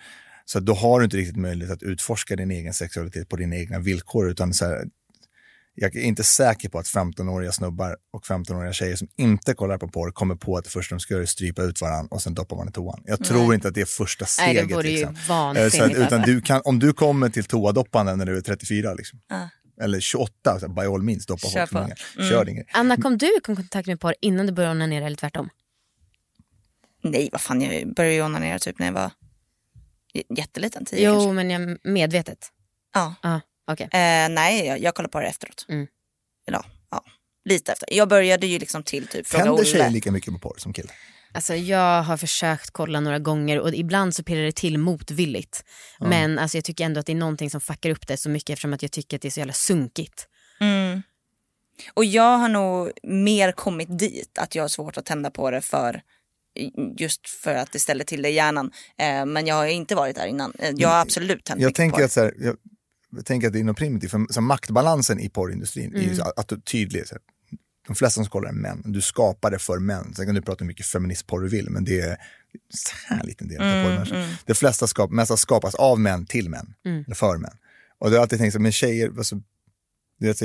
Så 0.46 0.60
då 0.60 0.74
har 0.74 1.00
du 1.00 1.06
inte 1.06 1.18
riktigt 1.18 1.38
möjlighet 1.38 1.74
att 1.74 1.84
utforska 1.84 2.36
din 2.36 2.52
egen 2.52 2.74
sexualitet 2.74 3.30
på 3.30 3.36
dina 3.36 3.56
egna 3.56 3.80
villkor, 3.80 4.30
utan 4.30 4.54
så 4.54 4.66
här, 4.66 4.86
jag 5.76 5.96
är 5.96 6.02
inte 6.02 6.24
säker 6.24 6.70
på 6.70 6.80
att 6.80 6.86
15-åriga 6.86 7.52
snubbar 7.52 7.98
och 8.14 8.26
15-åriga 8.26 8.74
tjejer 8.74 8.96
som 8.96 9.08
inte 9.18 9.54
kollar 9.54 9.78
på 9.78 9.88
porr 9.88 10.12
kommer 10.12 10.36
på 10.36 10.58
att 10.58 10.64
det 10.64 10.70
första 10.70 10.96
de 10.96 11.00
ska 11.00 11.14
göra 11.14 11.24
är 11.24 11.28
strypa 11.28 11.64
ut 11.64 11.82
varandra 11.82 12.08
och 12.12 12.22
sen 12.22 12.34
doppar 12.34 12.58
man 12.58 12.70
i 12.70 12.72
toan. 12.72 13.04
Jag 13.06 13.20
Nej. 13.20 13.30
tror 13.30 13.54
inte 13.54 13.68
att 13.68 13.74
det 13.74 13.82
är 13.82 13.86
första 13.86 14.26
steget. 14.26 14.56
Nej, 14.56 14.66
det 14.68 14.76
vore 14.76 14.88
liksom. 14.88 15.16
ju 15.16 15.28
vansinnigt. 15.28 15.98
utan 15.98 16.22
du 16.22 16.42
kan, 16.42 16.62
om 16.66 16.80
du 16.80 16.94
kommer 16.94 17.30
till 17.30 17.44
toadoppande 17.44 18.16
när 18.16 18.26
du 18.26 18.38
är 18.38 18.42
34, 18.42 18.94
liksom, 18.94 19.20
uh. 19.34 19.84
eller 19.84 20.00
28, 20.00 20.60
så 20.60 20.70
by 20.70 20.82
all 20.82 21.02
means, 21.02 21.26
doppa 21.26 21.48
Kör 21.48 21.66
folk 21.66 21.92
mm. 22.16 22.30
Kör 22.30 22.46
din 22.46 22.64
Anna, 22.74 22.98
kom 22.98 23.18
du 23.18 23.38
i 23.38 23.40
kontakt 23.44 23.88
med 23.88 24.00
porr 24.00 24.16
innan 24.22 24.46
du 24.46 24.52
började 24.52 24.76
onanera 24.76 25.06
eller 25.06 25.18
tvärtom? 25.18 25.50
Nej, 27.04 27.30
vad 27.32 27.42
fan, 27.42 27.62
jag 27.62 27.94
började 27.94 28.16
ju 28.16 28.22
onanera 28.22 28.60
typ 28.60 28.80
när 28.80 28.86
jag 28.86 28.94
var 28.94 29.12
jätteliten, 30.38 30.86
tio 30.86 31.08
Jo, 31.08 31.14
kanske. 31.14 31.32
men 31.32 31.50
jag, 31.50 31.78
medvetet? 31.84 32.52
Ja. 32.94 33.16
Uh. 33.26 33.38
Okay. 33.72 33.86
Eh, 33.86 34.30
nej, 34.30 34.66
jag, 34.66 34.80
jag 34.80 34.96
kollar 34.96 35.10
på 35.10 35.20
det 35.20 35.28
efteråt. 35.28 35.66
Mm. 35.70 35.88
Eller, 36.48 36.62
ja, 36.92 37.04
lite 37.46 37.72
efter. 37.72 37.88
Jag 37.92 38.10
började 38.10 38.48
ju 38.48 38.60
liksom 38.60 38.84
till 38.84 39.08
typ 39.08 39.28
fråga 39.28 39.44
Tänder 39.44 39.64
tjejer 39.64 39.90
lika 39.90 40.12
mycket 40.12 40.34
på 40.34 40.40
porr 40.40 40.56
som 40.58 40.74
killar? 40.74 40.96
Alltså 41.34 41.56
jag 41.56 42.04
har 42.04 42.18
försökt 42.18 42.72
kolla 42.72 43.00
några 43.00 43.20
gånger 43.20 43.60
och 43.60 43.74
ibland 43.74 44.16
så 44.16 44.24
pirrar 44.24 44.44
det 44.44 44.56
till 44.56 44.78
motvilligt. 44.78 45.64
Mm. 46.00 46.10
Men 46.10 46.40
alltså 46.40 46.58
jag 46.58 46.64
tycker 46.66 46.86
ändå 46.86 47.00
att 47.00 47.06
det 47.06 47.12
är 47.12 47.16
någonting 47.16 47.50
som 47.50 47.62
fuckar 47.62 47.90
upp 47.90 48.08
det 48.08 48.18
så 48.18 48.30
mycket 48.30 48.50
eftersom 48.50 48.74
att 48.74 48.82
jag 48.82 48.92
tycker 48.92 49.18
att 49.18 49.22
det 49.22 49.28
är 49.28 49.32
så 49.32 49.40
jävla 49.40 49.54
sunkigt. 49.54 50.28
Mm. 50.60 51.02
Och 51.94 52.06
jag 52.06 52.38
har 52.38 52.50
nog 52.50 52.92
mer 53.04 53.52
kommit 53.52 54.00
dit 54.00 54.38
att 54.38 54.56
jag 54.56 54.64
har 54.64 54.68
svårt 54.68 54.98
att 54.98 55.06
tända 55.06 55.32
på 55.32 55.52
det 55.52 55.62
för 55.62 56.02
just 56.98 57.30
för 57.30 57.56
att 57.56 57.72
det 57.72 57.80
ställer 57.80 58.04
till 58.04 58.22
det 58.22 58.30
i 58.30 58.34
hjärnan. 58.34 58.72
Eh, 58.98 59.26
men 59.26 59.48
jag 59.48 59.56
har 59.56 59.66
inte 59.66 59.96
varit 59.96 60.16
där 60.16 60.26
innan. 60.26 60.54
Eh, 60.60 60.72
jag 60.76 60.90
har 60.90 61.02
absolut 61.02 61.44
tänt 61.44 61.62
jag 61.62 61.76
tänker 61.76 61.94
på 61.94 62.00
det. 62.00 62.06
Att 62.06 62.12
så 62.12 62.22
här, 62.22 62.34
jag 62.38 62.58
tänker 63.24 63.48
att 63.48 63.54
det 63.54 63.60
är 63.60 63.64
något 63.64 63.78
primitivt, 63.78 64.12
för 64.12 64.26
så 64.30 64.42
maktbalansen 64.42 65.20
i 65.20 65.30
porrindustrin 65.30 65.90
mm. 65.90 66.02
är 66.02 66.10
ju 66.10 66.16
så 66.16 66.24
att, 66.24 66.66
tydlig. 66.66 67.08
Så 67.08 67.16
de 67.88 67.96
flesta 67.96 68.24
som 68.24 68.30
kollar 68.30 68.50
är 68.50 68.54
män, 68.54 68.82
du 68.86 69.02
skapar 69.02 69.52
det 69.52 69.60
för 69.60 69.80
män. 69.80 70.14
Sen 70.16 70.26
kan 70.26 70.36
du 70.36 70.42
prata 70.42 70.64
hur 70.64 70.68
mycket 70.68 70.86
feministporr 70.86 71.42
du 71.42 71.50
vill, 71.50 71.70
men 71.70 71.84
det 71.84 72.00
är 72.00 72.18
så 72.70 72.96
här 73.16 73.24
liten 73.24 73.48
del 73.48 73.62
av 73.62 73.68
mm. 73.68 74.02
Mm. 74.02 74.30
Det 74.46 74.54
flesta 74.54 74.88
skap, 74.88 75.12
mesta 75.12 75.38
skapas 75.38 75.76
av 75.76 76.00
män 76.00 76.26
till 76.26 76.50
män, 76.50 76.74
mm. 76.86 77.04
eller 77.06 77.16
för 77.16 77.38
män. 77.38 77.58
Och 77.98 78.10
då 78.10 78.12
har 78.12 78.16
jag 78.16 78.22
alltid 78.22 78.40
tänkt 78.40 78.54
så 78.54 78.60
men 78.60 78.72
tjejer, 78.72 79.12
alltså, 79.18 79.40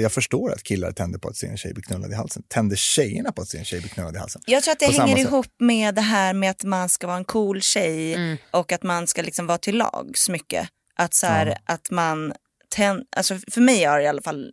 jag 0.00 0.12
förstår 0.12 0.52
att 0.52 0.62
killar 0.62 0.92
tänder 0.92 1.18
på 1.18 1.28
att 1.28 1.36
se 1.36 1.46
en 1.46 1.56
tjej 1.56 1.74
bli 1.74 1.82
knullad 1.82 2.12
i 2.12 2.14
halsen. 2.14 2.42
Tänder 2.48 2.76
tjejerna 2.76 3.32
på 3.32 3.42
att 3.42 3.48
se 3.48 3.58
en 3.58 3.64
tjej 3.64 3.80
bli 3.80 3.88
knullad 3.88 4.16
i 4.16 4.18
halsen? 4.18 4.42
Jag 4.46 4.62
tror 4.62 4.72
att 4.72 4.78
det 4.78 4.86
på 4.86 4.92
hänger 4.92 5.18
ihop 5.18 5.54
med 5.58 5.94
det 5.94 6.00
här 6.00 6.34
med 6.34 6.50
att 6.50 6.64
man 6.64 6.88
ska 6.88 7.06
vara 7.06 7.16
en 7.16 7.24
cool 7.24 7.60
tjej 7.60 8.14
mm. 8.14 8.36
och 8.50 8.72
att 8.72 8.82
man 8.82 9.06
ska 9.06 9.22
liksom 9.22 9.46
vara 9.46 9.58
till 9.58 9.76
lags 9.76 10.28
mycket. 10.28 10.68
Att, 10.96 11.14
så 11.14 11.26
här, 11.26 11.46
ja. 11.46 11.56
att 11.64 11.90
man 11.90 12.32
tänt, 12.70 13.08
alltså 13.16 13.38
för 13.50 13.60
mig 13.60 13.84
har 13.84 13.98
det 13.98 14.04
i 14.04 14.08
alla 14.08 14.22
fall 14.22 14.50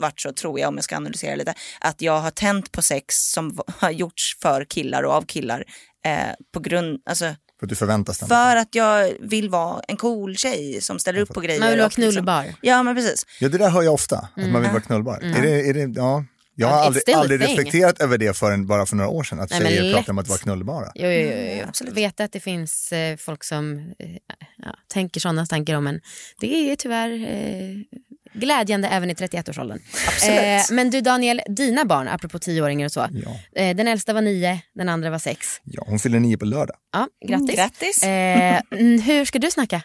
varit 0.00 0.20
så, 0.20 0.32
tror 0.32 0.60
jag, 0.60 0.68
om 0.68 0.74
jag 0.74 0.84
ska 0.84 0.96
analysera 0.96 1.34
lite, 1.34 1.54
att 1.80 2.02
jag 2.02 2.20
har 2.20 2.30
tänt 2.30 2.72
på 2.72 2.82
sex 2.82 3.14
som 3.14 3.58
har 3.78 3.90
gjorts 3.90 4.38
för 4.42 4.64
killar 4.64 5.02
och 5.02 5.12
av 5.12 5.22
killar 5.22 5.64
eh, 6.06 6.34
på 6.52 6.60
grund, 6.60 7.00
alltså 7.04 7.34
för 7.60 7.66
att 7.66 7.68
du 7.68 7.76
förväntas 7.76 8.18
den? 8.18 8.28
För 8.28 8.56
att 8.56 8.74
jag 8.74 9.12
vill 9.20 9.50
vara 9.50 9.82
en 9.88 9.96
cool 9.96 10.36
tjej 10.36 10.80
som 10.80 10.98
ställer 10.98 11.20
upp 11.20 11.28
på 11.28 11.40
grejer. 11.40 11.60
Man 11.60 11.70
vill 11.70 11.78
vara 11.78 11.90
knullbar. 11.90 12.42
Liksom, 12.42 12.58
ja 12.62 12.82
men 12.82 12.94
precis. 12.94 13.26
Ja 13.40 13.48
det 13.48 13.58
där 13.58 13.70
hör 13.70 13.82
jag 13.82 13.94
ofta, 13.94 14.16
att 14.16 14.36
mm. 14.36 14.52
man 14.52 14.62
vill 14.62 14.70
vara 14.70 14.82
knullbar. 14.82 15.18
Mm. 15.22 15.36
Är 15.36 15.42
det, 15.42 15.68
är 15.68 15.74
det, 15.74 16.00
ja, 16.00 16.24
Jag 16.60 16.68
har 16.68 16.78
aldrig, 16.78 17.14
aldrig 17.14 17.40
reflekterat 17.40 18.00
över 18.00 18.18
det 18.18 18.36
förrän 18.36 18.66
bara 18.66 18.86
för 18.86 18.96
några 18.96 19.10
år 19.10 19.24
sedan. 19.24 19.40
Att 19.40 19.50
Nej, 19.50 19.60
tjejer 19.60 19.82
lätt. 19.82 19.94
pratar 19.94 20.12
om 20.12 20.18
att 20.18 20.28
vara 20.28 20.38
knullbara. 20.38 20.92
Jo, 20.94 21.08
jo, 21.08 21.30
jo, 21.34 21.56
jo. 21.58 21.64
absolut. 21.68 21.94
Veta 21.94 22.24
att 22.24 22.32
det 22.32 22.40
finns 22.40 22.92
eh, 22.92 23.16
folk 23.16 23.44
som 23.44 23.78
eh, 23.98 24.10
ja, 24.56 24.74
tänker 24.92 25.20
sådana 25.20 25.46
tankar 25.46 25.74
om 25.74 25.86
en. 25.86 26.00
Det 26.40 26.70
är 26.70 26.76
tyvärr 26.76 27.10
eh, 27.10 28.00
glädjande 28.32 28.88
även 28.88 29.10
i 29.10 29.14
31-årsåldern. 29.14 29.80
Eh, 30.28 30.62
men 30.70 30.90
du 30.90 31.00
Daniel, 31.00 31.40
dina 31.48 31.84
barn, 31.84 32.08
apropå 32.08 32.38
tioåringar 32.38 32.86
och 32.86 32.92
så. 32.92 33.06
Ja. 33.24 33.60
Eh, 33.62 33.76
den 33.76 33.88
äldsta 33.88 34.12
var 34.12 34.22
nio, 34.22 34.60
den 34.74 34.88
andra 34.88 35.10
var 35.10 35.18
sex. 35.18 35.60
Ja, 35.64 35.84
hon 35.86 35.98
fyller 35.98 36.20
nio 36.20 36.36
på 36.36 36.44
lördag. 36.44 36.76
Ja, 36.92 37.08
grattis. 37.28 37.56
Grattis. 37.56 38.02
Eh, 38.02 38.60
mm, 38.70 39.00
hur 39.00 39.24
ska 39.24 39.38
du 39.38 39.50
snacka 39.50 39.82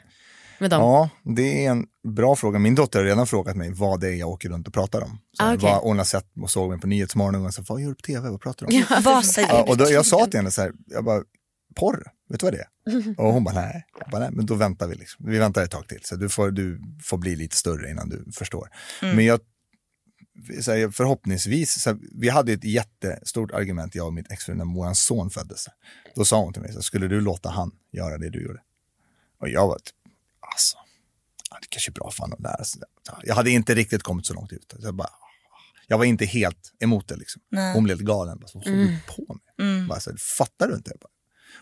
med 0.59 0.69
dem? 0.69 0.81
Ja, 0.81 1.09
det 1.35 1.65
är 1.65 1.71
en 1.71 1.85
bra 2.15 2.35
fråga. 2.35 2.59
Min 2.59 2.75
dotter 2.75 2.99
har 2.99 3.05
redan 3.05 3.27
frågat 3.27 3.55
mig 3.55 3.71
vad 3.73 3.99
det 3.99 4.07
är 4.09 4.15
jag 4.15 4.29
åker 4.29 4.49
runt 4.49 4.67
och 4.67 4.73
pratar 4.73 5.01
om. 5.01 5.17
Så 5.37 5.43
Ah, 5.43 5.55
vad 5.61 5.81
hon 5.81 5.97
har 5.97 6.05
sett 6.05 6.25
och 6.41 6.49
såg 6.51 6.69
mig 6.69 6.79
på 6.79 6.87
Nyhetsmorgon 6.87 7.45
och 7.45 7.53
så 7.53 7.61
vad 7.67 7.81
gör 7.81 7.89
du 7.89 7.95
på 7.95 8.01
tv, 8.01 8.29
vad 8.29 8.41
pratar 8.41 8.67
du 8.67 8.77
om? 8.77 8.85
Vad 9.03 9.25
säger 9.25 9.47
Ja, 9.49 9.63
du? 9.65 9.71
och 9.71 9.77
då, 9.77 9.85
jag 9.91 10.05
sa 10.05 10.25
till 10.25 10.39
henne 10.39 10.51
så 10.51 10.61
här, 10.61 10.71
jag 10.85 11.03
bara, 11.05 11.23
porr, 11.75 12.03
vet 12.29 12.39
du 12.39 12.45
vad 12.45 12.53
det 12.53 12.59
är? 12.59 12.67
Och 13.19 13.33
hon 13.33 13.43
bara, 13.43 13.55
nej. 13.55 13.85
Jag 13.99 14.09
bara, 14.11 14.19
nej, 14.19 14.29
men 14.31 14.45
då 14.45 14.55
väntar 14.55 14.87
vi 14.87 14.95
liksom. 14.95 15.25
Vi 15.29 15.37
väntar 15.37 15.63
ett 15.63 15.71
tag 15.71 15.87
till, 15.87 15.99
så 16.03 16.15
du 16.15 16.29
får, 16.29 16.51
du 16.51 16.81
får 17.03 17.17
bli 17.17 17.35
lite 17.35 17.55
större 17.55 17.89
innan 17.91 18.09
du 18.09 18.31
förstår. 18.31 18.69
Men 19.01 19.25
jag, 19.25 19.39
så 20.61 20.71
här, 20.71 20.89
förhoppningsvis, 20.89 21.81
så 21.81 21.89
här, 21.89 21.99
vi 22.21 22.29
hade 22.29 22.53
ett 22.53 22.63
jättestort 22.63 23.51
argument, 23.51 23.95
jag 23.95 24.07
och 24.07 24.13
mitt 24.13 24.31
exfru, 24.31 24.55
när 24.55 24.65
vår 24.75 24.93
son 24.93 25.29
föddes. 25.29 25.65
Då 26.15 26.25
sa 26.25 26.41
hon 26.43 26.53
till 26.53 26.61
mig, 26.61 26.71
så 26.71 26.77
här, 26.77 26.81
skulle 26.83 27.07
du 27.07 27.21
låta 27.21 27.49
han 27.49 27.71
göra 27.91 28.17
det 28.17 28.29
du 28.29 28.43
gjorde? 28.45 28.59
Och 29.39 29.49
jag 29.49 29.67
var 29.67 29.75
typ, 29.75 29.94
alltså, 30.55 30.77
det 31.61 31.67
kanske 31.69 31.91
är 31.91 31.93
bra 31.93 32.11
för 32.11 32.21
honom 32.23 32.33
att 32.33 32.43
lära 32.43 32.63
sig. 32.63 32.81
det." 32.81 33.11
Jag 33.23 33.35
hade 33.35 33.49
inte 33.49 33.75
riktigt 33.75 34.03
kommit 34.03 34.25
så 34.25 34.33
långt 34.33 34.51
ut. 34.51 34.73
Jag, 34.79 34.95
bara, 34.95 35.09
jag 35.87 35.97
var 35.97 36.05
inte 36.05 36.25
helt 36.25 36.73
emot 36.79 37.07
det. 37.07 37.15
Liksom. 37.15 37.41
Hon 37.73 37.83
blev 37.83 37.97
lite 37.97 38.07
galen. 38.07 38.39
Bara, 38.39 38.47
så, 38.47 38.59
Vad 38.59 38.67
håller 38.67 38.85
du 38.85 38.99
på 39.15 39.39
med? 39.57 39.87
Bara, 39.87 39.99
så, 39.99 40.11
Fattar 40.37 40.67
du 40.67 40.75
inte? 40.75 40.91
Bara, 41.01 41.09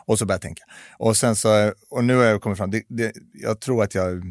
och 0.05 0.19
så 0.19 0.25
började 0.25 0.35
jag 0.35 0.41
tänka. 0.41 0.63
Och, 0.97 1.17
sen 1.17 1.35
så, 1.35 1.73
och 1.89 2.03
nu 2.03 2.15
har 2.15 2.23
jag 2.23 2.41
kommit 2.41 2.57
fram, 2.57 2.71
det, 2.71 2.83
det, 2.89 3.13
jag 3.33 3.61
tror 3.61 3.83
att 3.83 3.95
jag, 3.95 4.23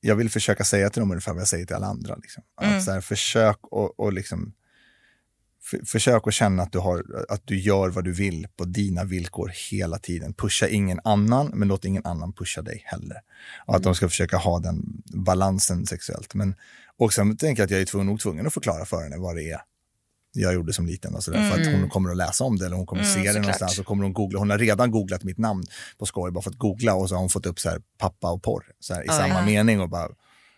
jag 0.00 0.16
vill 0.16 0.30
försöka 0.30 0.64
säga 0.64 0.90
till 0.90 1.00
dem 1.00 1.10
ungefär 1.10 1.32
vad 1.32 1.40
jag 1.40 1.48
säger 1.48 1.66
till 1.66 1.76
alla 1.76 1.86
andra. 1.86 2.16
Liksom. 2.16 2.42
Att, 2.54 2.84
så 2.84 2.90
här, 2.90 3.00
försök 3.00 3.58
och, 3.62 4.00
och 4.00 4.12
liksom, 4.12 4.54
för, 5.64 5.80
försök 5.86 6.26
att 6.26 6.34
känna 6.34 6.62
att 6.62 6.72
du, 6.72 6.78
har, 6.78 7.04
att 7.28 7.42
du 7.44 7.60
gör 7.60 7.88
vad 7.88 8.04
du 8.04 8.12
vill 8.12 8.46
på 8.56 8.64
dina 8.64 9.04
villkor 9.04 9.52
hela 9.70 9.98
tiden. 9.98 10.34
Pusha 10.34 10.68
ingen 10.68 11.00
annan, 11.04 11.50
men 11.54 11.68
låt 11.68 11.84
ingen 11.84 12.06
annan 12.06 12.32
pusha 12.32 12.62
dig 12.62 12.82
heller. 12.86 13.16
Och 13.66 13.76
att 13.76 13.82
de 13.82 13.94
ska 13.94 14.08
försöka 14.08 14.36
ha 14.36 14.58
den 14.58 15.02
balansen 15.04 15.86
sexuellt. 15.86 16.34
Men, 16.34 16.54
och 16.98 17.12
sen 17.12 17.36
tänker 17.36 17.62
jag 17.62 17.64
att 17.64 17.70
jag 17.70 17.80
är 17.80 17.84
tvungen, 17.84 18.06
nog 18.06 18.20
tvungen 18.20 18.46
att 18.46 18.54
förklara 18.54 18.84
för 18.84 19.02
henne 19.02 19.16
vad 19.18 19.36
det 19.36 19.50
är 19.50 19.60
jag 20.34 20.54
gjorde 20.54 20.72
som 20.72 20.86
liten. 20.86 21.14
Och 21.14 21.24
så 21.24 21.30
där, 21.30 21.50
För 21.50 21.60
att 21.60 21.66
hon 21.66 21.88
kommer 21.88 22.10
att 22.10 22.16
läsa 22.16 22.44
om 22.44 22.58
det 22.58 22.66
eller 22.66 22.76
hon 22.76 22.86
kommer 22.86 23.02
att 23.02 23.08
se 23.08 23.18
det 23.18 23.26
såklart. 23.26 23.42
någonstans. 23.42 23.78
Och 23.78 23.86
kommer 23.86 24.02
hon, 24.02 24.12
googla. 24.12 24.38
hon 24.38 24.50
har 24.50 24.58
redan 24.58 24.90
googlat 24.90 25.24
mitt 25.24 25.38
namn 25.38 25.64
på 25.98 26.06
skoj 26.06 26.30
bara 26.30 26.42
för 26.42 26.50
att 26.50 26.58
googla 26.58 26.94
och 26.94 27.08
så 27.08 27.14
har 27.14 27.20
hon 27.20 27.30
fått 27.30 27.46
upp 27.46 27.60
så 27.60 27.70
här, 27.70 27.82
pappa 27.98 28.30
och 28.30 28.42
porr 28.42 28.64
så 28.80 28.94
här, 28.94 29.04
i 29.04 29.08
samma 29.08 29.42
mening 29.42 29.80
och 29.80 29.88
bara 29.88 30.08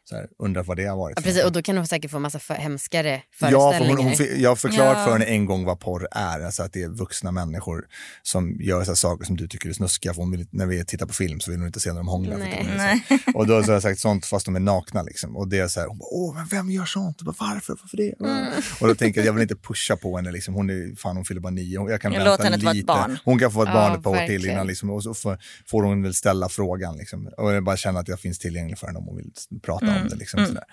så 0.09 0.17
här, 0.17 0.27
undrat 0.39 0.67
vad 0.67 0.77
det 0.77 0.85
har 0.85 0.97
varit. 0.97 1.17
Ja, 1.19 1.23
precis, 1.23 1.45
och 1.45 1.53
då 1.53 1.63
kan 1.63 1.77
hon 1.77 1.87
säkert 1.87 2.11
få 2.11 2.19
massa 2.19 2.39
för, 2.39 2.55
hemskare 2.55 3.23
Ja, 3.41 3.49
för 3.51 3.57
hon, 3.57 3.73
föreställningar. 3.73 4.17
hon, 4.33 4.43
jag 4.43 4.51
har 4.51 4.57
förklarat 4.57 4.97
Ja. 4.99 5.05
för 5.05 5.13
henne 5.13 5.25
en 5.25 5.47
gång 5.47 5.65
vad 5.65 5.81
porr 5.81 6.09
är. 6.11 6.41
Alltså 6.41 6.63
att 6.63 6.73
det 6.73 6.83
är 6.83 6.89
vuxna 6.89 7.33
människor 7.33 7.85
som 8.23 8.57
gör 8.61 8.85
så 8.85 8.91
här 8.91 8.95
saker 8.97 9.25
som 9.25 9.37
du 9.37 9.49
tycker 9.49 9.69
är 9.69 9.73
snuskiga. 9.73 10.15
För 10.15 10.23
hon 10.23 10.31
vill, 10.31 10.47
när 10.51 10.67
vi 10.67 10.85
tittar 10.85 11.07
på 11.07 11.15
film 11.15 11.41
så 11.41 11.51
vill 11.51 11.61
hon 11.61 11.67
inte 11.67 11.81
se 11.81 11.91
när 11.91 11.97
de 11.97 12.09
hånglar. 12.09 12.37
Nej. 12.39 13.03
Så- 13.09 13.39
Och 13.39 13.47
då 13.47 13.63
så 13.63 13.69
har 13.69 13.73
jag 13.75 13.83
sagt 13.83 14.01
sånt 14.01 14.27
fast 14.27 14.45
de 14.47 14.57
är 14.57 14.61
nakna. 14.61 15.03
Liksom. 15.03 15.37
Och 15.37 15.49
det 15.49 15.59
är 15.59 15.69
så 15.69 15.81
här, 15.81 15.87
hon 15.87 15.99
bara, 15.99 16.09
åh, 16.11 16.35
men 16.35 16.47
vem 16.47 16.71
gör 16.71 16.85
sånt? 16.85 17.23
Bara, 17.23 17.35
varför? 17.39 17.77
Varför 17.83 17.97
det? 17.97 18.15
Mm. 18.21 18.47
Och 18.81 18.89
då 18.89 18.95
tänker 18.95 19.21
jag, 19.21 19.27
jag 19.29 19.33
vill 19.33 19.43
inte 19.43 19.57
pusha 19.57 19.97
på 19.97 20.17
henne. 20.17 20.33
Liksom. 20.33 20.55
Hon, 20.55 20.71
är, 20.71 20.97
fan, 20.97 21.17
hon 21.17 21.25
fyller 21.25 21.41
bara 21.41 21.51
nio. 21.53 21.91
Jag 21.91 22.01
kan 22.01 22.13
Jag 22.13 22.25
vänta 22.25 22.45
henne 22.45 22.57
lite. 22.73 22.87
barn. 22.87 23.19
Hon 23.25 23.39
kan 23.39 23.53
få 23.53 23.63
ett 23.63 23.69
Ja, 23.69 23.75
barn 23.75 23.97
ett 23.99 24.03
par 24.03 24.11
år 24.11 24.27
till 24.27 24.47
innan. 24.47 24.67
Liksom, 24.67 24.91
och 24.91 25.03
så 25.03 25.15
får, 25.15 25.39
får 25.67 25.83
hon 25.83 26.03
väl 26.03 26.15
ställa 26.15 26.49
frågan. 26.49 26.97
Liksom. 26.97 27.27
Och 27.39 27.53
jag 27.55 27.65
bara 27.65 27.77
känner 27.77 28.01
att 28.01 28.09
jag 28.09 28.21
finns 28.21 28.39
tillgänglig 28.39 28.79
för 28.79 28.87
henne 28.87 28.99
om 28.99 29.05
hon 29.05 29.17
vill 29.17 29.33
prata 29.63 29.87
Mm. 29.87 29.96
Om 30.03 30.09
det. 30.09 30.17
Liksom, 30.17 30.47
sådär. 30.47 30.65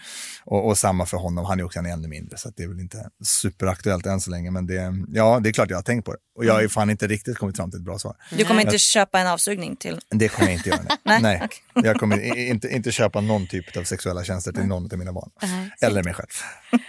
Och, 0.45 0.67
och 0.67 0.77
samma 0.77 1.05
för 1.05 1.17
honom, 1.17 1.45
han 1.45 1.59
är 1.59 1.63
också 1.63 1.79
en 1.79 1.85
ännu 1.85 2.07
mindre. 2.07 2.37
Så 2.37 2.49
att 2.49 2.57
det 2.57 2.63
är 2.63 2.67
väl 2.67 2.79
inte 2.79 3.09
superaktuellt 3.23 4.05
än 4.05 4.21
så 4.21 4.31
länge. 4.31 4.51
Men 4.51 4.67
det, 4.67 4.93
ja, 5.07 5.39
det 5.43 5.49
är 5.49 5.53
klart 5.53 5.69
jag 5.69 5.77
har 5.77 5.83
tänkt 5.83 6.05
på 6.05 6.11
det. 6.11 6.19
Och 6.35 6.45
jag 6.45 6.53
har 6.53 6.61
ju 6.61 6.69
fan 6.69 6.89
inte 6.89 7.07
riktigt 7.07 7.37
kommit 7.37 7.57
fram 7.57 7.71
till 7.71 7.79
ett 7.79 7.85
bra 7.85 7.99
svar. 7.99 8.15
Du 8.31 8.45
kommer 8.45 8.61
inte 8.61 8.77
köpa 8.77 9.19
en 9.19 9.27
avsugning 9.27 9.75
till... 9.75 9.99
Det 10.09 10.29
kommer 10.29 10.47
jag 10.47 10.57
inte 10.57 10.69
göra. 10.69 10.81
Nej, 10.83 10.97
Nej. 11.21 11.47
Nej. 11.73 11.85
Jag 11.85 11.99
kommer 11.99 12.35
inte, 12.35 12.67
inte 12.67 12.91
köpa 12.91 13.21
någon 13.21 13.47
typ 13.47 13.77
av 13.77 13.83
sexuella 13.83 14.23
tjänster 14.23 14.51
till 14.51 14.65
någon 14.65 14.91
av 14.91 14.99
mina 14.99 15.13
barn. 15.13 15.29
Eller 15.81 16.03
mig 16.03 16.13
själv. 16.13 16.29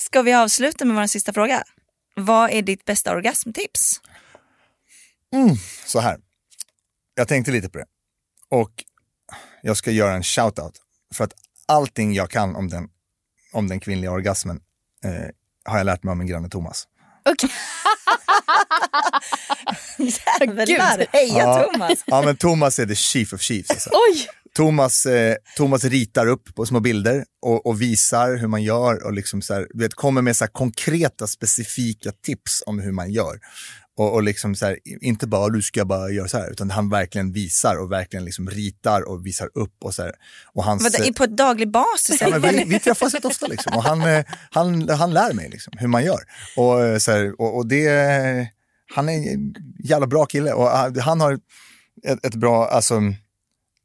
Ska 0.00 0.22
vi 0.22 0.32
avsluta 0.32 0.84
med 0.84 0.96
vår 0.96 1.06
sista 1.06 1.32
fråga? 1.32 1.62
Vad 2.16 2.50
är 2.50 2.62
ditt 2.62 2.84
bästa 2.84 3.12
orgasmtips? 3.12 4.00
Så 5.84 6.00
här. 6.00 6.18
Jag 7.14 7.28
tänkte 7.28 7.52
lite 7.52 7.68
på 7.68 7.78
det. 7.78 7.86
Och 8.50 8.84
jag 9.62 9.76
ska 9.76 9.90
göra 9.90 10.14
en 10.14 10.22
shout-out. 10.22 10.74
För 11.14 11.24
att 11.24 11.32
allting 11.66 12.14
jag 12.14 12.30
kan 12.30 12.56
om 12.56 12.68
den, 12.68 12.88
om 13.52 13.68
den 13.68 13.80
kvinnliga 13.80 14.10
orgasmen 14.10 14.60
eh, 15.04 15.12
har 15.64 15.78
jag 15.78 15.84
lärt 15.84 16.02
mig 16.02 16.10
av 16.10 16.16
min 16.16 16.26
granne 16.26 16.48
Thomas. 16.48 16.86
Okej. 17.24 17.50
Jävlar, 20.38 21.06
heja 21.12 21.64
Thomas! 21.64 22.04
Ja, 22.06 22.22
men 22.22 22.36
Thomas 22.36 22.78
är 22.78 22.86
the 22.86 22.94
chief 22.94 23.32
of 23.32 23.40
chiefs. 23.40 23.70
Alltså. 23.70 23.90
Oj! 23.92 24.28
Thomas, 24.54 25.06
eh, 25.06 25.36
Thomas 25.56 25.84
ritar 25.84 26.26
upp 26.26 26.54
på 26.54 26.66
små 26.66 26.80
bilder 26.80 27.24
och, 27.42 27.66
och 27.66 27.82
visar 27.82 28.36
hur 28.36 28.48
man 28.48 28.62
gör 28.62 29.04
och 29.04 29.12
liksom 29.12 29.42
så 29.42 29.54
här, 29.54 29.66
vet, 29.74 29.94
kommer 29.94 30.22
med 30.22 30.36
så 30.36 30.44
här 30.44 30.50
konkreta 30.50 31.26
specifika 31.26 32.12
tips 32.12 32.62
om 32.66 32.78
hur 32.78 32.92
man 32.92 33.12
gör. 33.12 33.38
Och, 33.98 34.14
och 34.14 34.22
liksom 34.22 34.54
så 34.54 34.66
här, 34.66 34.78
inte 35.00 35.26
bara 35.26 35.48
du 35.48 35.62
ska 35.62 35.84
bara 35.84 36.10
göra 36.10 36.28
så 36.28 36.38
här, 36.38 36.50
utan 36.50 36.70
han 36.70 36.90
verkligen 36.90 37.32
visar 37.32 37.76
och 37.76 37.92
verkligen 37.92 38.24
liksom 38.24 38.50
ritar 38.50 39.08
och 39.08 39.26
visar 39.26 39.48
upp. 39.54 39.74
Och 39.84 39.94
så 39.94 40.02
här. 40.02 40.12
Och 40.54 40.64
hans, 40.64 40.98
Vadå, 40.98 41.12
på 41.12 41.24
ett 41.24 41.36
daglig 41.36 41.70
basis? 41.70 42.20
Ja, 42.20 42.38
vi, 42.38 42.64
vi 42.66 42.80
träffas 42.80 43.14
rätt 43.14 43.24
ofta 43.24 43.46
liksom. 43.46 43.72
och 43.76 43.82
han, 43.82 44.02
eh, 44.02 44.24
han, 44.50 44.88
han 44.88 45.10
lär 45.12 45.32
mig 45.32 45.48
liksom, 45.48 45.72
hur 45.78 45.88
man 45.88 46.04
gör. 46.04 46.20
Och, 46.56 46.84
eh, 46.84 46.98
så 46.98 47.12
här, 47.12 47.40
och, 47.40 47.56
och 47.56 47.66
det, 47.66 47.88
han 48.94 49.08
är 49.08 49.12
en 49.32 49.54
jävla 49.84 50.06
bra 50.06 50.26
kille 50.26 50.52
och 50.52 50.68
han- 50.68 50.98
han 51.00 51.20
har 51.20 51.32
ett, 52.06 52.24
ett 52.26 52.34
bra, 52.34 52.66
alltså, 52.68 53.00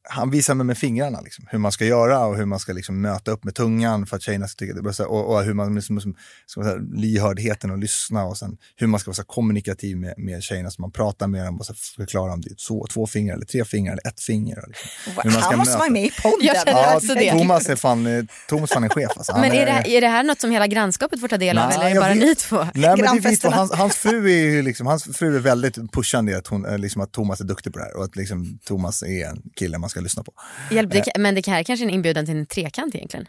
han 0.10 0.32
visar 0.32 0.54
mig 0.54 0.66
med 0.66 0.78
fingrarna 0.78 1.22
liksom, 1.22 1.46
hur 1.50 1.60
man 1.60 1.72
ska 1.72 1.86
göra 1.86 2.20
och 2.26 2.38
hur 2.38 2.46
man 2.46 2.60
ska 2.60 2.74
liksom, 2.74 3.02
möta 3.02 3.32
upp 3.32 3.44
med 3.44 3.56
tungan 3.56 4.06
för 4.06 4.16
att 4.16 4.22
tjejerna 4.22 4.48
ska 4.48 4.58
tycka 4.60 4.74
det 4.74 4.90
är 4.90 5.04
här, 5.04 5.08
Och, 5.12 5.34
och 5.36 5.44
hur 5.44 5.54
man, 5.54 5.76
liksom, 5.76 5.96
liksom, 5.96 6.16
ska 6.46 6.62
man 6.62 6.70
säga, 6.70 6.82
lyhördheten 6.94 7.72
och 7.72 7.78
lyssna 7.78 8.24
och 8.24 8.38
sen 8.38 8.58
hur 8.76 8.88
man 8.88 9.00
ska 9.00 9.10
vara 9.10 9.16
så 9.16 9.22
här, 9.22 9.28
kommunikativ 9.28 9.98
med, 9.98 10.14
med 10.18 10.44
tjejerna 10.44 10.72
så 10.72 10.82
man 10.82 10.92
pratar 10.92 11.28
med 11.28 11.46
dem 11.46 11.60
och 11.60 11.66
så 11.66 11.74
förklarar 11.74 12.34
om 12.34 12.42
det 12.42 12.50
är 12.50 12.56
så, 12.58 12.88
två 12.88 13.08
fingrar 13.08 13.36
eller 13.36 13.46
tre 13.46 13.66
fingrar 13.66 13.94
eller 13.94 14.08
ett 14.08 14.20
finger. 14.22 14.60
och 14.60 14.68
Liksom, 14.68 14.90
hur 15.24 15.32
man 15.32 15.42
ska 15.42 15.50
Han 15.50 15.58
måste 15.60 15.72
möta. 15.72 15.80
vara 15.80 15.90
med 15.90 16.04
i 16.06 16.12
podden. 16.24 16.40
Ja, 16.66 16.86
alltså 16.86 17.14
det. 17.16 17.32
Thomas 17.32 17.70
är 17.70 17.76
fan, 17.76 18.28
Thomas 18.50 18.72
fan 18.72 18.84
en 18.84 18.90
chef. 18.90 19.12
Alltså. 19.18 19.34
Men 19.38 19.52
är 19.52 19.66
det, 19.66 19.72
här, 19.72 19.88
är 19.88 20.02
det 20.02 20.08
här 20.08 20.24
något 20.24 20.42
som 20.42 20.52
hela 20.52 20.68
grannskapet 20.68 21.20
får 21.20 21.28
ta 21.28 21.38
del 21.38 21.58
av 21.58 21.68
Nej, 21.70 21.76
eller 21.76 21.90
är 21.90 21.94
det 21.94 22.00
bara 22.00 22.10
vet- 22.14 22.20
ni 22.24 22.36
två? 22.36 22.58
Nej, 22.58 22.72
men 22.74 22.82
det 22.84 22.90
är 22.90 22.96
vi 22.98 22.98
två. 22.98 23.22
Grannfesterna. 23.22 23.56
hans, 23.56 23.72
hans, 23.72 23.96
fru 23.96 24.32
är 24.32 24.38
ju 24.52 24.62
liksom, 24.62 24.88
hans 24.88 25.04
fru 25.18 25.36
är 25.36 25.40
väldigt 25.40 25.92
pushande 25.92 26.32
i 26.32 26.36
att, 26.36 26.48
hon, 26.48 26.62
liksom, 26.82 27.02
att 27.02 27.12
Thomas 27.12 27.40
är 27.42 27.46
duktig 27.46 27.74
på 27.74 27.80
det 27.80 27.86
här 27.86 27.98
och 27.98 28.04
att 28.04 28.16
liksom, 28.16 28.60
Thomas 28.66 29.04
är 29.04 29.26
en 29.28 29.42
kille 29.56 29.78
man 29.78 29.90
ska 29.94 30.02
lyssna 30.02 30.24
på. 30.24 30.34
Hjälp, 30.72 30.92
det, 30.92 31.02
kan- 31.02 31.22
men 31.22 31.36
det 31.36 31.48
här 31.48 31.60
är 31.60 31.64
kanske 31.64 31.84
är 31.86 31.88
en 31.88 31.94
inbjudan 31.94 32.26
till 32.26 32.38
en 32.38 32.46
trekant 32.46 32.96
egentligen. 32.96 33.26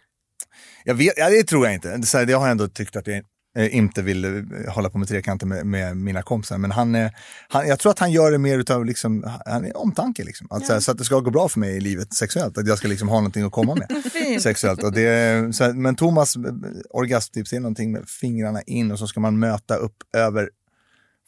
Jag 0.85 0.95
vet, 0.95 1.13
ja, 1.17 1.31
det 1.31 1.45
tror 1.45 1.67
jag 1.67 1.75
inte. 1.75 2.03
Så 2.03 2.19
här, 2.19 2.27
det 2.27 2.33
har 2.33 2.43
jag 2.47 2.51
ändå 2.51 2.69
tyckt 2.69 2.97
att 2.97 3.07
jag 3.07 3.17
eh, 3.59 3.77
inte 3.77 4.03
vill 4.03 4.25
eh, 4.25 4.73
hålla 4.75 4.91
på 4.91 4.99
med 4.99 5.09
trekanter 5.09 5.47
med, 5.47 5.67
med 5.67 5.97
mina 5.97 6.23
kompisar. 6.23 6.59
Men 6.59 6.71
han, 6.71 6.95
eh, 6.95 7.11
han, 7.49 7.69
jag 7.69 7.79
tror 7.79 7.93
att 7.93 7.99
han 7.99 8.13
gör 8.13 8.31
det 8.31 8.39
mer 8.39 8.59
utav 8.59 8.85
liksom, 8.85 9.39
han 9.47 9.65
är 9.65 9.77
omtanke. 9.77 10.25
Liksom. 10.25 10.47
Att, 10.51 10.67
så, 10.67 10.73
här, 10.73 10.81
så 10.81 10.91
att 10.91 10.99
det 10.99 11.05
ska 11.05 11.21
gå 11.21 11.31
bra 11.31 11.49
för 11.49 11.61
mig 11.61 11.77
i 11.77 11.81
livet 11.81 12.15
sexuellt. 12.15 12.59
Att 12.59 12.67
jag 12.67 12.79
ska 12.79 12.89
liksom 12.89 13.09
ha 13.09 13.17
någonting 13.17 13.43
att 13.43 13.53
komma 13.53 13.75
med 13.75 14.03
sexuellt. 14.43 14.83
Och 14.83 14.93
det, 14.93 15.55
så 15.57 15.65
här, 15.65 15.73
men 15.73 15.97
Thomas 15.97 16.37
eh, 16.37 16.43
orgasmtips 16.91 17.53
är 17.53 17.61
någonting 17.61 17.93
med 17.93 18.09
fingrarna 18.09 18.63
in 18.63 18.91
och 18.93 18.99
så 18.99 19.07
ska 19.07 19.21
man 19.21 19.39
möta 19.39 19.77
upp 19.77 19.97
över 20.17 20.51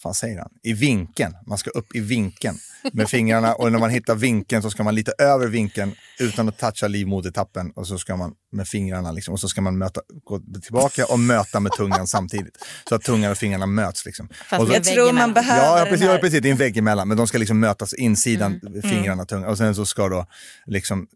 fan 0.03 0.14
säger 0.14 0.38
han? 0.38 0.51
I 0.62 0.72
vinkeln. 0.72 1.34
Man 1.47 1.59
ska 1.59 1.70
upp 1.70 1.94
i 1.97 2.01
vinkeln 2.01 2.59
med 2.92 3.09
fingrarna 3.09 3.55
och 3.55 3.72
när 3.72 3.78
man 3.78 3.90
hittar 3.90 4.14
vinkeln 4.14 4.62
så 4.62 4.70
ska 4.70 4.82
man 4.82 4.94
lite 4.94 5.12
över 5.18 5.47
vinkeln 5.47 5.92
utan 6.20 6.49
att 6.49 6.59
toucha 6.59 6.88
livmodertappen 6.88 7.70
och 7.70 7.86
så 7.86 7.99
ska 7.99 8.16
man 8.16 8.32
med 8.53 8.68
fingrarna 8.68 9.12
liksom, 9.12 9.34
och 9.34 9.40
så 9.40 9.49
ska 9.49 9.61
man 9.61 9.78
möta, 9.78 10.01
gå 10.24 10.40
tillbaka 10.62 11.07
och 11.07 11.18
möta 11.20 11.61
med 11.61 11.72
tungan 11.72 12.07
samtidigt. 12.07 12.57
Så 12.88 12.94
att 12.94 13.03
tungan 13.03 13.30
och 13.30 13.38
fingrarna 13.38 13.66
möts 13.66 14.07
liksom. 14.07 14.28
Fast 14.51 14.61
Och 14.62 14.66
så- 14.68 14.74
Jag 14.74 14.84
tror 14.84 15.12
man 15.12 15.34
behöver 15.34 15.78
Ja, 15.80 15.84
precis, 15.90 16.07
ja, 16.07 16.18
precis. 16.20 16.42
Det 16.42 16.49
är 16.49 16.53
en 16.53 16.59
vägg 16.59 16.76
emellan, 16.76 17.09
men 17.09 17.16
de 17.16 17.26
ska 17.26 17.38
liksom 17.38 17.61
mötas 17.61 17.94
insidan, 17.94 18.61
fingrarna 18.82 19.22
och 19.22 19.28
tungan. 19.28 19.49
Och 19.51 19.59
sen 19.59 19.74
så 19.74 19.86
ska 19.86 20.09
då 20.09 20.26
liksom 20.66 21.07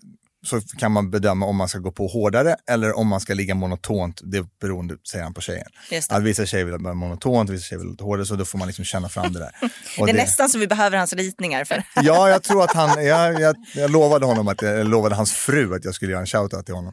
så 0.47 0.61
kan 0.61 0.93
man 0.93 1.11
bedöma 1.11 1.47
om 1.47 1.57
man 1.57 1.69
ska 1.69 1.79
gå 1.79 1.93
på 1.93 2.07
hårdare 2.07 2.57
eller 2.71 2.99
om 2.99 3.09
man 3.09 3.21
ska 3.21 3.35
ligga 3.35 3.55
monotont. 3.55 4.21
Det 4.25 4.47
beroende, 4.61 4.97
säger 5.11 5.25
han 5.25 5.35
på 5.35 5.41
tjejen. 5.41 5.67
Det. 5.91 6.11
Att 6.11 6.23
vissa 6.23 6.47
tjejer 6.47 6.65
vill 6.65 6.77
vara 6.79 6.95
monotont, 6.95 7.51
vissa 7.51 7.65
tjejer 7.65 7.81
vill 7.81 7.91
lite 7.91 8.05
hårdare, 8.05 8.27
så 8.27 8.37
då 8.37 8.45
får 8.45 8.59
man 8.59 8.67
liksom 8.67 8.85
känna 8.85 9.09
fram 9.09 9.33
det 9.33 9.39
där. 9.39 9.51
Det 10.07 10.11
är 10.11 10.15
nästan 10.15 10.49
så 10.49 10.59
vi 10.59 10.67
behöver 10.67 10.99
hans 10.99 11.13
ritningar. 11.13 11.65
För. 11.65 11.83
Ja, 12.03 12.29
jag 12.29 12.43
tror 12.43 12.65
att 12.65 12.73
han, 12.73 13.05
jag, 13.05 13.41
jag, 13.41 13.57
jag 13.75 13.91
lovade 13.91 14.27
honom 14.27 14.49
att 14.49 14.63
jag 14.63 14.87
lovade 14.87 15.15
hans 15.15 15.33
fru 15.33 15.75
att 15.75 15.85
jag 15.85 15.95
skulle 15.95 16.13
göra 16.13 16.21
en 16.21 16.27
shoutout 16.27 16.67
till 16.67 16.75
honom. 16.75 16.93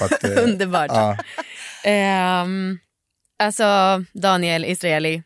Att, 0.00 0.24
eh, 0.24 0.44
Underbart. 0.44 0.90
Ja, 0.90 1.16
Um, 1.84 2.78
alltså 3.38 3.64
Daniel 4.12 4.64
Israeli, 4.64 5.22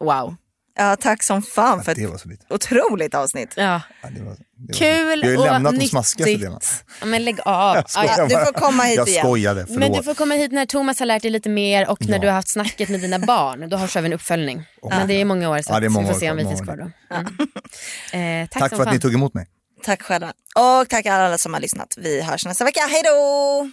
wow. 0.00 0.36
Ja, 0.82 0.96
tack 0.96 1.22
som 1.22 1.42
fan 1.42 1.78
Ja, 1.78 1.84
för 1.84 1.94
det 1.94 2.02
ett 2.02 2.10
var 2.10 2.18
så 2.18 2.28
lite. 2.28 2.46
otroligt 2.50 3.14
avsnitt. 3.14 3.54
Ja. 3.56 3.62
Ja, 4.02 4.08
det 4.10 4.20
var, 4.22 4.30
det 4.30 4.72
var 4.72 4.74
Kul 4.74 5.22
Vi 5.22 5.36
har 5.36 5.44
ju 5.46 5.50
lämnat 5.52 5.78
de 5.80 5.86
smaskigaste 5.88 6.36
delarna. 6.36 6.60
Ja, 7.00 7.06
men 7.06 7.24
lägg 7.24 7.38
av. 7.44 7.76
Jag 7.76 7.90
skojar 7.90 8.28
du 8.28 8.34
får 8.46 8.52
komma 8.52 8.82
hit 8.82 8.96
jag 8.96 9.08
igen. 9.08 9.24
skojade, 9.24 9.64
förlåt. 9.66 9.78
Men 9.80 9.92
du 9.92 10.02
får 10.02 10.14
komma 10.14 10.34
hit 10.34 10.52
när 10.52 10.66
Thomas 10.66 10.98
har 10.98 11.06
lärt 11.06 11.22
dig 11.22 11.30
lite 11.30 11.48
mer 11.48 11.90
och 11.90 12.06
när 12.06 12.12
Ja. 12.12 12.18
du 12.20 12.26
har 12.26 12.34
haft 12.34 12.48
snacket 12.48 12.88
med 12.88 13.00
dina 13.00 13.18
barn. 13.18 13.68
Då 13.68 13.86
kör 13.88 14.00
vi 14.00 14.06
en 14.06 14.12
uppföljning. 14.12 14.64
Men 14.90 15.08
det 15.08 15.14
är 15.14 15.24
många 15.24 15.50
år 15.50 15.62
så 15.62 15.72
Ja, 15.72 15.80
det 15.80 15.86
är 15.86 15.90
många 15.90 16.06
vi 16.06 16.08
får 16.12 16.16
år 16.16 16.20
se 16.20 16.30
om 16.30 16.36
vi 16.36 16.44
finns 16.44 16.60
kvar 16.60 16.76
då. 16.76 16.90
Mm. 17.16 18.42
Eh, 18.42 18.48
tack 18.48 18.60
Tack 18.60 18.70
för 18.70 18.76
att 18.76 18.84
fan. 18.84 18.94
ni 18.94 19.00
tog 19.00 19.14
emot 19.14 19.34
mig. 19.34 19.46
Tack 19.84 20.02
själva. 20.02 20.32
Och 20.54 20.88
tack 20.88 21.06
alla 21.06 21.38
som 21.38 21.54
har 21.54 21.60
lyssnat. 21.60 21.94
Vi 21.96 22.22
hörs 22.22 22.44
nästa 22.46 22.64
vecka. 22.64 22.80
Hej 22.90 23.02
då! 23.04 23.70